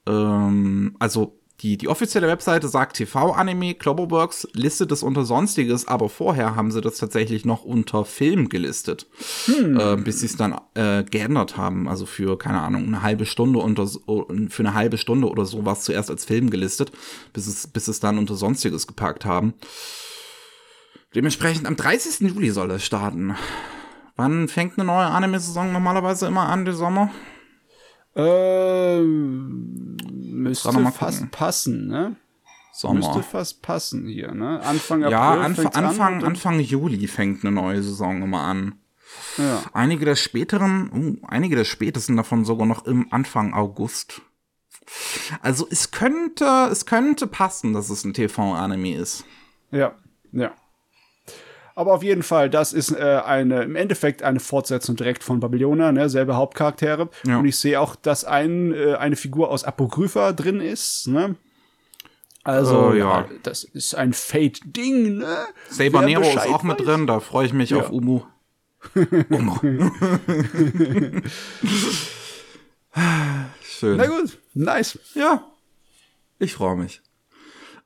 ähm, 0.06 0.96
also 0.98 1.39
die, 1.60 1.76
die 1.76 1.88
offizielle 1.88 2.26
Webseite 2.26 2.68
sagt 2.68 2.96
TV-Anime, 2.96 3.74
Cloverworks 3.74 4.48
listet 4.54 4.90
es 4.92 5.02
unter 5.02 5.24
Sonstiges, 5.24 5.86
aber 5.86 6.08
vorher 6.08 6.56
haben 6.56 6.70
sie 6.70 6.80
das 6.80 6.96
tatsächlich 6.96 7.44
noch 7.44 7.64
unter 7.64 8.06
Film 8.06 8.48
gelistet, 8.48 9.06
hm. 9.44 9.78
äh, 9.78 9.96
bis 9.96 10.20
sie 10.20 10.26
es 10.26 10.36
dann 10.36 10.58
äh, 10.74 11.04
geändert 11.04 11.58
haben. 11.58 11.86
Also 11.86 12.06
für, 12.06 12.38
keine 12.38 12.60
Ahnung, 12.60 12.86
eine 12.86 13.02
halbe 13.02 13.26
Stunde 13.26 13.58
unter, 13.58 13.86
für 13.86 14.62
eine 14.62 14.74
halbe 14.74 14.96
Stunde 14.96 15.28
oder 15.28 15.44
so 15.44 15.66
war 15.66 15.74
es 15.74 15.82
zuerst 15.82 16.10
als 16.10 16.24
Film 16.24 16.48
gelistet, 16.48 16.92
bis 17.34 17.46
es, 17.46 17.66
bis 17.66 17.88
es 17.88 18.00
dann 18.00 18.16
unter 18.16 18.36
Sonstiges 18.36 18.86
gepackt 18.86 19.26
haben. 19.26 19.52
Dementsprechend 21.14 21.66
am 21.66 21.76
30. 21.76 22.20
Juli 22.30 22.50
soll 22.50 22.70
es 22.70 22.84
starten. 22.84 23.34
Wann 24.16 24.48
fängt 24.48 24.78
eine 24.78 24.86
neue 24.86 25.06
Anime-Saison 25.06 25.72
normalerweise 25.72 26.26
immer 26.26 26.48
an, 26.48 26.64
die 26.64 26.72
Sommer? 26.72 27.10
Ähm, 28.16 29.89
müsste 30.40 30.92
fast 30.92 31.30
passen, 31.30 31.88
ne? 31.88 32.16
Sommer. 32.72 32.94
Müsste 32.94 33.22
fast 33.22 33.62
passen 33.62 34.06
hier, 34.06 34.32
ne? 34.32 34.60
Anfang 34.62 35.02
April. 35.02 35.12
Ja, 35.12 35.32
Anf 35.40 35.58
Anfang, 35.58 36.18
an 36.18 36.24
Anfang 36.24 36.60
Juli 36.60 37.06
fängt 37.08 37.44
eine 37.44 37.52
neue 37.52 37.82
Saison 37.82 38.22
immer 38.22 38.42
an. 38.42 38.76
Ja. 39.38 39.62
Einige 39.72 40.04
der 40.04 40.16
späteren, 40.16 40.90
uh, 40.92 41.26
einige 41.26 41.56
der 41.56 41.64
spätesten 41.64 42.16
davon 42.16 42.44
sogar 42.44 42.66
noch 42.66 42.86
im 42.86 43.12
Anfang 43.12 43.54
August. 43.54 44.22
Also 45.42 45.66
es 45.70 45.90
könnte, 45.90 46.68
es 46.70 46.86
könnte 46.86 47.26
passen, 47.26 47.72
dass 47.72 47.90
es 47.90 48.04
ein 48.04 48.14
TV-Anime 48.14 48.96
ist. 48.96 49.24
Ja, 49.70 49.94
ja. 50.32 50.52
Aber 51.74 51.92
auf 51.94 52.02
jeden 52.02 52.22
Fall, 52.22 52.50
das 52.50 52.72
ist 52.72 52.92
äh, 52.92 53.20
eine, 53.24 53.62
im 53.62 53.76
Endeffekt 53.76 54.22
eine 54.22 54.40
Fortsetzung 54.40 54.96
direkt 54.96 55.22
von 55.22 55.40
Babylonia, 55.40 55.92
ne? 55.92 56.08
selbe 56.08 56.36
Hauptcharaktere. 56.36 57.08
Ja. 57.26 57.38
Und 57.38 57.46
ich 57.46 57.56
sehe 57.56 57.80
auch, 57.80 57.96
dass 57.96 58.24
ein, 58.24 58.74
äh, 58.74 58.94
eine 58.94 59.16
Figur 59.16 59.50
aus 59.50 59.64
Apokrypha 59.64 60.32
drin 60.32 60.60
ist, 60.60 61.08
ne? 61.08 61.36
Also, 62.42 62.88
uh, 62.88 62.94
ja. 62.94 63.20
ja. 63.20 63.28
das 63.42 63.64
ist 63.64 63.94
ein 63.94 64.14
Fate-Ding, 64.14 65.18
ne? 65.18 65.44
Saber 65.68 66.02
Nero 66.02 66.22
ist 66.22 66.48
auch 66.48 66.62
mit 66.62 66.80
drin, 66.80 67.06
da 67.06 67.20
freue 67.20 67.46
ich 67.46 67.52
mich 67.52 67.70
ja. 67.70 67.78
auf 67.78 67.90
Umu. 67.90 68.22
Umu. 69.28 69.56
Schön. 73.62 73.96
Na 73.98 74.06
gut, 74.06 74.38
nice. 74.54 74.98
Ja, 75.14 75.44
ich 76.38 76.54
freue 76.54 76.76
mich. 76.76 77.02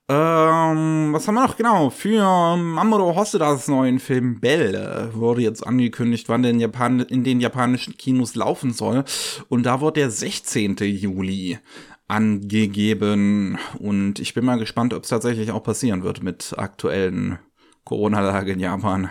Ähm, 0.06 1.14
was 1.14 1.26
haben 1.26 1.34
wir 1.34 1.46
noch? 1.46 1.56
Genau, 1.56 1.88
für 1.88 2.56
Mamoru 2.56 3.16
Hosodas 3.16 3.68
neuen 3.68 3.98
Film 3.98 4.38
Belle 4.38 5.10
wurde 5.14 5.40
jetzt 5.40 5.66
angekündigt, 5.66 6.28
wann 6.28 6.42
der 6.42 6.50
in, 6.50 6.60
Japan 6.60 7.00
in 7.00 7.24
den 7.24 7.40
japanischen 7.40 7.96
Kinos 7.96 8.34
laufen 8.34 8.74
soll. 8.74 9.04
Und 9.48 9.64
da 9.64 9.80
wurde 9.80 10.00
der 10.00 10.10
16. 10.10 10.76
Juli 10.76 11.58
angegeben. 12.06 13.58
Und 13.78 14.18
ich 14.18 14.34
bin 14.34 14.44
mal 14.44 14.58
gespannt, 14.58 14.92
ob 14.92 15.04
es 15.04 15.08
tatsächlich 15.08 15.50
auch 15.52 15.62
passieren 15.62 16.02
wird 16.02 16.22
mit 16.22 16.52
aktuellen 16.58 17.38
Corona-Lage 17.84 18.52
in 18.52 18.60
Japan. 18.60 19.08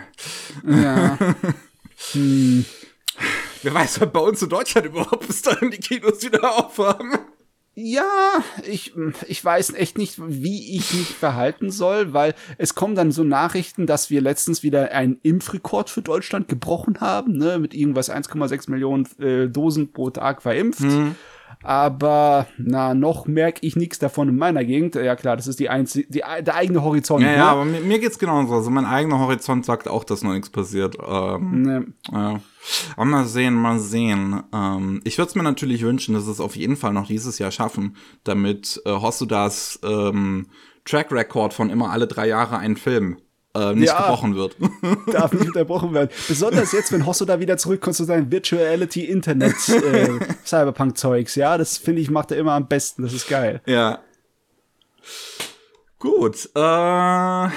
Ja. 0.64 1.18
hm. 2.12 2.64
Wer 3.62 3.74
weiß, 3.74 4.02
ob 4.02 4.12
bei 4.12 4.20
uns 4.20 4.42
in 4.42 4.48
Deutschland 4.48 4.86
überhaupt 4.86 5.26
bis 5.26 5.42
dahin 5.42 5.70
die 5.70 5.78
Kinos 5.78 6.22
wieder 6.22 6.56
aufhaben. 6.56 7.18
Ja, 7.76 8.04
ich, 8.70 8.94
ich 9.26 9.44
weiß 9.44 9.74
echt 9.74 9.98
nicht, 9.98 10.14
wie 10.18 10.76
ich 10.76 10.94
mich 10.94 11.08
verhalten 11.08 11.72
soll, 11.72 12.12
weil 12.12 12.34
es 12.56 12.76
kommen 12.76 12.94
dann 12.94 13.10
so 13.10 13.24
Nachrichten, 13.24 13.86
dass 13.86 14.10
wir 14.10 14.20
letztens 14.20 14.62
wieder 14.62 14.92
einen 14.92 15.18
Impfrekord 15.22 15.90
für 15.90 16.00
Deutschland 16.00 16.46
gebrochen 16.46 17.00
haben, 17.00 17.36
ne, 17.36 17.58
mit 17.58 17.74
irgendwas 17.74 18.10
1,6 18.10 18.70
Millionen 18.70 19.08
äh, 19.18 19.48
Dosen 19.48 19.92
pro 19.92 20.10
Tag 20.10 20.42
verimpft. 20.42 20.82
Mhm. 20.82 21.16
Aber 21.64 22.46
na, 22.58 22.94
noch 22.94 23.26
merke 23.26 23.66
ich 23.66 23.74
nichts 23.74 23.98
davon 23.98 24.28
in 24.28 24.36
meiner 24.36 24.64
Gegend. 24.64 24.94
Ja 24.94 25.16
klar, 25.16 25.36
das 25.36 25.46
ist 25.46 25.58
die 25.58 25.70
einzige, 25.70 26.06
die, 26.08 26.22
der 26.40 26.54
eigene 26.54 26.82
Horizont. 26.82 27.22
Ja, 27.22 27.30
ne? 27.30 27.36
ja, 27.36 27.46
aber 27.46 27.64
mir, 27.64 27.80
mir 27.80 27.98
geht's 27.98 28.18
genauso. 28.18 28.54
Also 28.54 28.70
mein 28.70 28.84
eigener 28.84 29.18
Horizont 29.18 29.64
sagt 29.64 29.88
auch, 29.88 30.04
dass 30.04 30.22
noch 30.22 30.32
nichts 30.32 30.50
passiert. 30.50 30.96
Ähm, 31.04 31.62
ne. 31.62 31.86
ja. 32.12 32.40
Aber 32.96 33.04
mal 33.04 33.24
sehen, 33.24 33.54
mal 33.54 33.78
sehen. 33.78 34.42
Ähm, 34.52 35.00
ich 35.04 35.18
würde 35.18 35.30
es 35.30 35.34
mir 35.34 35.42
natürlich 35.42 35.82
wünschen, 35.82 36.14
dass 36.14 36.26
es 36.26 36.40
auf 36.40 36.54
jeden 36.54 36.76
Fall 36.76 36.92
noch 36.92 37.06
dieses 37.06 37.38
Jahr 37.38 37.50
schaffen, 37.50 37.96
damit 38.24 38.80
äh, 38.84 38.90
Hosudas 38.90 39.80
ähm, 39.82 40.46
Track 40.84 41.12
Record 41.12 41.54
von 41.54 41.70
immer 41.70 41.90
alle 41.90 42.06
drei 42.06 42.28
Jahre 42.28 42.58
einen 42.58 42.76
Film 42.76 43.16
äh, 43.54 43.74
nicht 43.74 43.88
ja, 43.88 43.98
gebrochen 44.02 44.34
wird. 44.34 44.56
Darf 45.12 45.32
nicht 45.32 45.48
unterbrochen 45.48 45.94
werden. 45.94 46.10
Besonders 46.28 46.72
jetzt, 46.72 46.92
wenn 46.92 47.06
Hosso 47.06 47.24
da 47.24 47.40
wieder 47.40 47.56
zurückkommt 47.56 47.96
zu 47.96 48.04
seinem 48.04 48.30
Virtuality 48.30 49.04
Internet 49.04 49.54
äh, 49.68 50.08
Cyberpunk 50.44 50.98
Zeugs. 50.98 51.34
Ja, 51.34 51.58
das 51.58 51.78
finde 51.78 52.02
ich 52.02 52.10
macht 52.10 52.30
er 52.30 52.38
immer 52.38 52.52
am 52.52 52.68
besten. 52.68 53.02
Das 53.02 53.12
ist 53.12 53.28
geil. 53.28 53.60
Ja. 53.66 54.00
Gut. 55.98 56.50
Äh 56.54 57.48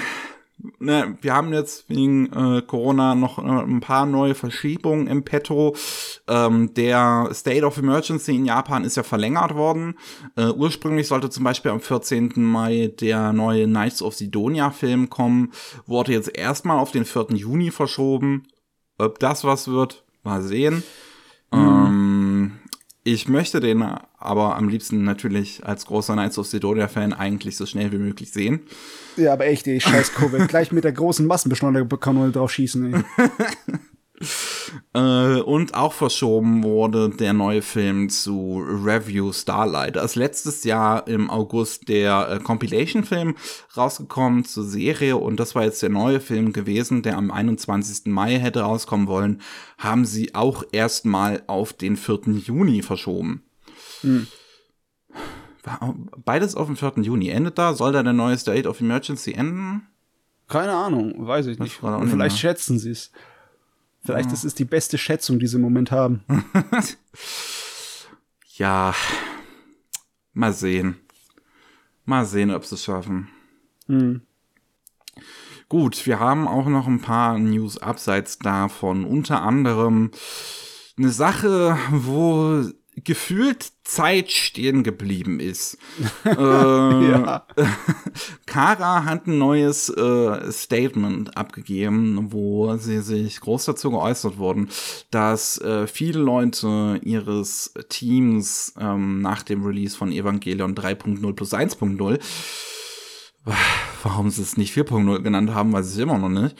ne, 0.78 1.16
wir 1.20 1.34
haben 1.34 1.52
jetzt 1.52 1.88
wegen 1.88 2.32
äh, 2.32 2.62
Corona 2.62 3.14
noch 3.14 3.38
äh, 3.38 3.42
ein 3.42 3.80
paar 3.80 4.06
neue 4.06 4.34
Verschiebungen 4.34 5.06
im 5.06 5.24
Petro. 5.24 5.74
Ähm, 6.26 6.74
der 6.74 7.30
State 7.32 7.64
of 7.64 7.78
Emergency 7.78 8.36
in 8.36 8.46
Japan 8.46 8.84
ist 8.84 8.96
ja 8.96 9.02
verlängert 9.02 9.54
worden. 9.54 9.94
Äh, 10.36 10.50
ursprünglich 10.50 11.06
sollte 11.06 11.30
zum 11.30 11.44
Beispiel 11.44 11.70
am 11.70 11.80
14. 11.80 12.32
Mai 12.36 12.92
der 13.00 13.32
neue 13.32 13.66
Knights 13.66 14.02
of 14.02 14.14
Sidonia 14.14 14.70
Film 14.70 15.10
kommen, 15.10 15.52
wurde 15.86 16.12
jetzt 16.12 16.36
erstmal 16.36 16.78
auf 16.78 16.90
den 16.90 17.04
4. 17.04 17.28
Juni 17.30 17.70
verschoben. 17.70 18.46
Ob 18.98 19.18
das 19.18 19.44
was 19.44 19.68
wird, 19.68 20.04
mal 20.24 20.42
sehen. 20.42 20.82
Mhm. 21.52 21.58
Ähm, 21.58 22.37
Ich 23.10 23.26
möchte 23.26 23.60
den 23.60 23.82
aber 24.18 24.56
am 24.56 24.68
liebsten 24.68 25.02
natürlich 25.02 25.64
als 25.64 25.86
großer 25.86 26.12
Knights 26.12 26.36
of 26.36 26.46
Sidonia-Fan 26.46 27.14
eigentlich 27.14 27.56
so 27.56 27.64
schnell 27.64 27.90
wie 27.90 27.96
möglich 27.96 28.30
sehen. 28.32 28.60
Ja, 29.16 29.32
aber 29.32 29.46
echt, 29.46 29.66
ey, 29.66 29.80
scheiß 29.80 30.12
Covid. 30.12 30.46
Gleich 30.46 30.72
mit 30.72 30.84
der 30.84 30.92
großen 30.92 31.26
Massenbeschleunigerkanone 31.26 32.32
drauf 32.32 32.52
schießen, 32.52 32.92
ey. 32.92 33.00
Äh, 34.94 35.40
und 35.40 35.74
auch 35.74 35.92
verschoben 35.92 36.62
wurde 36.64 37.10
der 37.10 37.32
neue 37.32 37.62
Film 37.62 38.08
zu 38.08 38.64
Review 38.66 39.32
Starlight. 39.32 39.96
Ist 39.96 40.16
letztes 40.16 40.64
Jahr 40.64 41.06
im 41.06 41.30
August 41.30 41.88
der 41.88 42.28
äh, 42.28 42.38
Compilation-Film 42.40 43.36
rausgekommen 43.76 44.44
zur 44.44 44.64
Serie 44.64 45.16
und 45.16 45.38
das 45.38 45.54
war 45.54 45.64
jetzt 45.64 45.82
der 45.82 45.90
neue 45.90 46.20
Film 46.20 46.52
gewesen, 46.52 47.02
der 47.02 47.16
am 47.16 47.30
21. 47.30 48.06
Mai 48.06 48.38
hätte 48.38 48.60
rauskommen 48.62 49.06
wollen. 49.06 49.40
Haben 49.78 50.04
sie 50.04 50.34
auch 50.34 50.64
erstmal 50.72 51.42
auf 51.46 51.72
den 51.72 51.96
4. 51.96 52.20
Juni 52.44 52.82
verschoben. 52.82 53.42
Hm. 54.00 54.26
Beides 56.24 56.54
auf 56.54 56.66
den 56.66 56.76
4. 56.76 56.94
Juni. 57.02 57.28
Endet 57.28 57.58
da? 57.58 57.74
Soll 57.74 57.92
da 57.92 58.02
der 58.02 58.12
neue 58.12 58.38
State 58.38 58.68
of 58.68 58.80
Emergency 58.80 59.32
enden? 59.32 59.86
Keine 60.48 60.72
Ahnung, 60.72 61.26
weiß 61.26 61.46
ich 61.46 61.58
nicht. 61.58 61.74
Vielleicht 61.74 62.38
schätzen 62.38 62.78
sie 62.78 62.92
es. 62.92 63.12
Vielleicht 64.08 64.32
ist 64.32 64.44
es 64.44 64.54
die 64.54 64.64
beste 64.64 64.96
Schätzung, 64.96 65.38
die 65.38 65.46
sie 65.46 65.56
im 65.56 65.62
Moment 65.62 65.90
haben. 65.90 66.24
ja, 68.56 68.94
mal 70.32 70.54
sehen. 70.54 70.96
Mal 72.06 72.24
sehen, 72.24 72.50
ob 72.50 72.64
sie 72.64 72.76
es 72.76 72.84
schaffen. 72.84 73.28
Mhm. 73.86 74.22
Gut, 75.68 76.06
wir 76.06 76.20
haben 76.20 76.48
auch 76.48 76.68
noch 76.68 76.86
ein 76.86 77.02
paar 77.02 77.38
News 77.38 77.76
abseits 77.76 78.38
davon. 78.38 79.04
Unter 79.04 79.42
anderem 79.42 80.10
eine 80.96 81.10
Sache, 81.10 81.76
wo 81.90 82.64
gefühlt 83.04 83.72
Zeit 83.84 84.30
stehen 84.30 84.82
geblieben 84.82 85.40
ist. 85.40 85.78
äh, 86.24 86.30
ja. 86.30 87.46
Kara 88.46 89.04
hat 89.04 89.26
ein 89.26 89.38
neues 89.38 89.88
äh, 89.88 90.52
Statement 90.52 91.36
abgegeben, 91.36 92.32
wo 92.32 92.76
sie 92.76 93.00
sich 93.00 93.40
groß 93.40 93.66
dazu 93.66 93.90
geäußert 93.90 94.38
wurden, 94.38 94.68
dass 95.10 95.58
äh, 95.60 95.86
viele 95.86 96.20
Leute 96.20 97.00
ihres 97.02 97.72
Teams 97.88 98.74
ähm, 98.78 99.20
nach 99.20 99.42
dem 99.42 99.64
Release 99.64 99.96
von 99.96 100.12
Evangelion 100.12 100.74
3.0 100.74 101.32
plus 101.32 101.52
1.0 101.52 102.18
warum 104.02 104.30
sie 104.30 104.42
es 104.42 104.56
nicht 104.56 104.76
4.0 104.76 105.22
genannt 105.22 105.54
haben, 105.54 105.72
weiß 105.72 105.94
ich 105.94 106.00
immer 106.00 106.18
noch 106.18 106.28
nicht. 106.28 106.56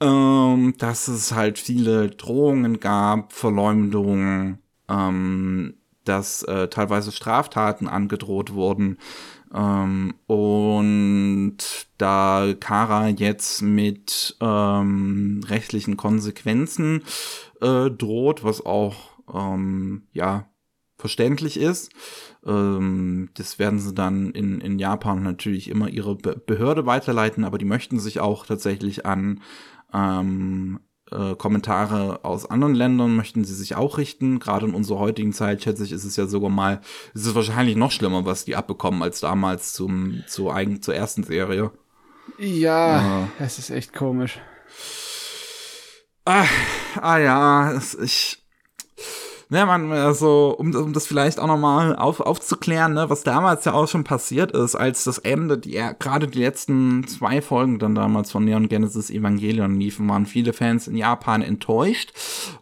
Ähm, 0.00 0.74
dass 0.78 1.08
es 1.08 1.32
halt 1.32 1.58
viele 1.58 2.08
Drohungen 2.10 2.80
gab, 2.80 3.32
Verleumdungen, 3.32 4.58
ähm, 4.90 5.74
dass 6.04 6.42
äh, 6.42 6.68
teilweise 6.68 7.12
Straftaten 7.12 7.88
angedroht 7.88 8.52
wurden. 8.52 8.98
Ähm, 9.54 10.14
und 10.26 11.58
da 11.98 12.54
Kara 12.58 13.08
jetzt 13.08 13.62
mit 13.62 14.36
ähm, 14.40 15.42
rechtlichen 15.46 15.96
Konsequenzen 15.96 17.04
äh, 17.60 17.90
droht, 17.90 18.44
was 18.44 18.64
auch 18.64 19.10
ähm, 19.32 20.02
ja 20.12 20.46
verständlich 20.96 21.58
ist. 21.58 21.92
Ähm, 22.46 23.30
das 23.34 23.58
werden 23.58 23.78
sie 23.78 23.94
dann 23.94 24.32
in, 24.32 24.60
in 24.60 24.78
Japan 24.78 25.22
natürlich 25.22 25.68
immer 25.68 25.88
ihre 25.88 26.14
Be 26.14 26.36
Behörde 26.46 26.86
weiterleiten, 26.86 27.44
aber 27.44 27.58
die 27.58 27.64
möchten 27.64 27.98
sich 27.98 28.20
auch 28.20 28.46
tatsächlich 28.46 29.06
an 29.06 29.40
ähm, 29.92 30.80
äh, 31.12 31.34
Kommentare 31.34 32.20
aus 32.24 32.50
anderen 32.50 32.74
Ländern 32.74 33.16
möchten 33.16 33.44
sie 33.44 33.54
sich 33.54 33.76
auch 33.76 33.98
richten. 33.98 34.38
Gerade 34.38 34.66
in 34.66 34.74
unserer 34.74 34.98
heutigen 34.98 35.32
Zeit, 35.32 35.62
schätze 35.62 35.84
ich, 35.84 35.92
ist 35.92 36.04
es 36.04 36.16
ja 36.16 36.26
sogar 36.26 36.50
mal, 36.50 36.80
ist 37.14 37.26
es 37.26 37.34
wahrscheinlich 37.34 37.76
noch 37.76 37.90
schlimmer, 37.90 38.24
was 38.24 38.44
die 38.44 38.56
abbekommen 38.56 39.02
als 39.02 39.20
damals 39.20 39.72
zum, 39.72 40.22
zu 40.26 40.50
eigen, 40.50 40.82
zur 40.82 40.94
ersten 40.94 41.22
Serie. 41.22 41.70
Ja, 42.38 43.24
äh, 43.38 43.44
es 43.44 43.58
ist 43.58 43.70
echt 43.70 43.92
komisch. 43.92 44.38
Ah, 46.24 46.46
ah 47.00 47.18
ja, 47.18 47.80
ich, 48.02 48.39
ne, 49.50 49.66
man, 49.66 49.92
also, 49.92 50.54
um, 50.56 50.74
um 50.74 50.92
das 50.92 51.06
vielleicht 51.06 51.38
auch 51.38 51.46
nochmal 51.46 51.94
auf, 51.96 52.20
aufzuklären, 52.20 52.94
ne, 52.94 53.10
was 53.10 53.22
damals 53.22 53.64
ja 53.64 53.74
auch 53.74 53.88
schon 53.88 54.04
passiert 54.04 54.52
ist, 54.52 54.76
als 54.76 55.04
das 55.04 55.18
Ende, 55.18 55.58
die, 55.58 55.80
gerade 55.98 56.28
die 56.28 56.38
letzten 56.38 57.06
zwei 57.06 57.42
Folgen 57.42 57.78
dann 57.78 57.94
damals 57.94 58.30
von 58.30 58.44
Neon 58.44 58.68
Genesis 58.68 59.10
Evangelion 59.10 59.78
liefen, 59.78 60.08
waren 60.08 60.26
viele 60.26 60.52
Fans 60.52 60.88
in 60.88 60.96
Japan 60.96 61.42
enttäuscht 61.42 62.12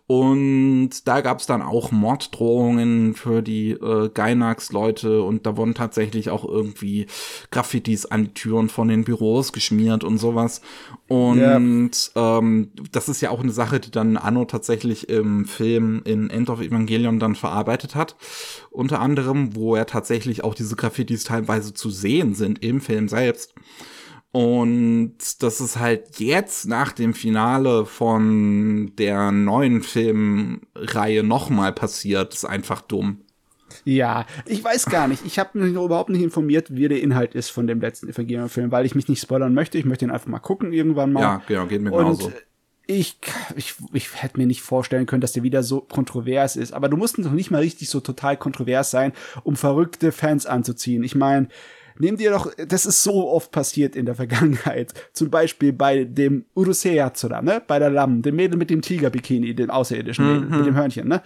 und 0.08 1.06
da 1.06 1.20
gab 1.20 1.40
es 1.40 1.46
dann 1.46 1.60
auch 1.60 1.92
Morddrohungen 1.92 3.14
für 3.14 3.42
die 3.42 3.72
äh, 3.72 4.08
Gainax-Leute 4.08 5.22
und 5.22 5.44
da 5.44 5.58
wurden 5.58 5.74
tatsächlich 5.74 6.30
auch 6.30 6.46
irgendwie 6.46 7.06
Graffitis 7.50 8.06
an 8.06 8.24
die 8.24 8.32
Türen 8.32 8.70
von 8.70 8.88
den 8.88 9.04
Büros 9.04 9.52
geschmiert 9.52 10.04
und 10.04 10.16
sowas. 10.16 10.62
Und 11.08 11.40
ja. 11.40 11.58
ähm, 12.38 12.70
das 12.90 13.10
ist 13.10 13.20
ja 13.20 13.28
auch 13.28 13.40
eine 13.40 13.52
Sache, 13.52 13.80
die 13.80 13.90
dann 13.90 14.16
Anno 14.16 14.46
tatsächlich 14.46 15.10
im 15.10 15.44
Film 15.44 16.00
in 16.06 16.30
End 16.30 16.48
of 16.48 16.62
Evangelion 16.62 16.77
dann 16.86 17.34
verarbeitet 17.34 17.94
hat. 17.94 18.16
Unter 18.70 19.00
anderem, 19.00 19.54
wo 19.54 19.74
er 19.74 19.86
tatsächlich 19.86 20.44
auch 20.44 20.54
diese 20.54 20.76
Graffitis 20.76 21.24
teilweise 21.24 21.74
zu 21.74 21.90
sehen 21.90 22.34
sind 22.34 22.62
im 22.62 22.80
Film 22.80 23.08
selbst. 23.08 23.54
Und 24.30 25.16
das 25.40 25.60
ist 25.60 25.78
halt 25.78 26.18
jetzt 26.20 26.66
nach 26.66 26.92
dem 26.92 27.14
Finale 27.14 27.86
von 27.86 28.92
der 28.96 29.32
neuen 29.32 29.82
Filmreihe 29.82 31.22
nochmal 31.22 31.72
passiert. 31.72 32.34
Ist 32.34 32.44
einfach 32.44 32.82
dumm. 32.82 33.22
Ja, 33.84 34.26
ich 34.46 34.62
weiß 34.62 34.86
gar 34.86 35.08
nicht. 35.08 35.24
Ich 35.24 35.38
habe 35.38 35.58
mich 35.58 35.72
überhaupt 35.72 36.10
nicht 36.10 36.22
informiert, 36.22 36.74
wie 36.74 36.88
der 36.88 37.00
Inhalt 37.02 37.34
ist 37.34 37.50
von 37.50 37.66
dem 37.66 37.80
letzten 37.80 38.08
Evangelion-Film, 38.08 38.70
weil 38.70 38.86
ich 38.86 38.94
mich 38.94 39.08
nicht 39.08 39.20
spoilern 39.20 39.54
möchte. 39.54 39.78
Ich 39.78 39.84
möchte 39.84 40.04
ihn 40.04 40.10
einfach 40.10 40.26
mal 40.26 40.38
gucken 40.38 40.72
irgendwann 40.72 41.12
mal. 41.12 41.20
Ja, 41.20 41.42
genau, 41.46 41.66
geht 41.66 41.80
mir 41.80 41.90
genauso. 41.90 42.26
Und 42.26 42.34
ich, 42.90 43.18
ich, 43.54 43.74
ich 43.92 44.22
hätte 44.22 44.38
mir 44.38 44.46
nicht 44.46 44.62
vorstellen 44.62 45.04
können, 45.04 45.20
dass 45.20 45.34
der 45.34 45.42
wieder 45.42 45.62
so 45.62 45.82
kontrovers 45.82 46.56
ist. 46.56 46.72
Aber 46.72 46.88
du 46.88 46.96
musst 46.96 47.18
noch 47.18 47.32
nicht 47.32 47.50
mal 47.50 47.60
richtig 47.60 47.90
so 47.90 48.00
total 48.00 48.38
kontrovers 48.38 48.90
sein, 48.90 49.12
um 49.44 49.56
verrückte 49.56 50.10
Fans 50.10 50.46
anzuziehen. 50.46 51.04
Ich 51.04 51.14
meine, 51.14 51.48
Nehm 52.00 52.16
dir 52.16 52.30
doch, 52.30 52.52
das 52.54 52.86
ist 52.86 53.02
so 53.02 53.28
oft 53.28 53.50
passiert 53.50 53.96
in 53.96 54.06
der 54.06 54.14
Vergangenheit. 54.14 54.94
Zum 55.12 55.30
Beispiel 55.30 55.72
bei 55.72 56.04
dem 56.04 56.44
Urusei 56.54 56.94
Yatsura, 56.94 57.42
ne? 57.42 57.60
Bei 57.66 57.80
der 57.80 57.90
Lamm, 57.90 58.22
dem 58.22 58.36
Mädel 58.36 58.56
mit 58.56 58.70
dem 58.70 58.82
Tiger-Bikini, 58.82 59.52
dem 59.54 59.70
außerirdischen 59.70 60.24
mhm. 60.24 60.32
Mädel, 60.32 60.58
mit 60.58 60.66
dem 60.66 60.76
Hörnchen, 60.76 61.08
ne? 61.08 61.22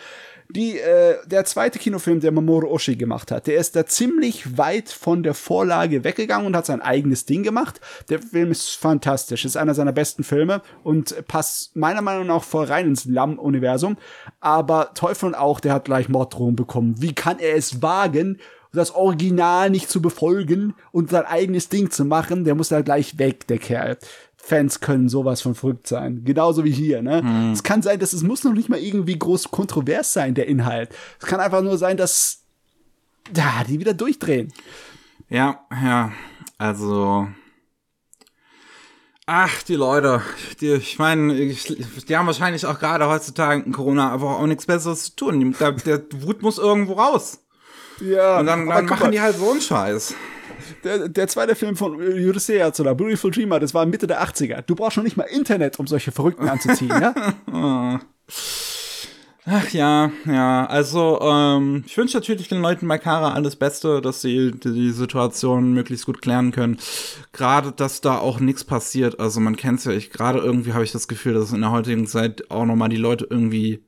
Die, 0.48 0.78
äh, 0.78 1.16
der 1.26 1.44
zweite 1.44 1.78
Kinofilm, 1.78 2.20
der 2.20 2.32
Mamoru 2.32 2.68
Oshii 2.68 2.96
gemacht 2.96 3.30
hat, 3.30 3.46
der 3.46 3.56
ist 3.56 3.76
da 3.76 3.86
ziemlich 3.86 4.58
weit 4.58 4.90
von 4.90 5.22
der 5.22 5.34
Vorlage 5.34 6.04
weggegangen 6.04 6.46
und 6.46 6.56
hat 6.56 6.66
sein 6.66 6.82
eigenes 6.82 7.24
Ding 7.24 7.42
gemacht. 7.42 7.80
Der 8.08 8.20
Film 8.20 8.50
ist 8.50 8.76
fantastisch, 8.76 9.44
ist 9.44 9.56
einer 9.56 9.74
seiner 9.74 9.92
besten 9.92 10.24
Filme 10.24 10.62
und 10.82 11.26
passt 11.26 11.74
meiner 11.76 12.02
Meinung 12.02 12.26
nach 12.26 12.44
voll 12.44 12.66
rein 12.66 12.86
ins 12.86 13.04
Lamm-Universum. 13.04 13.96
Aber 14.40 14.92
Teufel 14.94 15.34
auch, 15.34 15.60
der 15.60 15.74
hat 15.74 15.86
gleich 15.86 16.08
Morddrohungen 16.08 16.56
bekommen. 16.56 16.96
Wie 16.98 17.14
kann 17.14 17.38
er 17.38 17.56
es 17.56 17.82
wagen, 17.82 18.38
das 18.72 18.94
Original 18.94 19.70
nicht 19.70 19.90
zu 19.90 20.00
befolgen 20.00 20.74
und 20.92 21.10
sein 21.10 21.26
eigenes 21.26 21.68
Ding 21.68 21.90
zu 21.90 22.04
machen, 22.04 22.44
der 22.44 22.54
muss 22.54 22.68
da 22.68 22.80
gleich 22.80 23.18
weg, 23.18 23.46
der 23.46 23.58
Kerl. 23.58 23.98
Fans 24.44 24.80
können 24.80 25.08
sowas 25.08 25.40
von 25.40 25.54
verrückt 25.54 25.86
sein. 25.86 26.24
Genauso 26.24 26.64
wie 26.64 26.72
hier, 26.72 27.00
ne? 27.00 27.22
Mhm. 27.22 27.52
Es 27.52 27.62
kann 27.62 27.80
sein, 27.80 28.00
dass 28.00 28.12
es 28.12 28.24
muss 28.24 28.42
noch 28.42 28.52
nicht 28.52 28.68
mal 28.68 28.80
irgendwie 28.80 29.16
groß 29.16 29.52
kontrovers 29.52 30.12
sein, 30.12 30.34
der 30.34 30.48
Inhalt. 30.48 30.90
Es 31.20 31.26
kann 31.26 31.38
einfach 31.38 31.62
nur 31.62 31.78
sein, 31.78 31.96
dass 31.96 32.42
da 33.32 33.62
die 33.68 33.78
wieder 33.78 33.94
durchdrehen. 33.94 34.52
Ja, 35.28 35.60
ja. 35.70 36.10
Also 36.58 37.28
Ach, 39.26 39.62
die 39.62 39.76
Leute, 39.76 40.20
die, 40.60 40.72
ich 40.72 40.98
meine, 40.98 41.32
die 41.32 42.16
haben 42.16 42.26
wahrscheinlich 42.26 42.66
auch 42.66 42.80
gerade 42.80 43.06
heutzutage 43.06 43.62
in 43.62 43.72
Corona 43.72 44.12
einfach 44.12 44.30
auch 44.30 44.46
nichts 44.46 44.66
Besseres 44.66 45.04
zu 45.04 45.16
tun. 45.16 45.54
Der, 45.60 45.72
der 45.72 46.02
Wut 46.14 46.42
muss 46.42 46.58
irgendwo 46.58 46.94
raus. 46.94 47.38
Ja. 48.00 48.40
Und 48.40 48.46
dann, 48.46 48.66
dann 48.66 48.86
machen 48.86 49.12
die 49.12 49.20
halt 49.20 49.36
so 49.36 49.52
einen 49.52 49.60
Scheiß. 49.60 50.16
Der, 50.84 51.08
der 51.08 51.28
zweite 51.28 51.54
Film 51.54 51.76
von 51.76 51.98
Yurusei 51.98 52.56
Yatsura, 52.56 52.94
Beautiful 52.94 53.30
Dreamer, 53.30 53.60
das 53.60 53.74
war 53.74 53.86
Mitte 53.86 54.06
der 54.06 54.22
80er. 54.22 54.62
Du 54.62 54.74
brauchst 54.74 54.94
schon 54.94 55.04
nicht 55.04 55.16
mal 55.16 55.24
Internet, 55.24 55.78
um 55.78 55.86
solche 55.86 56.12
Verrückten 56.12 56.48
anzuziehen, 56.48 56.90
ja? 56.90 58.00
Ach 59.44 59.68
ja, 59.70 60.12
ja, 60.24 60.66
also 60.66 61.18
ähm, 61.20 61.82
ich 61.84 61.96
wünsche 61.98 62.16
natürlich 62.16 62.46
den 62.46 62.62
Leuten 62.62 62.86
bei 62.86 62.98
Kara 62.98 63.32
alles 63.32 63.56
Beste, 63.56 64.00
dass 64.00 64.22
sie 64.22 64.52
die, 64.52 64.72
die 64.72 64.90
Situation 64.92 65.72
möglichst 65.72 66.06
gut 66.06 66.22
klären 66.22 66.52
können. 66.52 66.78
Gerade, 67.32 67.72
dass 67.72 68.00
da 68.00 68.18
auch 68.18 68.38
nichts 68.38 68.62
passiert. 68.62 69.18
Also 69.18 69.40
man 69.40 69.56
kennt 69.56 69.80
es 69.80 69.84
ja, 69.86 69.92
ich 69.92 70.10
gerade 70.10 70.38
irgendwie 70.38 70.74
habe 70.74 70.84
ich 70.84 70.92
das 70.92 71.08
Gefühl, 71.08 71.34
dass 71.34 71.52
in 71.52 71.60
der 71.62 71.72
heutigen 71.72 72.06
Zeit 72.06 72.52
auch 72.52 72.64
nochmal 72.64 72.88
die 72.88 72.96
Leute 72.96 73.26
irgendwie, 73.28 73.84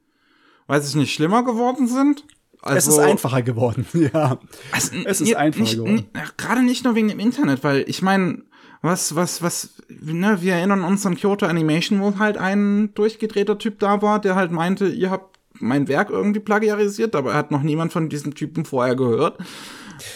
weiß 0.66 0.88
ich 0.88 0.96
nicht, 0.96 1.14
schlimmer 1.14 1.44
geworden 1.44 1.86
sind. 1.86 2.24
Also, 2.64 2.78
es 2.78 2.86
ist 2.86 2.98
also 2.98 3.10
einfacher 3.10 3.42
geworden, 3.42 3.86
ja. 3.92 4.38
Also, 4.72 4.96
es 5.04 5.20
ist 5.20 5.36
einfacher 5.36 5.62
nicht, 5.62 5.76
geworden. 5.76 6.06
Gerade 6.36 6.62
nicht 6.62 6.84
nur 6.84 6.94
wegen 6.94 7.08
dem 7.08 7.20
Internet, 7.20 7.62
weil 7.62 7.84
ich 7.86 8.00
meine, 8.00 8.42
was, 8.80 9.14
was, 9.14 9.42
was, 9.42 9.82
ne, 9.88 10.38
wir 10.40 10.54
erinnern 10.54 10.82
uns 10.82 11.04
an 11.04 11.16
Kyoto 11.16 11.46
Animation, 11.46 12.00
wo 12.00 12.18
halt 12.18 12.38
ein 12.38 12.92
durchgedrehter 12.94 13.58
Typ 13.58 13.78
da 13.78 14.00
war, 14.02 14.20
der 14.20 14.34
halt 14.34 14.50
meinte, 14.50 14.88
ihr 14.88 15.10
habt 15.10 15.38
mein 15.60 15.88
Werk 15.88 16.10
irgendwie 16.10 16.40
plagiarisiert, 16.40 17.14
aber 17.14 17.34
hat 17.34 17.50
noch 17.50 17.62
niemand 17.62 17.92
von 17.92 18.08
diesem 18.08 18.34
Typen 18.34 18.64
vorher 18.64 18.96
gehört. 18.96 19.38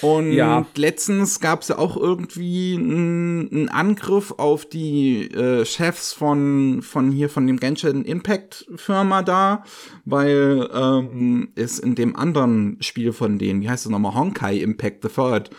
Und 0.01 0.33
ja. 0.33 0.67
letztens 0.77 1.41
gab 1.41 1.63
es 1.63 1.69
ja 1.69 1.79
auch 1.79 1.97
irgendwie 1.97 2.75
einen 2.75 3.69
Angriff 3.69 4.35
auf 4.37 4.67
die 4.67 5.31
äh, 5.31 5.65
Chefs 5.65 6.13
von, 6.13 6.83
von 6.83 7.11
hier, 7.11 7.29
von 7.29 7.47
dem 7.47 7.59
Genshin 7.59 8.05
Impact 8.05 8.67
Firma 8.77 9.23
da, 9.23 9.65
weil 10.05 10.69
ähm, 10.73 11.49
es 11.55 11.79
in 11.79 11.95
dem 11.95 12.17
anderen 12.17 12.77
Spiel 12.81 13.13
von 13.13 13.39
denen, 13.39 13.61
wie 13.61 13.69
heißt 13.69 13.87
es 13.87 13.91
nochmal, 13.91 14.15
Honkai 14.15 14.57
Impact 14.59 15.03
the 15.03 15.09
Third, 15.09 15.51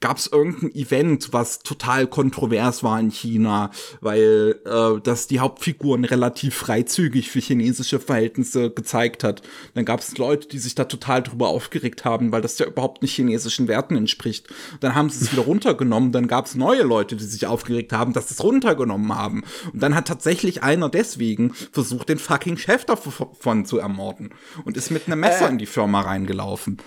gab 0.00 0.16
es 0.16 0.26
irgendein 0.26 0.74
Event, 0.74 1.32
was 1.32 1.60
total 1.60 2.06
kontrovers 2.06 2.82
war 2.82 2.98
in 2.98 3.10
China, 3.10 3.70
weil 4.00 4.58
äh, 4.64 5.00
das 5.02 5.26
die 5.26 5.40
Hauptfiguren 5.40 6.04
relativ 6.04 6.54
freizügig 6.54 7.30
für 7.30 7.40
chinesische 7.40 8.00
Verhältnisse 8.00 8.70
gezeigt 8.70 9.22
hat. 9.24 9.42
Dann 9.74 9.84
gab 9.84 10.00
es 10.00 10.16
Leute, 10.16 10.48
die 10.48 10.58
sich 10.58 10.74
da 10.74 10.84
total 10.84 11.22
drüber 11.22 11.48
aufgeregt 11.48 12.04
haben, 12.04 12.32
weil 12.32 12.40
das 12.40 12.58
ja 12.58 12.66
überhaupt 12.66 13.02
nicht 13.02 13.14
chinesischen 13.14 13.68
Werten 13.68 13.96
entspricht. 13.96 14.48
Dann 14.80 14.94
haben 14.94 15.10
sie 15.10 15.22
es 15.22 15.32
wieder 15.32 15.42
runtergenommen, 15.42 16.12
dann 16.12 16.28
gab 16.28 16.46
es 16.46 16.54
neue 16.54 16.82
Leute, 16.82 17.16
die 17.16 17.24
sich 17.24 17.46
aufgeregt 17.46 17.92
haben, 17.92 18.14
dass 18.14 18.28
sie 18.28 18.34
es 18.34 18.42
runtergenommen 18.42 19.14
haben. 19.14 19.44
Und 19.72 19.82
dann 19.82 19.94
hat 19.94 20.08
tatsächlich 20.08 20.62
einer 20.62 20.88
deswegen 20.88 21.52
versucht, 21.72 22.08
den 22.08 22.18
fucking 22.18 22.56
Chef 22.56 22.86
davon 22.86 23.66
zu 23.66 23.78
ermorden 23.78 24.30
und 24.64 24.76
ist 24.78 24.90
mit 24.90 25.06
einem 25.06 25.20
Messer 25.20 25.48
äh. 25.48 25.52
in 25.52 25.58
die 25.58 25.66
Firma 25.66 26.00
reingelaufen. 26.00 26.78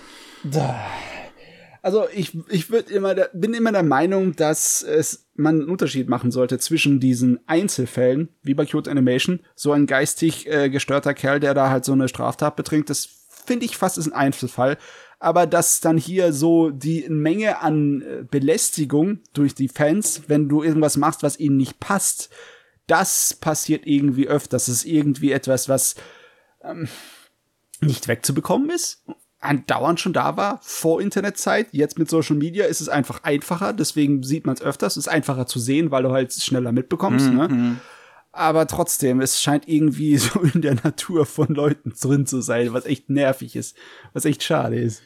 Da 0.42 0.76
also 1.84 2.06
ich, 2.14 2.34
ich 2.48 2.70
würd 2.70 2.90
immer, 2.90 3.14
bin 3.34 3.52
immer 3.52 3.70
der 3.70 3.82
Meinung, 3.82 4.34
dass 4.34 4.82
es 4.82 5.26
man 5.34 5.60
einen 5.60 5.68
Unterschied 5.68 6.08
machen 6.08 6.30
sollte 6.30 6.58
zwischen 6.58 6.98
diesen 6.98 7.46
Einzelfällen, 7.46 8.30
wie 8.42 8.54
bei 8.54 8.64
Cute 8.64 8.88
Animation, 8.88 9.40
so 9.54 9.70
ein 9.72 9.84
geistig 9.86 10.50
äh, 10.50 10.70
gestörter 10.70 11.12
Kerl, 11.12 11.40
der 11.40 11.52
da 11.52 11.68
halt 11.68 11.84
so 11.84 11.92
eine 11.92 12.08
Straftat 12.08 12.56
betrinkt, 12.56 12.88
das 12.88 13.10
finde 13.44 13.66
ich 13.66 13.76
fast 13.76 13.98
ist 13.98 14.06
ein 14.06 14.14
Einzelfall. 14.14 14.78
Aber 15.18 15.46
dass 15.46 15.80
dann 15.80 15.98
hier 15.98 16.32
so 16.32 16.70
die 16.70 17.06
Menge 17.10 17.60
an 17.60 18.00
äh, 18.00 18.24
Belästigung 18.30 19.20
durch 19.34 19.54
die 19.54 19.68
Fans, 19.68 20.22
wenn 20.26 20.48
du 20.48 20.62
irgendwas 20.62 20.96
machst, 20.96 21.22
was 21.22 21.38
ihnen 21.38 21.58
nicht 21.58 21.80
passt, 21.80 22.30
das 22.86 23.36
passiert 23.38 23.86
irgendwie 23.86 24.26
öfters. 24.26 24.64
Das 24.64 24.74
ist 24.74 24.84
irgendwie 24.86 25.32
etwas, 25.32 25.68
was 25.68 25.96
ähm, 26.62 26.88
nicht 27.82 28.08
wegzubekommen 28.08 28.70
ist 28.70 29.04
andauernd 29.44 30.00
schon 30.00 30.12
da 30.12 30.36
war, 30.36 30.58
vor 30.62 31.00
Internetzeit. 31.00 31.68
Jetzt 31.72 31.98
mit 31.98 32.08
Social 32.08 32.36
Media 32.36 32.66
ist 32.66 32.80
es 32.80 32.88
einfach 32.88 33.22
einfacher, 33.22 33.72
deswegen 33.72 34.22
sieht 34.22 34.46
man 34.46 34.54
es 34.54 34.62
öfters. 34.62 34.96
Es 34.96 35.06
ist 35.06 35.08
einfacher 35.08 35.46
zu 35.46 35.58
sehen, 35.58 35.90
weil 35.90 36.02
du 36.02 36.10
halt 36.10 36.32
schneller 36.32 36.72
mitbekommst. 36.72 37.30
Mhm. 37.30 37.36
Ne? 37.36 37.48
Mhm. 37.48 37.80
Aber 38.32 38.66
trotzdem, 38.66 39.20
es 39.20 39.40
scheint 39.40 39.68
irgendwie 39.68 40.16
so 40.18 40.40
in 40.40 40.62
der 40.62 40.74
Natur 40.74 41.26
von 41.26 41.48
Leuten 41.48 41.92
drin 42.00 42.26
zu 42.26 42.40
sein, 42.40 42.72
was 42.72 42.86
echt 42.86 43.10
nervig 43.10 43.56
ist, 43.56 43.76
was 44.12 44.24
echt 44.24 44.42
schade 44.42 44.76
ist. 44.76 45.02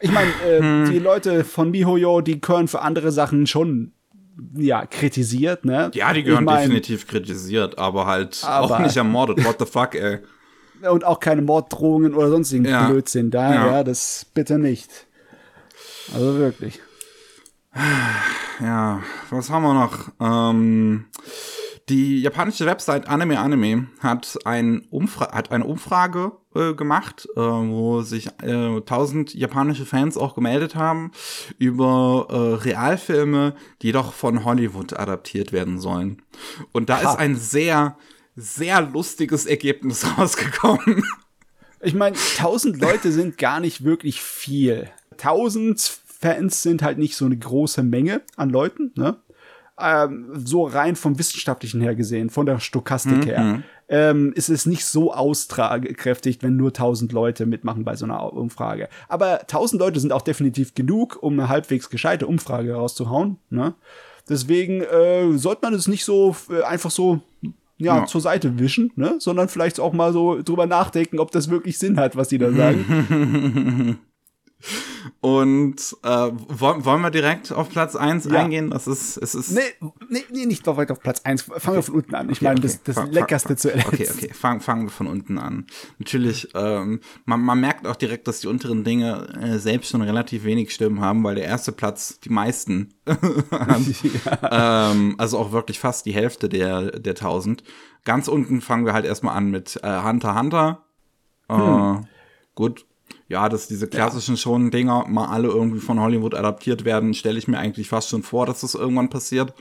Ich 0.00 0.10
meine, 0.10 0.30
äh, 0.46 0.60
hm. 0.60 0.90
die 0.90 0.98
Leute 0.98 1.44
von 1.44 1.70
MiHoYo, 1.70 2.20
die 2.20 2.40
gehören 2.40 2.68
für 2.68 2.82
andere 2.82 3.10
Sachen 3.10 3.46
schon 3.46 3.92
ja, 4.54 4.84
kritisiert, 4.84 5.64
ne? 5.64 5.92
Ja, 5.94 6.12
die 6.12 6.24
gehören 6.24 6.42
ich 6.42 6.46
mein, 6.46 6.62
definitiv 6.68 7.06
kritisiert, 7.06 7.78
aber 7.78 8.04
halt 8.04 8.42
aber, 8.44 8.74
auch 8.74 8.78
nicht 8.80 8.96
ermordet. 8.96 9.44
What 9.44 9.56
the 9.60 9.64
fuck, 9.64 9.94
ey 9.94 10.18
und 10.82 11.04
auch 11.04 11.20
keine 11.20 11.42
Morddrohungen 11.42 12.14
oder 12.14 12.30
sonstigen 12.30 12.64
ja. 12.64 12.88
Blödsinn. 12.88 13.30
Da, 13.30 13.54
ja. 13.54 13.66
ja, 13.66 13.84
das 13.84 14.26
bitte 14.34 14.58
nicht. 14.58 15.06
Also 16.12 16.38
wirklich. 16.38 16.80
Ja, 18.60 19.02
was 19.30 19.50
haben 19.50 19.62
wir 19.62 19.74
noch? 19.74 20.10
Ähm, 20.20 21.06
die 21.88 22.22
japanische 22.22 22.64
Website 22.66 23.08
Anime 23.08 23.38
Anime 23.38 23.88
hat, 24.00 24.38
ein 24.44 24.86
Umfra 24.90 25.32
hat 25.32 25.50
eine 25.50 25.64
Umfrage 25.64 26.32
äh, 26.54 26.72
gemacht, 26.72 27.28
äh, 27.36 27.40
wo 27.40 28.00
sich 28.00 28.28
äh, 28.42 28.76
1000 28.76 29.34
japanische 29.34 29.84
Fans 29.84 30.16
auch 30.16 30.34
gemeldet 30.34 30.76
haben 30.76 31.10
über 31.58 32.28
äh, 32.30 32.62
Realfilme, 32.64 33.54
die 33.82 33.92
doch 33.92 34.14
von 34.14 34.44
Hollywood 34.44 34.98
adaptiert 34.98 35.52
werden 35.52 35.78
sollen. 35.78 36.22
Und 36.72 36.88
da 36.88 37.02
ha. 37.02 37.10
ist 37.10 37.18
ein 37.18 37.36
sehr 37.36 37.96
sehr 38.36 38.82
lustiges 38.82 39.46
Ergebnis 39.46 40.06
rausgekommen. 40.18 41.04
Ich 41.80 41.94
meine, 41.94 42.16
1000 42.16 42.80
Leute 42.80 43.12
sind 43.12 43.38
gar 43.38 43.60
nicht 43.60 43.84
wirklich 43.84 44.20
viel. 44.22 44.88
1000 45.12 45.80
Fans 45.80 46.62
sind 46.62 46.82
halt 46.82 46.98
nicht 46.98 47.16
so 47.16 47.26
eine 47.26 47.36
große 47.36 47.82
Menge 47.82 48.22
an 48.36 48.48
Leuten, 48.48 48.92
ne? 48.96 49.18
Ähm, 49.78 50.30
so 50.34 50.64
rein 50.64 50.94
vom 50.94 51.18
Wissenschaftlichen 51.18 51.80
her 51.80 51.96
gesehen, 51.96 52.30
von 52.30 52.46
der 52.46 52.60
Stokastik 52.60 53.16
mhm. 53.16 53.22
her, 53.22 53.62
ähm, 53.88 54.32
ist 54.36 54.48
es 54.48 54.66
nicht 54.66 54.84
so 54.84 55.12
austragekräftig, 55.12 56.38
wenn 56.42 56.56
nur 56.56 56.68
1000 56.68 57.12
Leute 57.12 57.44
mitmachen 57.44 57.84
bei 57.84 57.96
so 57.96 58.04
einer 58.04 58.32
Umfrage. 58.32 58.88
Aber 59.08 59.40
1000 59.40 59.80
Leute 59.80 59.98
sind 59.98 60.12
auch 60.12 60.22
definitiv 60.22 60.74
genug, 60.74 61.18
um 61.20 61.32
eine 61.32 61.48
halbwegs 61.48 61.90
gescheite 61.90 62.28
Umfrage 62.28 62.74
rauszuhauen. 62.74 63.38
Ne? 63.50 63.74
Deswegen 64.28 64.80
äh, 64.80 65.36
sollte 65.36 65.62
man 65.62 65.74
es 65.74 65.88
nicht 65.88 66.04
so 66.04 66.36
äh, 66.50 66.62
einfach 66.62 66.92
so 66.92 67.20
ja, 67.76 67.98
ja, 67.98 68.06
zur 68.06 68.20
Seite 68.20 68.58
wischen, 68.58 68.92
ne? 68.96 69.16
sondern 69.18 69.48
vielleicht 69.48 69.80
auch 69.80 69.92
mal 69.92 70.12
so 70.12 70.40
drüber 70.42 70.66
nachdenken, 70.66 71.18
ob 71.18 71.30
das 71.30 71.50
wirklich 71.50 71.78
Sinn 71.78 71.98
hat, 71.98 72.16
was 72.16 72.28
die 72.28 72.38
da 72.38 72.52
sagen. 72.52 73.98
Und 75.20 75.96
äh, 76.02 76.08
wollen, 76.08 76.84
wollen 76.84 77.00
wir 77.02 77.10
direkt 77.10 77.52
auf 77.52 77.70
Platz 77.70 77.96
1 77.96 78.26
ja. 78.26 78.42
eingehen? 78.42 78.70
Das 78.70 78.86
ist, 78.86 79.16
es 79.16 79.34
ist. 79.34 79.52
Nee, 79.52 79.60
nee, 80.08 80.24
nee 80.30 80.46
nicht 80.46 80.66
direkt 80.66 80.90
auf 80.90 81.00
Platz 81.00 81.20
1. 81.24 81.42
Fangen 81.42 81.76
wir 81.76 81.82
von 81.82 81.94
unten 81.94 82.14
an. 82.14 82.30
Ich 82.30 82.38
okay, 82.38 82.44
meine, 82.44 82.58
okay. 82.58 82.68
das, 82.68 82.82
das 82.82 82.94
fang, 82.96 83.10
Leckerste 83.10 83.48
fang, 83.48 83.56
zuerst. 83.56 83.86
Okay, 83.88 84.08
okay, 84.10 84.32
fangen 84.32 84.84
wir 84.84 84.90
von 84.90 85.06
unten 85.06 85.38
an. 85.38 85.66
Natürlich, 85.98 86.48
ähm, 86.54 87.00
man, 87.24 87.40
man 87.40 87.60
merkt 87.60 87.86
auch 87.86 87.96
direkt, 87.96 88.28
dass 88.28 88.40
die 88.40 88.48
unteren 88.48 88.84
Dinge 88.84 89.28
äh, 89.40 89.58
selbst 89.58 89.90
schon 89.90 90.02
relativ 90.02 90.44
wenig 90.44 90.74
Stimmen 90.74 91.00
haben, 91.00 91.24
weil 91.24 91.36
der 91.36 91.44
erste 91.44 91.72
Platz 91.72 92.20
die 92.20 92.30
meisten 92.30 92.94
hat. 93.06 93.80
ja. 94.42 94.90
ähm, 94.90 95.14
also 95.18 95.38
auch 95.38 95.52
wirklich 95.52 95.78
fast 95.78 96.06
die 96.06 96.12
Hälfte 96.12 96.48
der, 96.48 96.98
der 97.00 97.12
1000. 97.12 97.62
Ganz 98.04 98.28
unten 98.28 98.60
fangen 98.60 98.84
wir 98.84 98.92
halt 98.92 99.06
erstmal 99.06 99.36
an 99.36 99.50
mit 99.50 99.80
äh, 99.82 100.02
Hunter 100.02 100.38
Hunter. 100.38 100.84
Äh, 101.48 101.54
hm. 101.54 102.06
Gut, 102.54 102.86
ja, 103.28 103.48
dass 103.48 103.66
diese 103.68 103.86
klassischen 103.86 104.34
ja. 104.34 104.40
schon 104.40 104.70
Dinger 104.70 105.06
mal 105.08 105.26
alle 105.26 105.48
irgendwie 105.48 105.80
von 105.80 105.98
Hollywood 105.98 106.34
adaptiert 106.34 106.84
werden, 106.84 107.14
stelle 107.14 107.38
ich 107.38 107.48
mir 107.48 107.58
eigentlich 107.58 107.88
fast 107.88 108.10
schon 108.10 108.22
vor, 108.22 108.46
dass 108.46 108.60
das 108.60 108.74
irgendwann 108.74 109.08
passiert. 109.08 109.54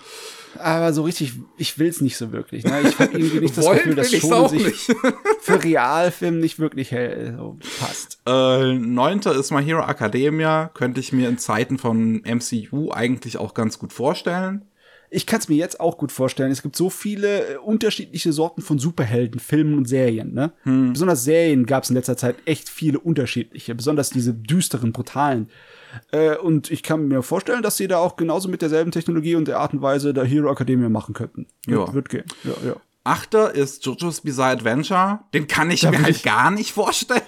Aber 0.59 0.93
so 0.93 1.03
richtig, 1.03 1.33
ich 1.57 1.79
will 1.79 1.87
es 1.87 2.01
nicht 2.01 2.17
so 2.17 2.31
wirklich. 2.31 2.63
Ne? 2.63 2.81
Ich 2.81 2.99
habe 2.99 3.17
irgendwie 3.17 3.39
nicht 3.39 3.57
das 3.57 3.67
Gefühl, 3.67 3.95
dass 3.95 4.11
schon 4.11 4.49
sich 4.49 4.87
für 5.41 5.63
Realfilm 5.63 6.39
nicht 6.39 6.59
wirklich 6.59 6.91
hell, 6.91 7.35
so 7.37 7.57
passt. 7.79 8.19
Äh, 8.27 8.73
neunter 8.73 9.33
ist 9.33 9.51
My 9.51 9.63
Hero 9.63 9.81
Academia. 9.81 10.69
Könnte 10.73 10.99
ich 10.99 11.11
mir 11.11 11.27
in 11.29 11.37
Zeiten 11.37 11.79
von 11.79 12.21
MCU 12.25 12.91
eigentlich 12.91 13.37
auch 13.37 13.53
ganz 13.53 13.79
gut 13.79 13.93
vorstellen 13.93 14.65
ich 15.13 15.27
kann 15.27 15.39
es 15.39 15.47
mir 15.47 15.55
jetzt 15.55 15.79
auch 15.79 15.97
gut 15.97 16.11
vorstellen. 16.11 16.51
Es 16.51 16.63
gibt 16.63 16.75
so 16.75 16.89
viele 16.89 17.53
äh, 17.53 17.57
unterschiedliche 17.57 18.33
Sorten 18.33 18.61
von 18.61 18.79
Superhelden, 18.79 19.39
Filmen 19.39 19.77
und 19.77 19.87
Serien. 19.87 20.33
Ne? 20.33 20.51
Hm. 20.63 20.93
Besonders 20.93 21.23
Serien 21.23 21.65
gab 21.65 21.83
es 21.83 21.89
in 21.89 21.95
letzter 21.95 22.17
Zeit 22.17 22.35
echt 22.45 22.67
viele 22.67 22.99
unterschiedliche, 22.99 23.75
besonders 23.75 24.09
diese 24.09 24.33
düsteren, 24.33 24.91
brutalen. 24.91 25.49
Äh, 26.11 26.35
und 26.37 26.71
ich 26.71 26.81
kann 26.81 27.07
mir 27.07 27.21
vorstellen, 27.21 27.61
dass 27.61 27.77
sie 27.77 27.87
da 27.87 27.99
auch 27.99 28.15
genauso 28.15 28.49
mit 28.49 28.63
derselben 28.63 28.91
Technologie 28.91 29.35
und 29.35 29.47
der 29.47 29.59
Art 29.59 29.73
und 29.73 29.81
Weise 29.81 30.13
der 30.13 30.25
Hero 30.25 30.51
Academia 30.51 30.89
machen 30.89 31.13
könnten. 31.13 31.45
Ja. 31.67 31.93
Wird 31.93 32.09
gehen. 32.09 32.25
Ja, 32.43 32.53
ja. 32.65 32.75
Achter 33.03 33.53
ist 33.53 33.85
JoJo's 33.85 34.21
Bizarre 34.21 34.53
Adventure. 34.53 35.19
Den 35.33 35.47
kann 35.47 35.69
ich 35.69 35.81
da 35.81 35.91
mir 35.91 36.01
halt 36.01 36.15
ich 36.15 36.23
gar 36.23 36.49
nicht 36.49 36.71
vorstellen. 36.71 37.21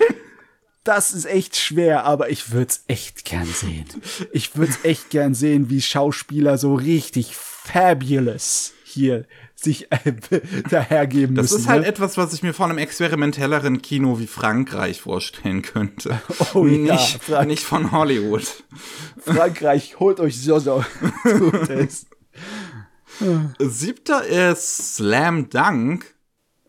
Das 0.83 1.13
ist 1.13 1.25
echt 1.25 1.57
schwer, 1.57 2.05
aber 2.05 2.29
ich 2.29 2.51
würde 2.51 2.67
es 2.67 2.83
echt 2.87 3.25
gern 3.25 3.47
sehen. 3.47 3.85
Ich 4.31 4.55
würde 4.55 4.71
es 4.71 4.85
echt 4.85 5.09
gern 5.09 5.33
sehen, 5.33 5.69
wie 5.69 5.81
Schauspieler 5.81 6.59
so 6.59 6.75
richtig 6.75 7.35
fabulous 7.65 8.73
hier 8.83 9.25
sich 9.55 9.91
äh, 9.91 10.13
dahergeben 10.69 11.35
das 11.35 11.43
müssen. 11.43 11.55
Das 11.55 11.61
ist 11.61 11.67
halt 11.67 11.81
ne? 11.81 11.87
etwas, 11.87 12.17
was 12.17 12.33
ich 12.33 12.43
mir 12.43 12.53
von 12.53 12.69
einem 12.69 12.77
experimentelleren 12.77 13.81
Kino 13.81 14.19
wie 14.19 14.27
Frankreich 14.27 15.01
vorstellen 15.01 15.61
könnte. 15.61 16.21
Oh 16.53 16.63
nicht, 16.63 17.27
ja, 17.27 17.43
nicht 17.43 17.63
von 17.63 17.91
Hollywood. 17.91 18.63
Frankreich, 19.17 19.99
holt 19.99 20.19
euch 20.19 20.45
Jojo. 20.45 20.85
Siebter 23.59 24.25
ist 24.25 24.95
Slam 24.95 25.49
Dunk. 25.49 26.15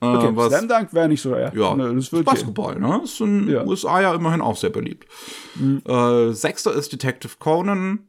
Äh, 0.00 0.06
okay, 0.06 0.30
was, 0.32 0.48
Slam 0.48 0.68
Dunk 0.68 0.94
wäre 0.94 1.08
nicht 1.08 1.20
so, 1.20 1.36
ja. 1.36 1.52
Ja, 1.52 1.74
ne, 1.74 1.94
das 1.94 2.12
wird 2.12 2.24
Basketball, 2.24 2.78
ne? 2.78 3.02
Ist 3.04 3.20
in 3.20 3.48
ja. 3.48 3.64
USA 3.64 4.00
ja 4.00 4.14
immerhin 4.14 4.40
auch 4.40 4.56
sehr 4.56 4.70
beliebt. 4.70 5.06
Mhm. 5.56 5.82
Äh, 5.86 6.32
sechster 6.32 6.72
ist 6.72 6.92
Detective 6.92 7.34
Conan. 7.38 8.06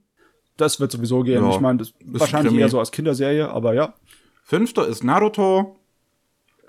Das 0.57 0.79
wird 0.79 0.91
sowieso 0.91 1.23
gehen. 1.23 1.43
Ja, 1.43 1.51
ich 1.51 1.59
meine, 1.59 1.79
das 1.79 1.89
ist 1.89 1.95
wahrscheinlich 2.19 2.55
eher 2.55 2.69
so 2.69 2.79
als 2.79 2.91
Kinderserie, 2.91 3.49
aber 3.49 3.73
ja. 3.73 3.93
Fünfter 4.43 4.87
ist 4.87 5.03
Naruto. 5.03 5.79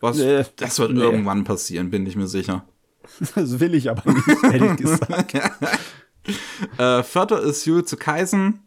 Was, 0.01 0.19
äh, 0.21 0.45
das 0.57 0.79
wird 0.79 0.93
nee. 0.93 1.01
irgendwann 1.01 1.45
passieren, 1.45 1.91
bin 1.91 2.07
ich 2.07 2.17
mir 2.17 2.29
sicher. 2.29 2.65
Das 3.35 3.59
will 3.59 3.75
ich 3.75 3.89
aber 3.89 4.13
nicht, 4.13 4.29
ehrlich 4.43 4.77
gesagt. 4.77 5.35
äh, 6.79 7.03
vierter 7.03 7.41
ist 7.41 7.65
Jujutsu 7.65 7.97
Kaisen. 7.97 8.61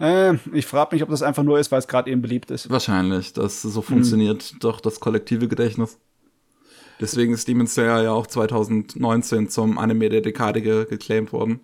Äh, 0.00 0.34
ich 0.52 0.66
frage 0.66 0.96
mich, 0.96 1.04
ob 1.04 1.08
das 1.08 1.22
einfach 1.22 1.44
nur 1.44 1.60
ist, 1.60 1.70
weil 1.70 1.78
es 1.78 1.86
gerade 1.86 2.10
eben 2.10 2.20
beliebt 2.20 2.50
ist. 2.50 2.68
Wahrscheinlich. 2.68 3.32
Das 3.32 3.62
so 3.62 3.80
funktioniert 3.80 4.42
hm. 4.42 4.58
doch 4.58 4.80
das 4.80 4.98
kollektive 4.98 5.46
Gedächtnis. 5.46 5.98
Deswegen 7.00 7.32
ist 7.32 7.46
Demon 7.48 7.66
Slayer 7.66 8.02
ja 8.02 8.12
auch 8.12 8.26
2019 8.26 9.48
zum 9.48 9.78
Anime 9.78 10.08
der 10.08 10.20
Dekade 10.20 10.62
ge 10.62 10.86
geclaimed 10.86 11.32
worden. 11.32 11.60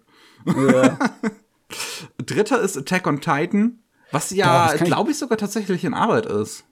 Ja. 0.46 0.98
Dritter 2.18 2.60
ist 2.60 2.76
Attack 2.76 3.06
on 3.06 3.20
Titan, 3.20 3.80
was 4.12 4.30
ja, 4.30 4.74
glaube 4.74 5.12
ich, 5.12 5.18
sogar 5.18 5.38
tatsächlich 5.38 5.84
in 5.84 5.94
Arbeit 5.94 6.26
ist. 6.26 6.64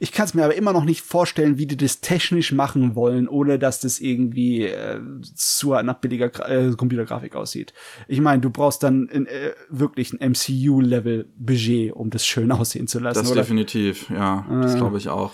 Ich 0.00 0.12
kann 0.12 0.26
es 0.26 0.34
mir 0.34 0.44
aber 0.44 0.54
immer 0.54 0.72
noch 0.72 0.84
nicht 0.84 1.00
vorstellen, 1.00 1.58
wie 1.58 1.66
die 1.66 1.76
das 1.76 2.00
technisch 2.00 2.52
machen 2.52 2.94
wollen, 2.94 3.28
ohne 3.28 3.58
dass 3.58 3.80
das 3.80 4.00
irgendwie 4.00 4.64
äh, 4.64 5.00
zu 5.34 5.70
nach 5.82 5.94
billiger 5.94 6.26
äh, 6.48 6.72
Computergrafik 6.72 7.34
aussieht. 7.34 7.72
Ich 8.06 8.20
meine, 8.20 8.42
du 8.42 8.50
brauchst 8.50 8.82
dann 8.82 9.08
in, 9.08 9.26
äh, 9.26 9.52
wirklich 9.70 10.12
ein 10.12 10.32
MCU-Level-Budget, 10.32 11.92
um 11.92 12.10
das 12.10 12.26
schön 12.26 12.52
aussehen 12.52 12.86
zu 12.86 12.98
lassen. 12.98 13.20
Das 13.20 13.30
oder? 13.30 13.42
definitiv, 13.42 14.10
ja. 14.10 14.46
Das 14.62 14.76
glaube 14.76 14.98
ich 14.98 15.08
auch. 15.08 15.32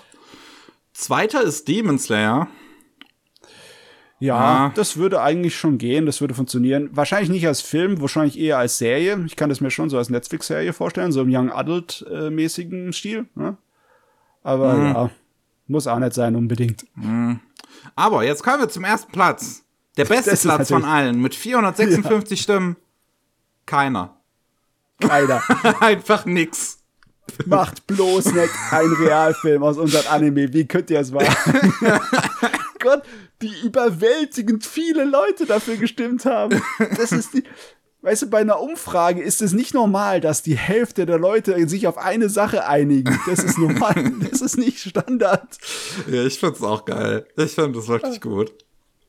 Zweiter 0.93 1.43
ist 1.43 1.67
Demon 1.69 1.99
Slayer. 1.99 2.49
Ja, 4.23 4.37
ah. 4.37 4.73
das 4.77 4.99
würde 4.99 5.21
eigentlich 5.21 5.57
schon 5.57 5.79
gehen, 5.79 6.07
das 6.07 6.21
würde 6.21 6.33
funktionieren. 6.33 6.91
Wahrscheinlich 6.93 7.29
nicht 7.29 7.45
als 7.49 7.61
Film, 7.61 8.01
wahrscheinlich 8.01 8.39
eher 8.39 8.57
als 8.57 8.79
Serie. 8.79 9.21
Ich 9.27 9.35
kann 9.35 9.49
das 9.49 9.61
mir 9.61 9.73
schon 9.73 9.91
so 9.91 9.99
als 9.99 10.11
Netflix-Serie 10.11 10.73
vorstellen, 10.73 11.11
so 11.11 11.23
im 11.23 11.29
Young 11.29 11.51
Adult-mäßigen 11.51 12.93
Stil. 12.93 13.27
Ne? 13.35 13.57
Aber 14.45 14.75
mhm. 14.75 14.87
ja, 14.87 15.11
muss 15.67 15.89
auch 15.89 15.99
nicht 15.99 16.13
sein 16.13 16.37
unbedingt. 16.37 16.85
Mhm. 16.95 17.41
Aber 17.97 18.23
jetzt 18.23 18.45
kommen 18.45 18.61
wir 18.61 18.69
zum 18.69 18.85
ersten 18.85 19.11
Platz. 19.11 19.65
Der 19.97 20.05
beste 20.05 20.37
Platz 20.37 20.69
von 20.69 20.85
allen 20.85 21.21
mit 21.21 21.35
456 21.35 22.39
ja. 22.39 22.43
Stimmen. 22.45 22.77
Keiner. 23.67 24.21
Keiner. 25.01 25.43
Einfach 25.81 26.27
nix. 26.27 26.82
Macht 27.47 27.87
bloß 27.87 28.27
nicht 28.33 28.53
ein 28.71 28.93
Realfilm 28.93 29.63
aus 29.63 29.79
unserem 29.79 30.07
Anime. 30.09 30.53
Wie 30.53 30.67
könnt 30.67 30.91
ihr 30.91 31.01
es 31.01 31.11
machen? 31.11 31.73
Gott, 32.81 33.03
die 33.41 33.53
überwältigend 33.65 34.67
viele 34.67 35.05
Leute 35.05 35.47
dafür 35.47 35.77
gestimmt 35.77 36.25
haben. 36.25 36.61
Das 36.97 37.13
ist 37.13 37.35
die. 37.35 37.45
Weißt 38.05 38.23
du, 38.23 38.31
bei 38.31 38.39
einer 38.39 38.61
Umfrage 38.61 39.23
ist 39.23 39.41
es 39.43 39.53
nicht 39.53 39.75
normal, 39.75 40.21
dass 40.21 40.43
die 40.43 40.57
Hälfte 40.57 41.07
der 41.07 41.19
Leute 41.19 41.69
sich 41.69 41.87
auf 41.87 41.99
eine 41.99 42.29
Sache 42.29 42.67
einigen. 42.67 43.17
Das 43.29 43.45
ist 43.45 43.59
normal. 43.59 43.95
das 44.29 44.41
ist 44.41 44.59
nicht 44.59 44.81
Standard. 44.81 45.57
Ja, 46.11 46.25
ich 46.25 46.41
find's 46.41 46.61
auch 46.63 46.85
geil. 46.85 47.27
Ich 47.37 47.53
find 47.53 47.77
das 47.77 47.87
wirklich 47.87 48.21
gut. 48.21 48.53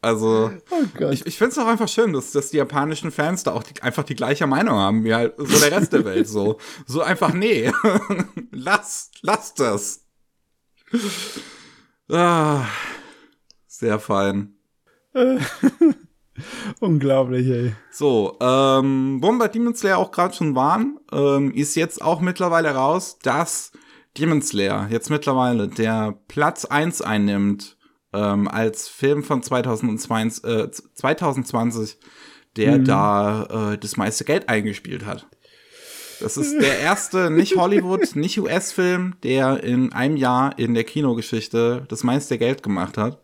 Also, 0.03 0.51
oh 0.69 1.09
ich, 1.11 1.25
ich 1.25 1.37
finde 1.37 1.51
es 1.51 1.57
auch 1.57 1.65
einfach 1.65 1.87
schön, 1.87 2.11
dass, 2.11 2.33
dass 2.33 2.49
die 2.49 2.57
japanischen 2.57 3.09
Fans 3.09 3.43
da 3.43 3.53
auch 3.53 3.63
die, 3.63 3.81
einfach 3.81 4.03
die 4.03 4.15
gleiche 4.15 4.45
Meinung 4.45 4.75
haben, 4.75 5.05
wie 5.05 5.13
halt 5.13 5.35
so 5.37 5.59
der 5.59 5.71
Rest 5.71 5.93
der 5.93 6.03
Welt. 6.03 6.27
So, 6.27 6.57
so 6.85 7.01
einfach, 7.01 7.33
nee, 7.33 7.71
lass, 8.51 9.11
lass 9.21 9.53
das. 9.53 10.05
Ah, 12.09 12.65
sehr 13.65 13.97
fein. 13.97 14.55
Unglaublich, 16.81 17.47
ey. 17.47 17.73
So, 17.89 18.37
ähm, 18.41 19.19
wo 19.21 19.31
wir 19.31 19.39
bei 19.39 19.47
Demon 19.47 19.73
Slayer 19.73 19.99
auch 19.99 20.11
gerade 20.11 20.33
schon 20.33 20.53
waren, 20.53 20.99
ähm, 21.13 21.53
ist 21.53 21.75
jetzt 21.75 22.01
auch 22.01 22.19
mittlerweile 22.19 22.71
raus, 22.75 23.19
dass 23.23 23.71
Demon 24.17 24.41
Slayer 24.41 24.89
jetzt 24.89 25.09
mittlerweile 25.09 25.69
der 25.69 26.19
Platz 26.27 26.65
1 26.65 27.01
einnimmt 27.01 27.77
ähm, 28.13 28.47
als 28.47 28.87
Film 28.87 29.23
von 29.23 29.43
2020, 29.43 30.43
äh, 30.43 30.71
2020 30.71 31.97
der 32.55 32.79
mhm. 32.79 32.85
da 32.85 33.71
äh, 33.73 33.77
das 33.77 33.97
meiste 33.97 34.25
Geld 34.25 34.49
eingespielt 34.49 35.05
hat. 35.05 35.27
Das 36.19 36.37
ist 36.37 36.59
der 36.61 36.79
erste 36.81 37.29
nicht 37.29 37.55
Hollywood, 37.57 38.15
nicht 38.15 38.39
US-Film, 38.39 39.15
der 39.23 39.63
in 39.63 39.91
einem 39.93 40.17
Jahr 40.17 40.57
in 40.57 40.73
der 40.73 40.83
Kinogeschichte 40.83 41.85
das 41.87 42.03
meiste 42.03 42.37
Geld 42.37 42.63
gemacht 42.63 42.97
hat. 42.97 43.19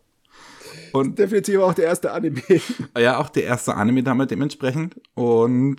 Und 0.91 1.19
definitiv 1.19 1.59
auch 1.59 1.73
der 1.73 1.85
erste 1.85 2.11
Anime. 2.11 2.41
Ja, 2.97 3.19
auch 3.19 3.29
der 3.29 3.43
erste 3.43 3.75
Anime 3.75 4.03
damit 4.03 4.31
dementsprechend. 4.31 4.99
Und 5.13 5.77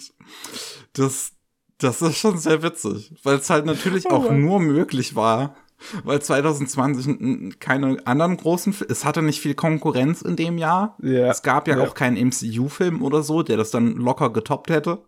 das, 0.92 1.32
das 1.78 2.00
ist 2.00 2.16
schon 2.16 2.38
sehr 2.38 2.62
witzig, 2.62 3.12
weil 3.24 3.36
es 3.36 3.50
halt 3.50 3.66
natürlich 3.66 4.06
oh, 4.06 4.10
auch 4.10 4.30
nur 4.30 4.60
möglich 4.60 5.16
war, 5.16 5.56
weil 6.04 6.20
2020 6.20 7.58
keine 7.58 8.06
anderen 8.06 8.36
großen, 8.36 8.74
es 8.88 9.04
hatte 9.04 9.22
nicht 9.22 9.40
viel 9.40 9.54
Konkurrenz 9.54 10.22
in 10.22 10.36
dem 10.36 10.58
Jahr. 10.58 10.96
Ja. 11.02 11.30
Es 11.30 11.42
gab 11.42 11.66
ja, 11.68 11.78
ja. 11.78 11.84
auch 11.84 11.94
keinen 11.94 12.18
MCU-Film 12.28 13.02
oder 13.02 13.22
so, 13.22 13.42
der 13.42 13.56
das 13.56 13.70
dann 13.70 13.96
locker 13.96 14.30
getoppt 14.30 14.70
hätte. 14.70 15.02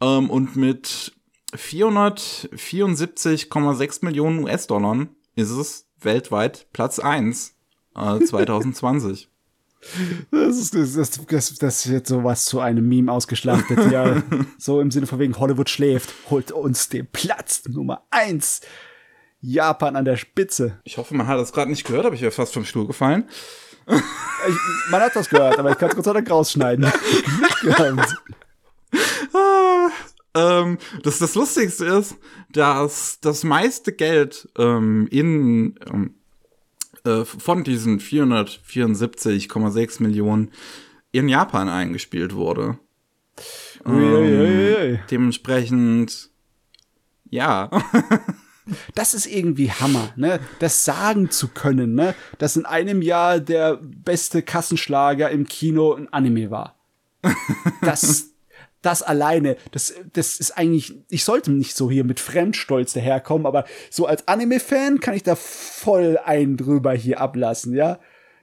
Ähm, 0.00 0.30
und 0.30 0.56
mit 0.56 1.12
474,6 1.54 4.04
Millionen 4.04 4.42
US-Dollar 4.44 5.06
ist 5.34 5.50
es 5.50 5.88
weltweit 6.00 6.68
Platz 6.72 6.98
1 6.98 7.54
äh, 7.96 8.20
2020. 8.24 9.28
Das 10.30 10.58
ist, 10.58 10.74
das, 10.74 10.92
das, 10.92 11.26
das, 11.26 11.54
das 11.54 11.86
ist 11.86 11.90
jetzt 11.90 12.10
sowas 12.10 12.44
zu 12.44 12.60
einem 12.60 12.86
Meme 12.86 13.10
ausgeschlachtet, 13.10 13.90
ja. 13.90 14.22
so 14.58 14.78
im 14.78 14.90
Sinne 14.90 15.06
von 15.06 15.18
wegen 15.18 15.38
Hollywood 15.38 15.70
schläft, 15.70 16.12
holt 16.28 16.52
uns 16.52 16.90
den 16.90 17.06
Platz 17.06 17.62
Nummer 17.66 18.02
1 18.10 18.60
Japan 19.40 19.96
an 19.96 20.04
der 20.04 20.16
Spitze. 20.16 20.78
Ich 20.84 20.98
hoffe, 20.98 21.14
man 21.14 21.26
hat 21.26 21.38
das 21.38 21.52
gerade 21.52 21.70
nicht 21.70 21.86
gehört, 21.86 22.06
aber 22.06 22.14
ich 22.14 22.22
wäre 22.22 22.30
fast 22.30 22.52
vom 22.52 22.64
Stuhl 22.64 22.86
gefallen. 22.86 23.28
Ich, 23.86 24.90
man 24.90 25.00
hat 25.00 25.16
das 25.16 25.28
gehört, 25.28 25.58
aber 25.58 25.72
ich 25.72 25.78
kann 25.78 25.88
es 25.88 25.96
Gott 25.96 26.04
sei 26.04 26.12
Dank 26.12 26.30
rausschneiden. 26.30 26.84
ah, 29.32 29.88
ähm, 30.34 30.78
das, 31.02 31.18
das 31.18 31.34
Lustigste 31.34 31.86
ist, 31.86 32.16
dass 32.50 33.18
das 33.20 33.42
meiste 33.42 33.92
Geld 33.92 34.48
ähm, 34.58 35.08
in 35.10 35.78
ähm, 35.90 36.14
äh, 37.04 37.24
von 37.24 37.64
diesen 37.64 38.00
474,6 38.00 40.02
Millionen 40.02 40.50
in 41.12 41.28
Japan 41.28 41.68
eingespielt 41.68 42.34
wurde. 42.34 42.78
Ähm, 43.86 44.98
dementsprechend, 45.10 46.30
ja. 47.30 47.70
Das 48.94 49.14
ist 49.14 49.26
irgendwie 49.26 49.70
Hammer, 49.70 50.12
ne? 50.16 50.40
Das 50.58 50.84
sagen 50.84 51.30
zu 51.30 51.48
können, 51.48 51.94
ne? 51.94 52.14
Dass 52.38 52.56
in 52.56 52.66
einem 52.66 53.02
Jahr 53.02 53.40
der 53.40 53.78
beste 53.82 54.42
Kassenschlager 54.42 55.30
im 55.30 55.46
Kino 55.46 55.94
ein 55.94 56.12
Anime 56.12 56.50
war. 56.50 56.76
Das, 57.82 58.30
das 58.82 59.02
alleine, 59.02 59.56
das, 59.72 59.94
das 60.12 60.40
ist 60.40 60.56
eigentlich, 60.56 60.94
ich 61.08 61.24
sollte 61.24 61.50
nicht 61.50 61.76
so 61.76 61.90
hier 61.90 62.04
mit 62.04 62.20
Fremdstolz 62.20 62.92
daherkommen, 62.92 63.46
aber 63.46 63.64
so 63.90 64.06
als 64.06 64.26
Anime-Fan 64.26 65.00
kann 65.00 65.14
ich 65.14 65.22
da 65.22 65.36
voll 65.36 66.18
einen 66.24 66.56
drüber 66.56 66.92
hier 66.92 67.20
ablassen, 67.20 67.74
ja? 67.74 67.98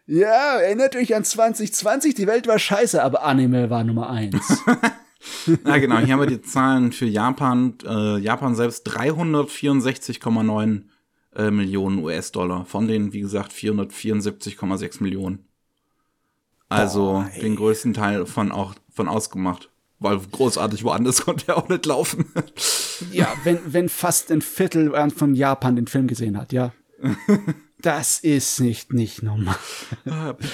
Ja, 0.06 0.60
erinnert 0.60 0.96
euch 0.96 1.16
an 1.16 1.26
2020, 1.26 2.16
die 2.16 2.28
Welt 2.28 2.48
war 2.48 2.60
scheiße, 2.60 3.04
aber 3.04 3.24
Anime 3.24 3.70
war 3.70 3.84
Nummer 3.84 4.10
eins. 4.10 4.64
ja, 5.66 5.78
genau. 5.78 5.98
Hier 6.00 6.14
haben 6.14 6.20
wir 6.22 6.28
die 6.28 6.42
Zahlen 6.42 6.92
für 6.92 7.06
Japan. 7.06 7.76
Äh, 7.86 8.20
Japan 8.20 8.56
selbst 8.56 8.88
364,9 8.88 10.84
äh, 11.36 11.52
Millionen 11.52 12.04
US-Dollar. 12.04 12.66
Von 12.66 12.88
denen, 12.88 13.14
wie 13.14 13.22
gesagt, 13.22 13.52
474,6 13.52 15.04
Millionen. 15.04 15.46
Also 16.70 17.24
Boah, 17.24 17.32
den 17.42 17.56
größten 17.56 17.94
Teil 17.94 18.26
von 18.26 18.52
auch 18.52 18.76
von 18.92 19.08
ausgemacht. 19.08 19.70
Weil 20.00 20.20
großartig 20.20 20.84
woanders 20.84 21.22
konnte 21.26 21.50
er 21.50 21.58
auch 21.58 21.70
nicht 21.70 21.86
laufen. 21.86 22.26
ja, 23.12 23.34
wenn, 23.44 23.60
wenn 23.66 23.90
fast 23.90 24.32
ein 24.32 24.42
Viertel 24.42 24.92
von 25.12 25.34
Japan 25.36 25.76
den 25.76 25.88
Film 25.88 26.08
gesehen 26.08 26.38
hat, 26.38 26.54
ja. 26.54 26.74
Das 27.82 28.20
ist 28.20 28.60
nicht, 28.60 28.92
nicht 28.94 29.22
normal. 29.22 29.56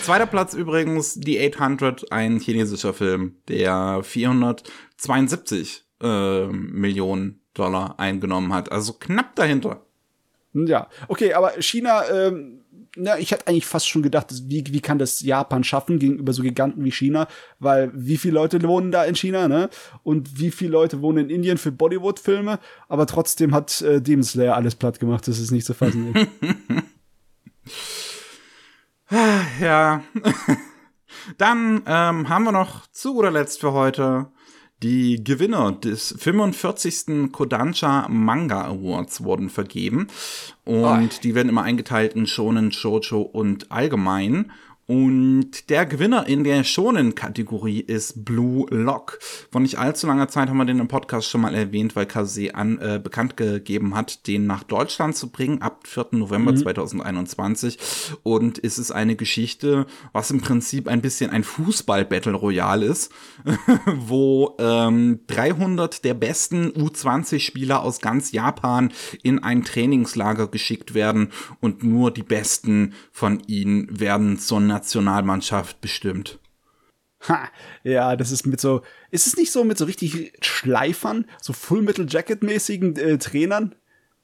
Zweiter 0.03 0.25
Platz 0.25 0.53
übrigens 0.53 1.13
The 1.13 1.53
800, 1.53 2.11
ein 2.11 2.39
chinesischer 2.39 2.93
Film, 2.93 3.37
der 3.47 4.01
472 4.03 5.85
äh, 6.01 6.47
Millionen 6.47 7.41
Dollar 7.53 7.99
eingenommen 7.99 8.53
hat. 8.53 8.71
Also 8.71 8.93
knapp 8.93 9.35
dahinter. 9.35 9.85
Ja, 10.53 10.87
okay, 11.07 11.33
aber 11.33 11.53
China, 11.61 12.03
ähm, 12.09 12.63
na, 12.95 13.17
ich 13.17 13.31
hätte 13.31 13.47
eigentlich 13.47 13.65
fast 13.65 13.89
schon 13.89 14.03
gedacht, 14.03 14.27
wie, 14.47 14.63
wie 14.67 14.81
kann 14.81 14.99
das 14.99 15.21
Japan 15.21 15.63
schaffen 15.63 15.97
gegenüber 15.97 16.31
so 16.31 16.43
Giganten 16.43 16.83
wie 16.83 16.91
China? 16.91 17.27
Weil 17.59 17.91
wie 17.95 18.17
viele 18.17 18.35
Leute 18.35 18.61
wohnen 18.61 18.91
da 18.91 19.03
in 19.03 19.15
China, 19.15 19.47
ne? 19.47 19.69
Und 20.03 20.39
wie 20.39 20.51
viele 20.51 20.71
Leute 20.71 21.01
wohnen 21.01 21.29
in 21.29 21.37
Indien 21.37 21.57
für 21.57 21.71
Bollywood-Filme? 21.71 22.59
Aber 22.87 23.07
trotzdem 23.07 23.55
hat 23.55 23.81
äh, 23.81 23.99
Demon 23.99 24.23
Slayer 24.23 24.55
alles 24.55 24.75
platt 24.75 24.99
gemacht. 24.99 25.27
Das 25.27 25.39
ist 25.39 25.51
nicht 25.51 25.65
zu 25.65 25.73
fassen. 25.73 26.13
ja. 29.61 30.03
Dann 31.37 31.83
ähm, 31.85 32.29
haben 32.29 32.43
wir 32.43 32.51
noch 32.51 32.87
zu 32.87 33.13
guter 33.13 33.31
Letzt 33.31 33.61
für 33.61 33.71
heute 33.71 34.27
die 34.83 35.23
Gewinner 35.23 35.71
des 35.71 36.13
45. 36.19 37.31
Kodansha 37.31 38.07
Manga 38.09 38.65
Awards 38.65 39.23
wurden 39.23 39.49
vergeben. 39.49 40.07
Und 40.65 41.13
oh. 41.13 41.19
die 41.23 41.35
werden 41.35 41.47
immer 41.49 41.63
eingeteilt 41.63 42.13
in 42.13 42.27
Shonen, 42.27 42.71
Shoujo 42.73 43.21
und 43.21 43.71
allgemein. 43.71 44.51
Und 44.85 45.69
der 45.69 45.85
Gewinner 45.85 46.27
in 46.27 46.43
der 46.43 46.63
Shonen-Kategorie 46.63 47.79
ist 47.79 48.25
Blue 48.25 48.65
Lock. 48.69 49.19
Vor 49.51 49.61
nicht 49.61 49.77
allzu 49.77 50.07
langer 50.07 50.27
Zeit 50.27 50.49
haben 50.49 50.57
wir 50.57 50.65
den 50.65 50.79
im 50.79 50.89
Podcast 50.89 51.29
schon 51.29 51.41
mal 51.41 51.55
erwähnt, 51.55 51.95
weil 51.95 52.05
Kase 52.05 52.53
an, 52.55 52.79
äh, 52.79 52.99
bekannt 53.01 53.37
gegeben 53.37 53.95
hat, 53.95 54.27
den 54.27 54.45
nach 54.45 54.63
Deutschland 54.63 55.15
zu 55.15 55.29
bringen 55.29 55.61
ab 55.61 55.87
4. 55.87 56.07
November 56.11 56.51
mhm. 56.51 56.57
2021. 56.57 57.77
Und 58.23 58.61
es 58.61 58.77
ist 58.77 58.91
eine 58.91 59.15
Geschichte, 59.15 59.85
was 60.11 60.31
im 60.31 60.41
Prinzip 60.41 60.89
ein 60.89 61.01
bisschen 61.01 61.29
ein 61.29 61.45
Fußball-Battle 61.45 62.33
Royale 62.33 62.85
ist, 62.85 63.11
wo 63.85 64.57
ähm, 64.59 65.21
300 65.27 66.03
der 66.03 66.13
besten 66.13 66.71
U20-Spieler 66.71 67.81
aus 67.81 68.01
ganz 68.01 68.33
Japan 68.33 68.91
in 69.21 69.39
ein 69.39 69.63
Trainingslager 69.63 70.47
geschickt 70.47 70.93
werden 70.93 71.31
und 71.61 71.83
nur 71.83 72.11
die 72.11 72.23
besten 72.23 72.93
von 73.11 73.41
ihnen 73.47 73.99
werden 73.99 74.39
zur 74.39 74.72
Nationalmannschaft 74.73 75.81
bestimmt. 75.81 76.39
Ha, 77.27 77.47
ja, 77.83 78.15
das 78.15 78.31
ist 78.31 78.45
mit 78.45 78.59
so, 78.59 78.81
ist 79.11 79.27
es 79.27 79.37
nicht 79.37 79.51
so 79.51 79.63
mit 79.63 79.77
so 79.77 79.85
richtig 79.85 80.33
Schleifern, 80.41 81.25
so 81.41 81.53
Full 81.53 81.81
Metal 81.81 82.05
Jacket 82.07 82.43
mäßigen 82.43 82.97
äh, 82.97 83.17
Trainern? 83.17 83.75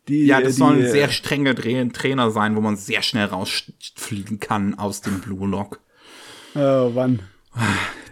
Die, 0.08 0.26
ja, 0.26 0.42
das 0.42 0.56
die, 0.56 0.60
sollen 0.60 0.82
äh, 0.82 0.90
sehr 0.90 1.10
strenge 1.10 1.56
Trainer 1.56 2.32
sein, 2.32 2.56
wo 2.56 2.62
man 2.62 2.76
sehr 2.76 3.02
schnell 3.02 3.28
rausfliegen 3.28 4.40
kann 4.40 4.78
aus 4.78 5.02
dem 5.02 5.22
Blue 5.22 5.48
Lock. 5.48 5.80
Oh, 6.56 6.92
wann? 6.94 7.22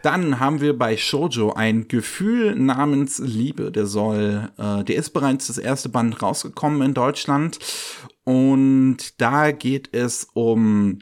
Dann 0.04 0.40
haben 0.40 0.62
wir 0.62 0.78
bei 0.78 0.96
Shoujo 0.96 1.54
ein 1.54 1.88
Gefühl 1.88 2.56
namens 2.56 3.20
Liebe. 3.20 3.72
Der 3.72 3.88
soll, 3.88 4.50
äh, 4.58 4.84
der 4.84 4.96
ist 4.96 5.10
bereits 5.10 5.48
das 5.48 5.58
erste 5.58 5.90
Band 5.90 6.22
rausgekommen 6.22 6.82
in 6.82 6.94
Deutschland. 6.94 7.60
Und 8.24 9.20
da 9.20 9.52
geht 9.52 9.90
es 9.94 10.28
um 10.34 11.00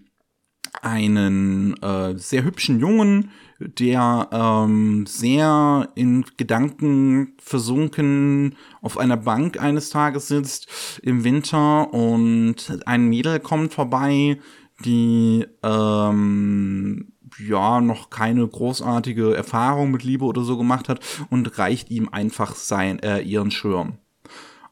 einen 0.83 1.81
äh, 1.81 2.17
sehr 2.17 2.43
hübschen 2.43 2.79
Jungen, 2.79 3.31
der 3.59 4.29
ähm, 4.31 5.05
sehr 5.07 5.89
in 5.95 6.25
Gedanken 6.37 7.33
versunken 7.39 8.55
auf 8.81 8.97
einer 8.97 9.17
Bank 9.17 9.59
eines 9.61 9.89
Tages 9.89 10.27
sitzt 10.27 10.99
im 11.03 11.23
Winter 11.23 11.93
und 11.93 12.79
ein 12.85 13.07
Mädel 13.07 13.39
kommt 13.39 13.73
vorbei, 13.73 14.39
die 14.83 15.45
ähm, 15.63 17.13
ja 17.39 17.81
noch 17.81 18.09
keine 18.09 18.47
großartige 18.47 19.35
Erfahrung 19.35 19.91
mit 19.91 20.03
Liebe 20.03 20.25
oder 20.25 20.43
so 20.43 20.57
gemacht 20.57 20.89
hat 20.89 20.99
und 21.29 21.57
reicht 21.57 21.89
ihm 21.91 22.09
einfach 22.09 22.55
sein 22.55 22.99
äh, 22.99 23.21
ihren 23.21 23.51
Schirm. 23.51 23.97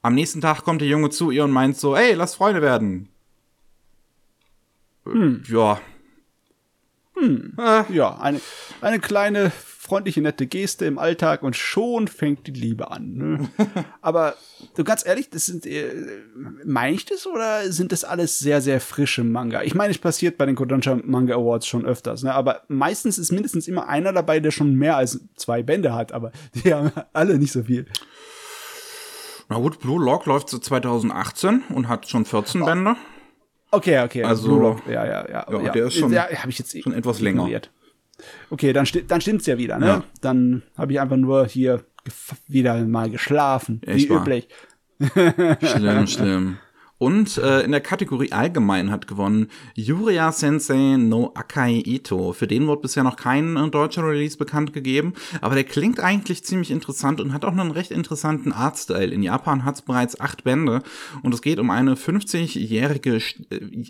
Am 0.02 0.16
nächsten 0.16 0.42
Tag 0.42 0.64
kommt 0.64 0.82
der 0.82 0.90
Junge 0.90 1.10
zu 1.10 1.32
ihr 1.32 1.46
und 1.46 1.52
meint 1.52 1.78
so, 1.78 1.96
ey, 1.96 2.14
lass 2.14 2.36
Freunde 2.36 2.62
werden. 2.62 3.08
Hm. 5.06 5.44
Ja, 5.48 5.80
hm. 7.24 7.54
Ah. 7.58 7.86
Ja, 7.90 8.18
eine, 8.20 8.42
eine 8.82 9.00
kleine 9.00 9.52
freundliche, 9.84 10.22
nette 10.22 10.48
Geste 10.48 10.86
im 10.86 10.98
Alltag 10.98 11.44
und 11.44 11.58
schon 11.58 12.08
fängt 12.08 12.48
die 12.48 12.52
Liebe 12.52 12.90
an. 12.90 13.14
Ne? 13.14 13.50
Aber 14.02 14.36
du 14.76 14.84
ganz 14.86 15.06
ehrlich, 15.06 15.30
das 15.30 15.46
sind, 15.46 15.66
äh, 15.66 15.92
meine 16.64 16.96
ich 16.96 17.06
das 17.06 17.28
oder 17.28 17.70
sind 17.70 17.92
das 17.92 18.06
alles 18.06 18.40
sehr, 18.40 18.62
sehr 18.62 18.80
frische 18.80 19.26
Manga? 19.26 19.62
Ich 19.64 19.76
meine, 19.76 19.92
es 19.92 19.98
passiert 19.98 20.38
bei 20.38 20.46
den 20.46 20.56
Kodansha 20.56 20.98
Manga 21.04 21.36
Awards 21.36 21.68
schon 21.68 21.86
öfters, 21.86 22.24
ne? 22.24 22.34
aber 22.34 22.62
meistens 22.70 23.18
ist 23.18 23.34
mindestens 23.34 23.68
immer 23.68 23.90
einer 23.90 24.14
dabei, 24.14 24.40
der 24.40 24.52
schon 24.52 24.76
mehr 24.76 24.96
als 24.96 25.20
zwei 25.36 25.64
Bände 25.64 25.94
hat, 25.94 26.14
aber 26.14 26.32
die 26.64 26.74
haben 26.74 26.92
alle 27.12 27.38
nicht 27.38 27.52
so 27.52 27.64
viel. 27.64 27.86
Na 29.50 29.58
gut, 29.58 29.80
Blue 29.82 30.04
Lock 30.04 30.26
läuft 30.26 30.50
seit 30.50 30.64
2018 30.64 31.64
und 31.70 31.90
hat 31.90 32.08
schon 32.08 32.24
14 32.24 32.62
oh. 32.62 32.66
Bände. 32.66 32.96
Okay, 33.74 34.04
okay. 34.04 34.24
Also, 34.24 34.80
ja, 34.88 35.04
ja, 35.04 35.28
ja. 35.28 35.46
ja, 35.50 35.72
Der 35.72 35.86
ist 35.88 35.96
schon, 35.96 36.14
ja, 36.14 36.28
habe 36.30 36.50
ich 36.50 36.60
jetzt 36.60 36.80
schon 36.84 36.94
etwas 36.94 37.22
länger. 37.22 37.50
Okay, 38.52 38.72
dann, 38.72 38.86
sti 38.86 39.04
dann 39.08 39.20
stimmt's 39.20 39.48
ja 39.48 39.58
wieder, 39.58 39.80
ne? 39.80 39.88
Ja. 39.88 40.04
Dann 40.22 40.62
habe 40.78 40.94
ich 40.94 41.00
einfach 41.00 41.18
nur 41.18 41.48
hier 41.48 41.84
wieder 42.48 42.86
mal 42.86 43.10
geschlafen, 43.10 43.82
Echt 43.84 44.10
wie 44.10 44.14
üblich. 44.14 44.48
Schlimm, 45.62 46.08
schlimm. 46.08 46.58
Und 47.04 47.38
äh, 47.38 47.64
in 47.64 47.72
der 47.72 47.82
Kategorie 47.82 48.32
Allgemein 48.32 48.90
hat 48.90 49.08
gewonnen 49.08 49.48
Yuria 49.76 50.32
Sensei 50.32 50.96
no 50.96 51.34
Akai 51.36 51.84
Ito. 51.86 52.32
Für 52.32 52.48
den 52.48 52.66
wurde 52.66 52.84
bisher 52.84 53.04
noch 53.04 53.18
kein 53.18 53.58
äh, 53.58 53.70
deutscher 53.70 54.08
Release 54.08 54.38
bekannt 54.38 54.72
gegeben, 54.72 55.12
aber 55.42 55.56
der 55.56 55.66
klingt 55.66 56.00
eigentlich 56.00 56.46
ziemlich 56.46 56.72
interessant 56.72 57.20
und 57.20 57.34
hat 57.34 57.44
auch 57.44 57.52
einen 57.52 57.72
recht 57.72 57.92
interessanten 57.92 58.54
Artstyle. 58.54 59.14
In 59.14 59.22
Japan 59.22 59.66
hat 59.66 59.76
es 59.76 59.82
bereits 59.82 60.18
acht 60.22 60.46
Bände 60.46 60.82
und 61.24 61.34
es 61.34 61.42
geht 61.42 61.60
um 61.60 61.72
eine 61.72 61.96
50-jährige 61.96 63.18
äh, 63.18 63.22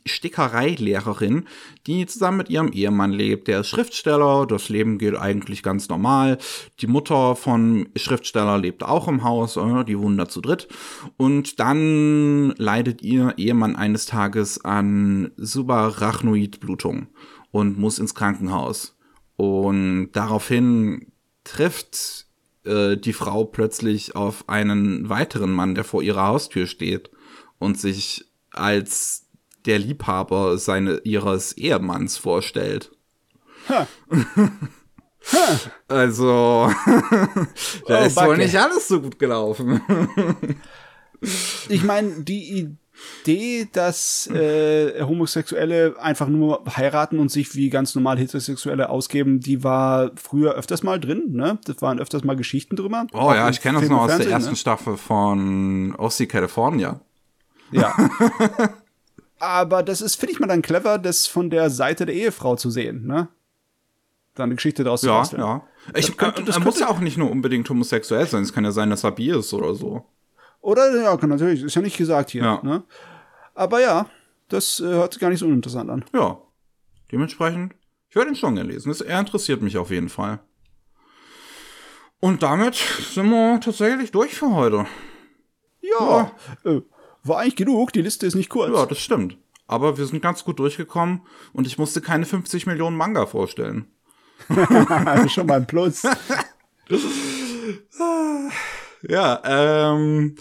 Stickereilehrerin, 0.08 1.46
die 1.86 2.08
zusammen 2.08 2.38
mit 2.38 2.50
ihrem 2.50 2.72
Ehemann 2.72 3.12
lebt. 3.12 3.48
Der 3.48 3.60
ist 3.60 3.68
Schriftsteller, 3.68 4.48
das 4.48 4.70
Leben 4.70 4.98
geht 4.98 5.16
eigentlich 5.16 5.62
ganz 5.62 5.88
normal. 5.88 6.40
Die 6.80 6.88
Mutter 6.88 7.36
von 7.36 7.90
Schriftsteller 7.96 8.58
lebt 8.58 8.82
auch 8.82 9.08
im 9.08 9.24
Haus, 9.24 9.56
äh, 9.56 9.84
die 9.84 10.00
wohnen 10.00 10.18
da 10.18 10.28
zu 10.28 10.42
dritt. 10.42 10.68
Und 11.18 11.60
dann 11.60 12.56
leidet 12.58 13.03
ihr 13.04 13.34
Ehemann 13.38 13.76
eines 13.76 14.06
Tages 14.06 14.64
an 14.64 15.32
Subarachnoidblutung 15.38 17.08
und 17.52 17.78
muss 17.78 18.00
ins 18.00 18.16
Krankenhaus. 18.16 18.98
Und 19.36 20.12
daraufhin 20.14 21.12
trifft 21.44 22.28
äh, 22.66 22.98
die 22.98 23.14
Frau 23.14 23.46
plötzlich 23.46 24.16
auf 24.16 24.48
einen 24.48 25.10
weiteren 25.10 25.52
Mann, 25.52 25.76
der 25.76 25.84
vor 25.84 26.02
ihrer 26.02 26.28
Haustür 26.28 26.68
steht 26.68 27.12
und 27.60 27.80
sich 27.80 28.26
als 28.52 29.28
der 29.66 29.80
Liebhaber 29.80 30.58
seine, 30.58 31.02
ihres 31.04 31.54
Ehemanns 31.54 32.18
vorstellt. 32.18 32.92
Ha. 33.70 33.88
also, 35.88 36.72
da 37.88 38.02
oh, 38.02 38.06
ist 38.06 38.18
wohl 38.18 38.38
nicht 38.38 38.58
alles 38.58 38.88
so 38.88 39.02
gut 39.02 39.20
gelaufen. 39.20 39.82
ich 41.70 41.84
meine, 41.84 42.24
die 42.24 42.78
Idee, 43.22 43.68
dass 43.72 44.28
äh, 44.28 45.02
Homosexuelle 45.02 45.96
einfach 46.00 46.28
nur 46.28 46.64
heiraten 46.78 47.20
und 47.20 47.30
sich 47.30 47.56
wie 47.56 47.70
ganz 47.70 47.96
normal 47.96 48.18
Heterosexuelle 48.18 48.90
ausgeben, 48.90 49.40
die 49.40 49.64
war 49.64 50.12
früher 50.16 50.54
öfters 50.54 50.84
mal 50.84 51.00
drin, 51.00 51.32
ne? 51.32 51.58
Das 51.66 51.82
waren 51.82 52.00
öfters 52.00 52.24
mal 52.24 52.36
Geschichten 52.36 52.76
drüber. 52.76 53.08
Oh 53.14 53.32
ja, 53.34 53.50
ich 53.50 53.62
kenne 53.62 53.80
das 53.80 53.90
noch 53.90 54.02
aus 54.02 54.18
der 54.18 54.30
ersten 54.30 54.52
ne? 54.52 54.56
Staffel 54.56 54.98
von 54.98 55.96
OC 55.98 56.30
California. 56.30 57.02
Ja. 57.72 57.96
Aber 59.40 59.84
das 59.84 60.02
ist, 60.02 60.16
finde 60.16 60.34
ich 60.34 60.40
mal 60.40 60.48
dann 60.48 60.62
clever, 60.62 60.98
das 60.98 61.28
von 61.28 61.50
der 61.50 61.70
Seite 61.70 62.06
der 62.06 62.16
Ehefrau 62.16 62.56
zu 62.56 62.70
sehen, 62.70 63.06
ne? 63.06 63.28
Da 64.36 64.44
eine 64.44 64.56
Geschichte 64.56 64.84
daraus 64.84 65.02
ja, 65.02 65.08
zu 65.08 65.14
basteln. 65.14 65.42
Ja, 65.42 65.68
ich, 65.96 66.08
das, 66.08 66.18
könnte, 66.18 66.44
das 66.44 66.60
muss 66.60 66.80
ja 66.80 66.90
auch 66.90 67.00
nicht 67.00 67.18
nur 67.18 67.30
unbedingt 67.30 67.70
homosexuell 67.70 68.26
sein, 68.26 68.44
es 68.44 68.54
kann 68.54 68.64
ja 68.64 68.72
sein, 68.72 68.90
dass 68.90 69.04
er 69.04 69.12
bi 69.12 69.30
ist 69.30 69.54
oder 69.54 69.76
so. 69.76 70.06
Oder, 70.64 70.96
ja, 70.96 71.28
natürlich, 71.28 71.62
ist 71.62 71.76
ja 71.76 71.82
nicht 71.82 71.98
gesagt 71.98 72.32
hier. 72.32 72.44
Ja. 72.44 72.62
Ne? 72.64 72.84
Aber 73.54 73.82
ja, 73.82 74.10
das 74.48 74.80
äh, 74.80 74.86
hört 74.86 75.12
sich 75.14 75.20
gar 75.20 75.30
nicht 75.30 75.40
so 75.40 75.46
uninteressant 75.46 75.90
an. 75.90 76.06
Ja. 76.14 76.38
Dementsprechend, 77.12 77.76
ich 78.10 78.16
werde 78.16 78.30
ihn 78.30 78.38
schon 78.38 78.56
gelesen. 78.56 78.88
Das, 78.88 79.02
er 79.02 79.20
interessiert 79.20 79.62
mich 79.62 79.78
auf 79.78 79.92
jeden 79.92 80.08
Fall. 80.08 80.40
Und 82.22 82.44
damit 82.44 82.76
sind 82.76 83.30
wir 83.30 83.60
tatsächlich 83.60 84.12
durch 84.12 84.36
für 84.36 84.56
heute. 84.56 84.86
Ja, 85.82 86.32
ja. 86.64 86.72
Äh, 86.72 86.82
war 87.24 87.40
eigentlich 87.40 87.58
genug. 87.58 87.92
Die 87.92 88.02
Liste 88.02 88.26
ist 88.26 88.36
nicht 88.36 88.50
kurz. 88.50 88.74
Ja, 88.74 88.86
das 88.86 89.00
stimmt. 89.00 89.38
Aber 89.68 89.98
wir 89.98 90.06
sind 90.06 90.22
ganz 90.22 90.46
gut 90.46 90.60
durchgekommen 90.60 91.24
und 91.52 91.68
ich 91.68 91.78
musste 91.78 92.00
keine 92.00 92.26
50 92.26 92.68
Millionen 92.68 92.96
Manga 92.96 93.26
vorstellen. 93.26 93.88
schon 95.28 95.48
mal 95.48 95.58
ein 95.58 95.68
Plus. 95.68 96.04
Ja, 99.08 99.42
ähm, 99.46 100.36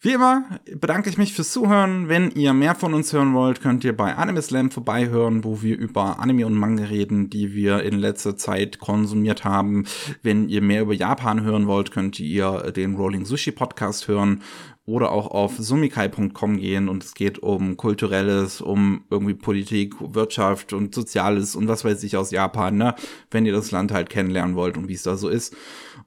wie 0.00 0.12
immer 0.12 0.60
bedanke 0.76 1.08
ich 1.10 1.18
mich 1.18 1.32
fürs 1.32 1.50
Zuhören. 1.50 2.08
Wenn 2.08 2.30
ihr 2.30 2.52
mehr 2.52 2.74
von 2.74 2.94
uns 2.94 3.12
hören 3.12 3.34
wollt, 3.34 3.60
könnt 3.60 3.82
ihr 3.82 3.96
bei 3.96 4.14
Anime 4.14 4.42
Slam 4.42 4.70
vorbeihören, 4.70 5.42
wo 5.42 5.62
wir 5.62 5.76
über 5.76 6.20
Anime 6.20 6.46
und 6.46 6.54
Manga 6.54 6.84
reden, 6.84 7.30
die 7.30 7.54
wir 7.54 7.82
in 7.82 7.98
letzter 7.98 8.36
Zeit 8.36 8.78
konsumiert 8.78 9.44
haben. 9.44 9.86
Wenn 10.22 10.48
ihr 10.48 10.62
mehr 10.62 10.82
über 10.82 10.92
Japan 10.92 11.42
hören 11.42 11.66
wollt, 11.66 11.90
könnt 11.90 12.20
ihr 12.20 12.70
den 12.72 12.94
Rolling 12.94 13.24
Sushi 13.24 13.52
Podcast 13.52 14.06
hören 14.06 14.42
oder 14.84 15.10
auch 15.10 15.26
auf 15.30 15.56
sumikai.com 15.58 16.58
gehen 16.58 16.88
und 16.88 17.02
es 17.02 17.14
geht 17.14 17.40
um 17.40 17.76
kulturelles, 17.76 18.60
um 18.60 19.04
irgendwie 19.10 19.34
Politik, 19.34 19.94
Wirtschaft 19.98 20.72
und 20.72 20.94
Soziales 20.94 21.56
und 21.56 21.68
was 21.68 21.84
weiß 21.84 22.02
ich 22.04 22.16
aus 22.16 22.30
Japan, 22.30 22.76
ne? 22.76 22.94
Wenn 23.30 23.46
ihr 23.46 23.52
das 23.52 23.70
Land 23.70 23.92
halt 23.92 24.10
kennenlernen 24.10 24.54
wollt 24.54 24.76
und 24.76 24.88
wie 24.88 24.94
es 24.94 25.02
da 25.02 25.16
so 25.16 25.28
ist. 25.28 25.56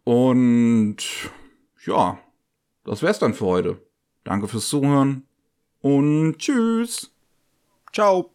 Und 0.04 0.98
ja, 1.86 2.20
das 2.84 3.02
wär's 3.02 3.20
dann 3.20 3.34
für 3.34 3.46
heute. 3.46 3.82
Danke 4.24 4.48
fürs 4.48 4.70
Zuhören 4.70 5.28
und 5.82 6.38
tschüss. 6.38 7.12
Ciao. 7.94 8.31